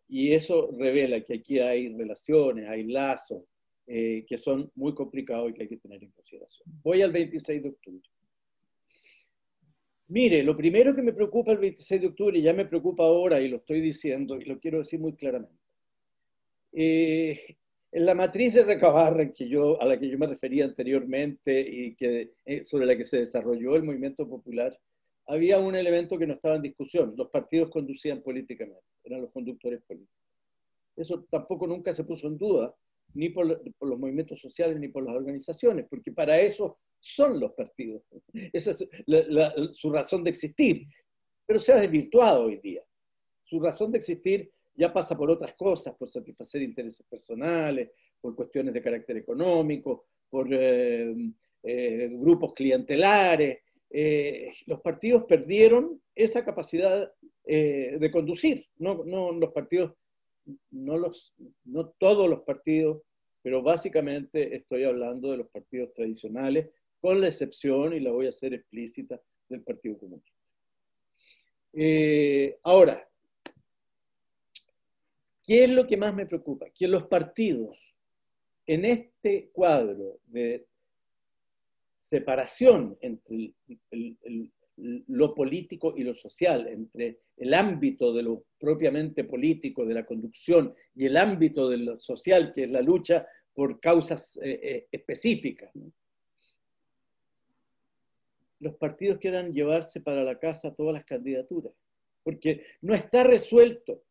Y 0.08 0.34
eso 0.34 0.76
revela 0.78 1.22
que 1.22 1.36
aquí 1.36 1.60
hay 1.60 1.94
relaciones, 1.96 2.68
hay 2.68 2.84
lazos 2.84 3.44
que 3.86 4.38
son 4.38 4.72
muy 4.76 4.94
complicados 4.94 5.50
y 5.50 5.54
que 5.54 5.64
hay 5.64 5.68
que 5.68 5.78
tener 5.78 6.04
en 6.04 6.12
consideración. 6.12 6.64
Voy 6.84 7.02
al 7.02 7.12
26 7.12 7.64
de 7.64 7.70
octubre. 7.70 8.08
Mire, 10.10 10.44
lo 10.44 10.56
primero 10.56 10.96
que 10.96 11.02
me 11.02 11.14
preocupa 11.14 11.52
el 11.52 11.58
26 11.58 12.02
de 12.02 12.08
octubre, 12.08 12.38
y 12.38 12.44
ya 12.44 12.54
me 12.54 12.66
preocupa 12.66 13.04
ahora 13.04 13.40
y 13.40 13.48
lo 13.48 13.58
estoy 13.58 13.82
diciendo 13.82 14.40
y 14.40 14.46
lo 14.46 14.60
quiero 14.60 14.78
decir 14.78 15.00
muy 15.00 15.16
claramente, 15.16 15.60
en 16.72 17.38
la 17.92 18.14
matriz 18.14 18.54
de 18.54 18.64
Recabarren, 18.64 19.34
que 19.34 19.48
yo, 19.48 19.82
a 19.82 19.86
la 19.86 20.00
que 20.00 20.10
yo 20.10 20.18
me 20.18 20.28
refería 20.28 20.66
anteriormente 20.66 21.60
y 21.60 21.96
que, 21.96 22.34
eh, 22.46 22.64
sobre 22.64 22.86
la 22.86 22.96
que 22.96 23.04
se 23.04 23.18
desarrolló 23.18 23.76
el 23.76 23.84
movimiento 23.84 24.28
popular, 24.28 24.78
había 25.26 25.60
un 25.60 25.76
elemento 25.76 26.18
que 26.18 26.28
no 26.28 26.34
estaba 26.34 26.56
en 26.56 26.62
discusión. 26.62 27.14
Los 27.18 27.30
partidos 27.30 27.70
conducían 27.70 28.22
políticamente, 28.22 28.84
eran 29.04 29.22
los 29.22 29.32
conductores 29.32 29.82
políticos. 29.88 30.16
Eso 30.96 31.26
tampoco 31.30 31.66
nunca 31.66 31.94
se 31.94 32.04
puso 32.04 32.28
en 32.28 32.38
duda, 32.38 32.76
ni 33.14 33.30
por, 33.30 33.48
los 33.48 34.00
movimientos 34.00 34.40
sociales 34.40 34.80
ni 34.80 34.90
por 34.90 35.04
las 35.04 35.16
organizaciones, 35.16 35.88
porque 35.90 36.12
para 36.12 36.40
eso 36.40 36.78
son 37.00 37.40
los 37.40 37.54
partidos. 37.54 38.04
Esa 38.54 38.72
es 38.72 38.88
su 39.72 39.92
razón 39.92 40.24
de 40.24 40.30
existir. 40.30 40.86
Pero 41.46 41.60
se 41.60 41.74
ha 41.74 41.80
desvirtuado 41.80 42.46
hoy 42.46 42.58
día. 42.58 42.84
Su 43.46 43.60
razón 43.60 43.92
de 43.92 43.98
existir 43.98 44.52
ya 44.80 44.94
pasa 44.94 45.18
por 45.18 45.30
otras 45.30 45.54
cosas, 45.56 45.94
por 45.96 46.08
satisfacer 46.08 46.62
intereses 46.62 47.06
personales, 47.06 47.92
por 48.22 48.34
cuestiones 48.34 48.74
de 48.74 48.82
carácter 48.82 49.18
económico, 49.18 50.06
por 50.30 50.48
eh, 50.52 51.14
eh, 51.64 52.10
grupos 52.14 52.54
clientelares. 52.54 53.60
Eh, 53.90 54.54
los 54.68 54.80
partidos 54.80 55.26
perdieron 55.26 56.02
esa 56.16 56.46
capacidad 56.46 57.12
de 57.46 58.12
conducir. 58.12 58.64
No, 58.78 59.04
no, 59.04 59.32
los 59.32 59.52
partidos, 59.52 59.96
no, 60.70 60.98
los, 60.98 61.34
no 61.66 61.90
todos 61.98 62.30
los 62.30 62.44
partidos, 62.44 63.02
pero 63.42 63.64
básicamente 63.64 64.56
estoy 64.56 64.84
hablando 64.84 65.32
de 65.32 65.38
los 65.38 65.50
partidos 65.50 65.92
tradicionales, 65.96 66.70
con 67.02 67.20
la 67.20 67.28
excepción, 67.28 67.96
y 67.96 68.02
la 68.02 68.12
voy 68.12 68.28
a 68.28 68.30
hacer 68.30 68.54
explícita, 68.54 69.20
del 69.48 69.64
Partido 69.64 69.98
Comunista. 69.98 70.32
ahora, 72.62 73.09
¿Qué 75.50 75.64
es 75.64 75.72
lo 75.72 75.88
que 75.88 75.98
más 75.98 76.14
me 76.14 76.28
preocupa? 76.28 76.68
Que 76.70 76.88
los 76.88 77.08
partidos, 77.08 77.76
en 78.68 78.86
este 78.86 79.50
cuadro 79.52 80.20
de 80.28 80.68
separación 82.00 82.96
entre 83.02 83.56
lo 84.78 85.34
político 85.34 85.96
y 85.98 86.04
lo 86.04 86.14
social, 86.14 86.68
entre 86.68 87.22
el 87.36 87.56
ámbito 87.56 88.14
de 88.14 88.22
lo 88.22 88.44
propiamente 88.60 89.24
político, 89.24 89.88
de 89.88 89.96
la 89.96 90.06
conducción, 90.06 90.76
y 90.94 91.08
el 91.08 91.18
ámbito 91.18 91.68
de 91.68 91.78
lo 91.78 92.00
social, 92.00 92.54
que 92.54 92.66
es 92.66 92.72
la 92.72 92.84
lucha 92.84 93.28
por 93.52 93.80
causas 93.80 94.38
eh, 94.44 94.60
eh, 94.62 94.88
específicas. 94.92 95.72
Los 98.60 98.76
partidos 98.76 99.18
quieran 99.18 99.52
llevarse 99.52 100.00
para 100.00 100.24
la 100.24 100.38
casa 100.38 100.76
todas 100.76 100.94
las 100.94 101.06
candidaturas, 101.06 101.74
porque 102.22 102.68
no 102.82 102.94
está 102.94 103.24
resuelto 103.24 104.04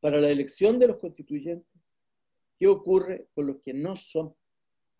para 0.00 0.20
la 0.20 0.30
elección 0.30 0.78
de 0.78 0.88
los 0.88 0.98
constituyentes, 0.98 1.82
¿qué 2.58 2.66
ocurre 2.66 3.26
con 3.34 3.46
los 3.46 3.60
que 3.60 3.74
no 3.74 3.96
son 3.96 4.34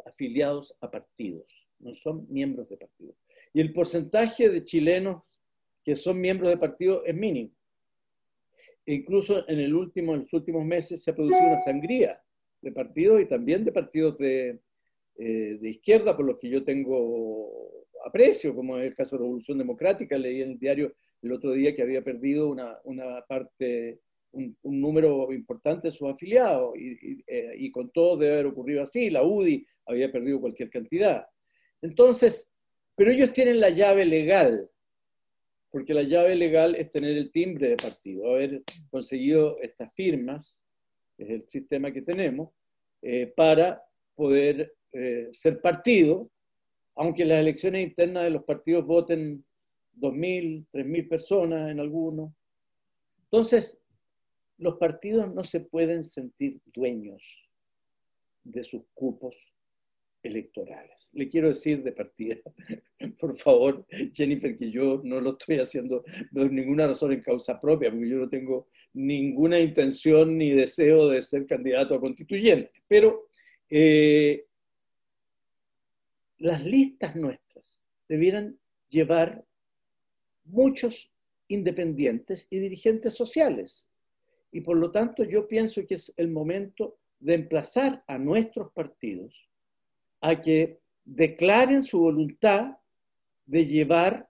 afiliados 0.04 0.74
a 0.80 0.90
partidos, 0.90 1.46
no 1.78 1.94
son 1.94 2.26
miembros 2.30 2.68
de 2.68 2.76
partidos? 2.76 3.16
Y 3.52 3.60
el 3.60 3.72
porcentaje 3.72 4.50
de 4.50 4.64
chilenos 4.64 5.22
que 5.84 5.96
son 5.96 6.20
miembros 6.20 6.50
de 6.50 6.58
partidos 6.58 7.02
es 7.06 7.14
mínimo. 7.14 7.52
E 8.84 8.94
incluso 8.94 9.48
en, 9.48 9.60
el 9.60 9.74
último, 9.74 10.14
en 10.14 10.22
los 10.22 10.32
últimos 10.32 10.64
meses 10.64 11.02
se 11.02 11.10
ha 11.10 11.14
producido 11.14 11.46
una 11.46 11.58
sangría 11.58 12.20
de 12.60 12.72
partidos 12.72 13.20
y 13.20 13.26
también 13.26 13.64
de 13.64 13.72
partidos 13.72 14.18
de, 14.18 14.60
eh, 15.18 15.58
de 15.60 15.68
izquierda, 15.70 16.16
por 16.16 16.26
los 16.26 16.38
que 16.38 16.48
yo 16.48 16.62
tengo 16.62 17.86
aprecio, 18.04 18.54
como 18.54 18.78
es 18.78 18.86
el 18.86 18.94
caso 18.94 19.16
de 19.16 19.22
Revolución 19.22 19.58
Democrática. 19.58 20.18
Leí 20.18 20.42
en 20.42 20.52
el 20.52 20.58
diario 20.58 20.94
el 21.22 21.32
otro 21.32 21.52
día 21.52 21.74
que 21.74 21.82
había 21.82 22.02
perdido 22.02 22.48
una, 22.48 22.78
una 22.84 23.24
parte 23.26 24.00
un, 24.36 24.80
número 24.80 25.32
importante 25.32 25.88
de 25.88 25.92
sus 25.92 26.08
afiliados 26.08 26.74
eh, 26.76 27.54
y, 27.56 27.70
con 27.70 27.90
todo 27.90 28.16
debe 28.16 28.34
haber 28.34 28.46
ocurrido 28.46 28.82
así. 28.82 29.10
La 29.10 29.22
UDI 29.22 29.66
había 29.86 30.12
perdido 30.12 30.40
cualquier 30.40 30.70
cantidad. 30.70 31.26
Entonces, 31.82 32.50
pero 32.94 33.10
ellos 33.10 33.32
tienen 33.32 33.60
la 33.60 33.70
llave 33.70 34.04
legal, 34.04 34.70
porque 35.70 35.94
la 35.94 36.02
llave 36.02 36.34
legal 36.34 36.74
es 36.74 36.90
tener 36.90 37.16
el 37.16 37.30
timbre 37.30 37.70
de 37.70 37.76
partido, 37.76 38.30
haber 38.30 38.62
conseguido 38.90 39.58
estas 39.60 39.92
firmas, 39.94 40.60
es 41.18 41.30
el 41.30 41.48
sistema 41.48 41.92
que 41.92 42.02
tenemos, 42.02 42.50
eh, 43.02 43.32
para 43.36 43.82
poder 44.14 44.74
eh, 44.92 45.28
ser 45.32 45.60
partido, 45.60 46.30
aunque 46.94 47.26
las 47.26 47.38
elecciones 47.38 47.86
internas 47.86 48.24
de 48.24 48.30
los 48.30 48.44
partidos 48.44 48.86
voten 48.86 49.44
2.000, 50.00 50.66
3.000 50.72 51.08
personas 51.08 51.70
en 51.70 51.80
algunos. 51.80 52.32
Entonces, 53.24 53.82
los 54.58 54.76
partidos 54.76 55.32
no 55.34 55.44
se 55.44 55.60
pueden 55.60 56.04
sentir 56.04 56.60
dueños 56.66 57.22
de 58.42 58.62
sus 58.62 58.82
cupos 58.94 59.36
electorales. 60.22 61.10
Le 61.14 61.28
quiero 61.28 61.48
decir 61.48 61.82
de 61.82 61.92
partida, 61.92 62.36
por 63.20 63.36
favor, 63.36 63.86
Jennifer, 64.12 64.56
que 64.56 64.70
yo 64.70 65.00
no 65.04 65.20
lo 65.20 65.30
estoy 65.30 65.58
haciendo 65.58 66.04
por 66.32 66.50
ninguna 66.50 66.86
razón 66.86 67.12
en 67.12 67.20
causa 67.20 67.60
propia, 67.60 67.90
porque 67.90 68.08
yo 68.08 68.18
no 68.18 68.28
tengo 68.28 68.68
ninguna 68.92 69.60
intención 69.60 70.36
ni 70.36 70.50
deseo 70.50 71.08
de 71.08 71.22
ser 71.22 71.46
candidato 71.46 71.94
a 71.94 72.00
constituyente. 72.00 72.70
Pero 72.88 73.28
eh, 73.68 74.46
las 76.38 76.64
listas 76.64 77.14
nuestras 77.16 77.80
debieran 78.08 78.58
llevar 78.88 79.44
muchos 80.44 81.10
independientes 81.48 82.46
y 82.50 82.58
dirigentes 82.58 83.14
sociales 83.14 83.88
y 84.52 84.60
por 84.60 84.76
lo 84.76 84.90
tanto 84.90 85.24
yo 85.24 85.46
pienso 85.46 85.84
que 85.86 85.96
es 85.96 86.12
el 86.16 86.28
momento 86.28 86.98
de 87.18 87.34
emplazar 87.34 88.04
a 88.06 88.18
nuestros 88.18 88.72
partidos 88.72 89.48
a 90.20 90.40
que 90.40 90.80
declaren 91.04 91.82
su 91.82 91.98
voluntad 92.00 92.76
de 93.46 93.66
llevar 93.66 94.28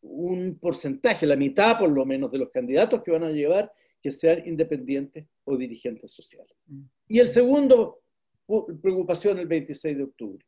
un 0.00 0.58
porcentaje, 0.58 1.26
la 1.26 1.36
mitad 1.36 1.78
por 1.78 1.90
lo 1.90 2.04
menos 2.04 2.30
de 2.30 2.38
los 2.38 2.50
candidatos 2.50 3.02
que 3.02 3.10
van 3.10 3.24
a 3.24 3.30
llevar, 3.30 3.72
que 4.02 4.10
sean 4.10 4.46
independientes 4.46 5.26
o 5.44 5.56
dirigentes 5.56 6.12
sociales. 6.12 6.56
Mm. 6.66 6.82
Y 7.08 7.18
el 7.18 7.30
segundo, 7.30 8.00
preocupación 8.82 9.38
el 9.38 9.46
26 9.46 9.96
de 9.96 10.04
octubre. 10.04 10.44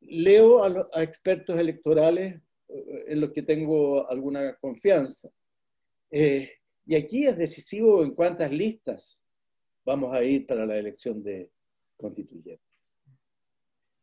Leo 0.00 0.62
a, 0.62 1.02
expertos 1.02 1.58
electorales 1.58 2.40
eh, 2.68 3.04
en 3.08 3.20
los 3.20 3.32
que 3.32 3.42
tengo 3.42 4.08
alguna 4.08 4.54
confianza. 4.56 5.28
Eh, 6.10 6.57
y 6.88 6.96
aquí 6.96 7.26
es 7.26 7.36
decisivo 7.36 8.02
en 8.02 8.12
cuántas 8.12 8.50
listas 8.50 9.20
vamos 9.84 10.14
a 10.16 10.24
ir 10.24 10.46
para 10.46 10.64
la 10.64 10.78
elección 10.78 11.22
de 11.22 11.50
constituyentes. 11.98 12.66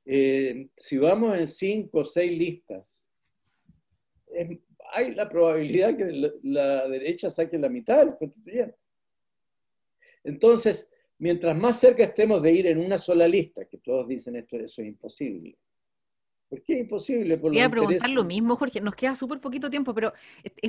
Eh, 0.05 0.69
si 0.77 0.99
vamos 0.99 1.35
en 1.35 1.47
cinco 1.47 2.01
o 2.01 2.05
seis 2.05 2.31
listas, 2.31 3.07
hay 4.91 5.15
la 5.15 5.27
probabilidad 5.27 5.97
que 5.97 6.31
la, 6.43 6.87
derecha 6.87 7.31
saque 7.31 7.57
la 7.57 7.69
mitad 7.69 7.97
de 7.97 8.05
los 8.05 8.17
constituyentes. 8.17 8.79
Entonces, 10.23 10.87
mientras 11.17 11.57
más 11.57 11.79
cerca 11.79 12.03
estemos 12.03 12.43
de 12.43 12.51
ir 12.51 12.67
en 12.67 12.77
una 12.77 12.99
sola 12.99 13.27
lista, 13.27 13.65
que 13.65 13.79
todos 13.79 14.07
dicen 14.07 14.35
esto, 14.35 14.57
eso 14.57 14.83
es 14.83 14.87
imposible, 14.87 15.57
¿Por 16.55 16.63
qué 16.63 16.73
es 16.73 16.79
imposible? 16.79 17.37
Por 17.37 17.59
a 17.59 17.69
preguntar 17.69 18.09
lo 18.09 18.23
mismo, 18.23 18.55
Jorge. 18.55 18.79
Nos 18.79 18.95
queda 18.95 19.13
súper 19.13 19.41
poquito 19.41 19.69
tiempo, 19.69 19.93
pero 19.93 20.13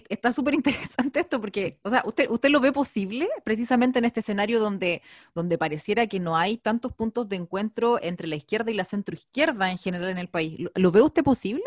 está 0.09 0.32
súper 0.32 0.55
interesante 0.55 1.20
esto 1.20 1.41
porque, 1.41 1.78
o 1.82 1.91
sea, 1.91 2.03
¿usted, 2.05 2.28
¿usted 2.28 2.49
lo 2.49 2.61
ve 2.61 2.72
posible 2.72 3.28
precisamente 3.45 4.01
en 4.01 4.05
este 4.05 4.18
escenario 4.18 4.59
donde, 4.59 5.01
donde 5.32 5.59
pareciera 5.59 6.09
que 6.09 6.18
no 6.18 6.37
hay 6.37 6.59
tantos 6.59 6.93
puntos 6.93 7.28
de 7.28 7.37
encuentro 7.37 8.03
entre 8.03 8.26
la 8.26 8.34
izquierda 8.34 8.72
y 8.72 8.74
la 8.74 8.82
centroizquierda 8.82 9.70
en 9.70 9.78
general 9.78 10.11
en 10.11 10.18
el 10.18 10.28
país? 10.28 10.59
¿Lo, 10.74 10.91
ve 10.91 11.03
usted 11.03 11.22
posible? 11.22 11.64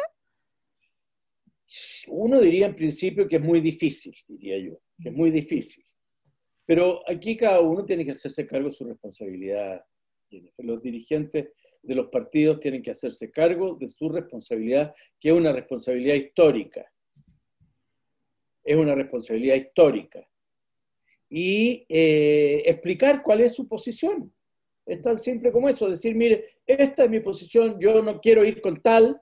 Uno 2.07 2.41
diría 2.41 2.65
en 2.65 2.75
principio 2.75 3.25
que 3.25 3.37
es 3.37 3.41
muy 3.41 3.61
difícil, 3.61 4.13
diría 4.27 4.59
yo, 4.59 4.81
que 5.01 5.09
es 5.09 5.15
muy 5.15 5.31
difícil. 5.31 5.85
Pero 6.65 7.09
aquí 7.09 7.37
cada 7.37 7.61
uno 7.61 7.85
tiene 7.85 8.03
que 8.03 8.11
hacerse 8.11 8.45
cargo 8.45 8.67
de 8.67 8.75
su 8.75 8.83
responsabilidad. 8.83 9.81
Los 10.57 10.81
dirigentes 10.81 11.51
de 11.81 11.95
los 11.95 12.07
partidos 12.07 12.59
tienen 12.59 12.81
que 12.81 12.91
hacerse 12.91 13.31
cargo 13.31 13.75
de 13.75 13.87
su 13.87 14.09
responsabilidad, 14.09 14.93
que 15.19 15.29
es 15.29 15.35
una 15.35 15.51
responsabilidad 15.51 16.15
histórica. 16.15 16.91
Es 18.63 18.75
una 18.75 18.95
responsabilidad 18.95 19.55
histórica. 19.55 20.27
Y 21.29 21.85
eh, 21.87 22.63
explicar 22.65 23.23
cuál 23.23 23.41
es 23.41 23.53
su 23.53 23.67
posición. 23.67 24.33
Es 24.85 25.01
tan 25.01 25.17
simple 25.17 25.51
como 25.51 25.69
eso, 25.69 25.89
decir, 25.89 26.15
mire, 26.15 26.57
esta 26.65 27.03
es 27.03 27.09
mi 27.09 27.19
posición, 27.19 27.79
yo 27.79 28.01
no 28.01 28.19
quiero 28.19 28.43
ir 28.43 28.59
con 28.61 28.81
tal 28.81 29.21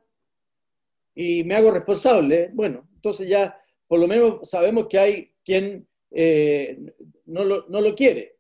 y 1.13 1.43
me 1.43 1.55
hago 1.55 1.71
responsable. 1.71 2.49
Bueno, 2.53 2.87
entonces 2.95 3.27
ya 3.27 3.59
por 3.87 3.99
lo 3.99 4.07
menos 4.07 4.49
sabemos 4.49 4.87
que 4.87 4.99
hay 4.99 5.31
quien 5.43 5.87
eh, 6.11 6.77
no, 7.25 7.43
lo, 7.43 7.67
no, 7.67 7.81
lo, 7.81 7.93
quiere. 7.95 8.37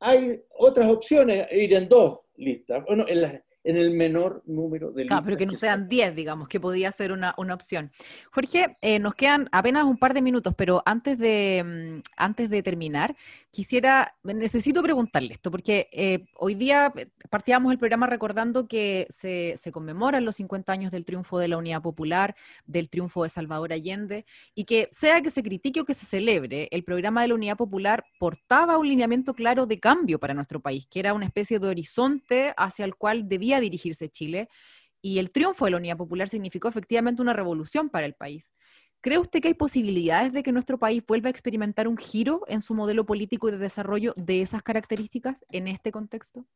Hay 0.00 0.42
otras 0.50 0.90
opciones, 0.90 1.46
ir 1.52 1.74
en 1.74 1.88
dos 1.88 2.23
listas. 2.36 2.84
Bueno, 2.84 3.06
en 3.08 3.20
las, 3.20 3.34
en 3.64 3.76
el 3.78 3.90
menor 3.92 4.42
número 4.46 4.92
de 4.92 5.04
pero 5.24 5.36
que 5.36 5.46
no 5.46 5.54
sean 5.54 5.88
10, 5.88 6.14
digamos, 6.14 6.48
que 6.48 6.60
podría 6.60 6.92
ser 6.92 7.12
una, 7.12 7.34
opción. 7.36 7.90
Jorge, 8.30 8.76
eh, 8.82 8.98
nos 8.98 9.14
quedan 9.14 9.48
apenas 9.52 9.84
un 9.84 9.96
par 9.96 10.12
de 10.12 10.22
minutos, 10.22 10.54
pero 10.56 10.82
antes 10.84 11.18
de, 11.18 11.62
mm, 11.64 12.02
antes 12.16 12.50
de 12.50 12.62
terminar, 12.62 13.16
quisiera, 13.50 14.14
necesito 14.22 14.82
preguntarle 14.82 15.32
esto, 15.32 15.50
porque 15.50 15.88
eh, 15.92 16.26
hoy 16.36 16.54
día 16.54 16.92
partíamos 17.30 17.72
el 17.72 17.78
programa 17.78 18.06
recordando 18.06 18.66
que 18.66 19.06
se, 19.10 19.54
se, 19.56 19.72
conmemoran 19.72 20.24
los 20.24 20.36
50 20.36 20.72
años 20.72 20.90
del 20.90 21.04
triunfo 21.04 21.38
de 21.38 21.48
la 21.48 21.56
Unidad 21.56 21.80
Popular, 21.80 22.34
del 22.66 22.88
triunfo 22.88 23.22
de 23.22 23.28
Salvador 23.28 23.72
Allende, 23.72 24.26
y 24.54 24.64
que 24.64 24.88
sea 24.90 25.22
que 25.22 25.30
se 25.30 25.42
critique 25.42 25.80
o 25.80 25.84
que 25.84 25.94
se 25.94 26.06
celebre, 26.06 26.68
el 26.70 26.84
programa 26.84 27.22
de 27.22 27.28
la 27.28 27.34
Unidad 27.34 27.56
Popular 27.56 28.04
portaba 28.18 28.76
un 28.78 28.88
lineamiento 28.88 29.32
claro 29.32 29.66
de 29.66 29.80
cambio 29.80 30.18
para 30.18 30.34
nuestro 30.34 30.60
país, 30.60 30.86
que 30.90 31.00
era 31.00 31.14
una 31.14 31.26
especie 31.26 31.58
de 31.58 31.68
horizonte 31.68 32.52
hacia 32.56 32.84
el 32.84 32.96
cual 32.96 33.28
debía 33.28 33.53
dirigirse 33.60 34.08
Chile 34.08 34.48
y 35.04 35.18
el 35.18 35.30
triunfo 35.30 35.66
de 35.66 35.72
la 35.72 35.76
Unidad 35.76 35.98
Popular 35.98 36.28
significó 36.28 36.68
efectivamente 36.68 37.20
una 37.20 37.34
revolución 37.34 37.90
para 37.90 38.06
el 38.06 38.14
país. 38.14 38.52
¿Cree 39.02 39.18
usted 39.18 39.42
que 39.42 39.48
hay 39.48 39.54
posibilidades 39.54 40.32
de 40.32 40.42
que 40.42 40.50
nuestro 40.50 40.78
país 40.78 41.04
vuelva 41.06 41.28
a 41.28 41.30
experimentar 41.30 41.86
un 41.88 41.98
giro 41.98 42.40
en 42.48 42.62
su 42.62 42.74
modelo 42.74 43.04
político 43.04 43.48
y 43.48 43.52
de 43.52 43.58
desarrollo 43.58 44.14
de 44.16 44.40
esas 44.40 44.62
características 44.62 45.44
en 45.50 45.68
este 45.68 45.92
contexto? 45.92 46.46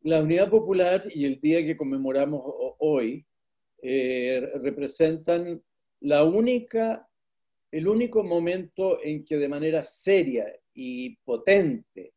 La 0.00 0.22
Unidad 0.22 0.48
Popular 0.48 1.04
y 1.14 1.26
el 1.26 1.38
día 1.38 1.62
que 1.62 1.76
conmemoramos 1.76 2.42
hoy 2.78 3.26
eh, 3.82 4.50
representan 4.62 5.62
la 6.00 6.24
única, 6.24 7.06
el 7.70 7.88
único 7.88 8.24
momento 8.24 9.00
en 9.04 9.22
que 9.22 9.36
de 9.36 9.48
manera 9.48 9.82
seria 9.84 10.46
y 10.72 11.16
potente 11.16 12.14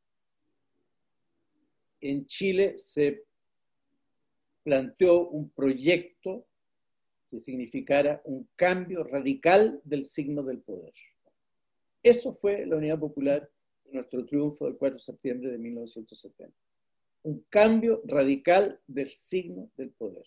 en 2.00 2.26
Chile 2.26 2.76
se 2.78 3.26
planteó 4.66 5.30
un 5.30 5.52
proyecto 5.52 6.48
que 7.30 7.40
significara 7.40 8.22
un 8.26 8.50
cambio 8.56 9.04
radical 9.04 9.80
del 9.84 10.06
signo 10.06 10.42
del 10.42 10.60
poder. 10.60 10.94
Eso 12.02 12.34
fue 12.34 12.66
la 12.66 12.78
Unidad 12.78 13.00
Popular 13.00 13.48
nuestro 13.92 14.26
triunfo 14.26 14.66
del 14.66 14.76
4 14.76 14.98
de 14.98 15.04
septiembre 15.04 15.52
de 15.52 15.60
1970. 15.60 16.54
Un 17.24 17.46
cambio 17.50 18.02
radical 18.06 18.80
del 18.88 19.10
signo 19.10 19.70
del 19.78 19.92
poder. 19.92 20.26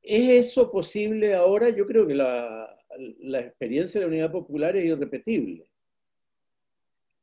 ¿Es 0.00 0.46
eso 0.46 0.70
posible 0.70 1.34
ahora? 1.34 1.68
Yo 1.68 1.84
creo 1.86 2.06
que 2.06 2.14
la, 2.14 2.78
la 3.18 3.40
experiencia 3.40 4.00
de 4.00 4.06
la 4.06 4.10
Unidad 4.12 4.32
Popular 4.32 4.76
es 4.76 4.84
irrepetible. 4.84 5.68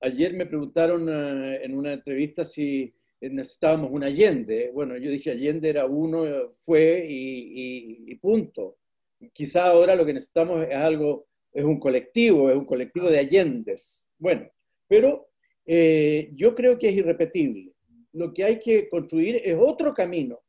Ayer 0.01 0.33
me 0.33 0.45
preguntaron 0.45 1.07
eh, 1.09 1.63
en 1.63 1.77
una 1.77 1.93
entrevista 1.93 2.43
si 2.43 2.93
necesitábamos 3.21 3.91
un 3.91 4.03
Allende. 4.03 4.71
Bueno, 4.73 4.97
yo 4.97 5.11
dije 5.11 5.31
Allende 5.31 5.69
era 5.69 5.85
uno, 5.85 6.51
fue 6.53 7.05
y, 7.07 8.15
punto. 8.15 8.77
Quizá 9.33 9.67
ahora 9.67 9.95
lo 9.95 10.05
que 10.05 10.13
necesitamos 10.13 10.65
es 10.67 10.75
algo, 10.75 11.27
es 11.51 11.63
un 11.63 11.79
colectivo, 11.79 12.49
es 12.49 12.55
un 12.55 12.65
colectivo 12.65 13.09
de 13.09 13.19
Allendes. 13.19 14.09
Bueno, 14.17 14.49
pero 14.87 15.29
eh, 15.65 16.31
yo 16.33 16.55
creo 16.55 16.77
que 16.77 16.87
es 16.87 16.95
irrepetible. 16.95 17.73
Lo 18.13 18.33
que 18.33 18.43
hay 18.43 18.59
que 18.59 18.89
construir 18.89 19.41
es 19.43 19.55
otro 19.59 19.93
camino. 19.93 20.39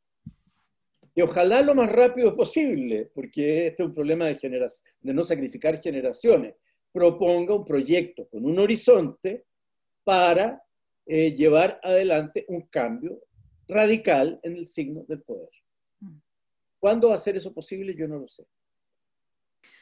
Y 1.13 1.21
ojalá 1.21 1.61
lo 1.61 1.75
más 1.75 1.91
rápido 1.91 2.35
posible, 2.35 3.11
porque 3.13 3.67
este 3.67 3.83
es 3.83 3.89
un 3.89 3.93
problema 3.93 4.27
de, 4.27 4.69
de 5.01 5.13
no 5.13 5.23
sacrificar 5.23 5.81
generaciones. 5.81 6.55
Proponga 6.93 7.53
un 7.53 7.65
proyecto 7.65 8.27
con 8.29 8.45
un 8.45 8.57
horizonte 8.59 9.43
para 10.03 10.63
eh, 11.05 11.33
llevar 11.35 11.79
adelante 11.83 12.45
un 12.47 12.61
cambio 12.67 13.19
radical 13.67 14.39
en 14.43 14.55
el 14.57 14.65
signo 14.65 15.03
del 15.07 15.21
poder. 15.21 15.49
Mm. 15.99 16.19
¿Cuándo 16.79 17.09
va 17.09 17.15
a 17.15 17.17
ser 17.17 17.35
eso 17.35 17.53
posible? 17.53 17.95
Yo 17.95 18.07
no 18.07 18.19
lo 18.19 18.27
sé. 18.27 18.45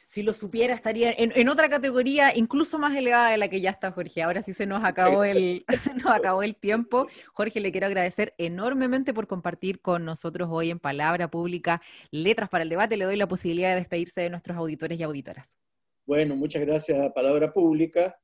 Si 0.06 0.24
lo 0.24 0.34
supiera, 0.34 0.74
estaría 0.74 1.14
en, 1.16 1.48
otra 1.48 1.68
categoría 1.68 2.36
incluso 2.36 2.80
más 2.80 2.96
elevada 2.96 3.30
de 3.30 3.36
la 3.36 3.46
que 3.46 3.60
ya 3.60 3.70
está 3.70 3.92
Jorge. 3.92 4.24
Ahora 4.24 4.42
sí 4.42 4.52
se 4.52 4.66
nos 4.66 4.82
acabó 4.82 5.22
el, 5.22 5.64
se 5.68 5.94
nos 5.94 6.06
acabó 6.06 6.42
el 6.42 6.56
tiempo. 6.56 7.06
Jorge, 7.32 7.60
le 7.60 7.70
quiero 7.70 7.86
agradecer 7.86 8.34
enormemente 8.36 9.14
por 9.14 9.28
compartir 9.28 9.80
con 9.80 10.04
nosotros 10.04 10.48
hoy 10.50 10.70
en 10.70 10.80
Palabra 10.80 11.30
Pública 11.30 11.80
Letras 12.10 12.48
para 12.48 12.64
el 12.64 12.70
Debate. 12.70 12.96
Le 12.96 13.04
doy 13.04 13.16
la 13.16 13.28
posibilidad 13.28 13.68
de 13.68 13.76
despedirse 13.76 14.22
de 14.22 14.30
nuestros 14.30 14.56
auditores 14.56 14.98
y 14.98 15.04
auditoras. 15.04 15.58
Bueno, 16.06 16.34
muchas 16.34 16.62
gracias 16.62 16.98
a 16.98 17.14
Palabra 17.14 17.52
Pública, 17.52 18.18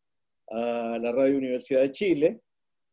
a 0.51 0.99
la 1.01 1.12
Radio 1.12 1.38
Universidad 1.38 1.82
de 1.82 1.92
Chile 1.92 2.40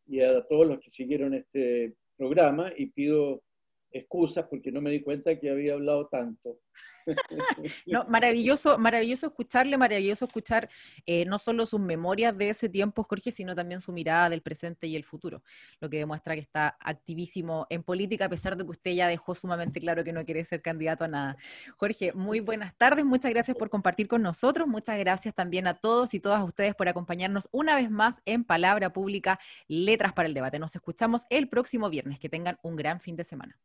y 0.08 0.22
a 0.22 0.42
todos 0.46 0.68
los 0.68 0.80
que 0.80 0.90
siguieron 0.90 1.34
este 1.34 1.94
programa 2.18 2.72
y 2.76 2.88
pido 2.88 3.44
excusas 3.92 4.46
porque 4.50 4.72
no 4.72 4.82
me 4.82 4.92
di 4.92 5.02
cuenta 5.02 5.40
que 5.40 5.50
había 5.50 5.74
hablado 5.74 6.08
tanto. 6.08 6.60
no, 7.86 8.06
maravilloso, 8.06 8.78
maravilloso 8.78 9.28
escucharle, 9.28 9.78
maravilloso 9.78 10.26
escuchar 10.26 10.70
eh, 11.06 11.26
no 11.26 11.40
solo 11.40 11.66
sus 11.66 11.80
memorias 11.80 12.38
de 12.38 12.50
ese 12.50 12.70
tiempo, 12.70 13.04
Jorge, 13.04 13.32
sino 13.32 13.56
también 13.56 13.82
su 13.82 13.92
mirada 13.92 14.30
del 14.30 14.42
presente 14.42 14.88
y 14.88 14.96
el 14.96 15.04
futuro, 15.04 15.44
lo 15.80 15.90
que 15.90 15.98
demuestra 15.98 16.36
que 16.36 16.42
está 16.42 16.78
activísimo 16.80 17.68
en 17.70 17.84
política, 17.84 18.26
a 18.26 18.30
pesar 18.30 18.58
de 18.58 18.64
que 18.64 18.72
usted 18.72 18.92
ya 18.92 19.08
dejó 19.08 19.36
sumamente 19.36 19.80
claro 19.80 20.04
que 20.04 20.14
no 20.14 20.24
quiere 20.26 20.46
ser 20.46 20.62
candidato 20.62 21.04
a 21.04 21.08
nada. 21.08 21.38
Jorge, 21.78 22.14
muy 22.14 22.40
buenas 22.40 22.76
tardes, 22.78 23.06
muchas 23.06 23.32
gracias 23.32 23.58
por 23.58 23.70
compartir 23.70 24.08
con 24.08 24.22
nosotros, 24.22 24.68
muchas 24.68 24.98
gracias 24.98 25.34
también 25.34 25.68
a 25.68 25.74
todos 25.74 26.14
y 26.14 26.20
todas 26.20 26.44
ustedes 26.44 26.76
por 26.76 26.88
acompañarnos 26.88 27.50
una 27.52 27.76
vez 27.76 27.90
más 27.90 28.22
en 28.26 28.44
Palabra 28.44 28.94
Pública, 28.94 29.40
Letras 29.68 30.14
para 30.14 30.28
el 30.28 30.34
Debate. 30.34 30.60
Nos 30.60 30.76
escuchamos 30.76 31.24
el 31.30 31.50
próximo 31.50 31.90
viernes, 31.90 32.20
que 32.20 32.30
tengan 32.30 32.58
un 32.62 32.76
gran 32.76 33.00
fin 33.00 33.16
de 33.16 33.24
semana. 33.24 33.58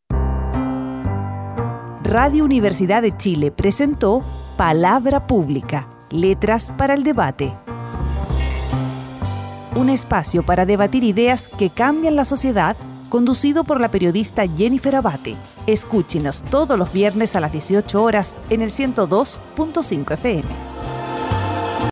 Radio 2.09 2.43
Universidad 2.43 3.03
de 3.03 3.15
Chile 3.15 3.51
presentó 3.51 4.25
Palabra 4.57 5.27
Pública, 5.27 5.87
Letras 6.09 6.73
para 6.79 6.95
el 6.95 7.05
Debate. 7.05 7.55
Un 9.77 9.91
espacio 9.91 10.43
para 10.43 10.65
debatir 10.65 11.05
ideas 11.05 11.49
que 11.59 11.69
cambian 11.69 12.17
la 12.17 12.25
sociedad, 12.25 12.79
conducido 13.11 13.63
por 13.63 13.79
la 13.79 13.91
periodista 13.91 14.47
Jennifer 14.47 14.97
Abate. 14.97 15.37
Escúchenos 15.67 16.41
todos 16.51 16.79
los 16.79 16.95
viernes 16.95 17.37
a 17.37 17.41
las 17.41 17.53
18 17.53 18.03
horas 18.03 18.37
en 18.49 18.63
el 18.63 18.71
102.5 18.71 20.15
FM. 20.15 20.98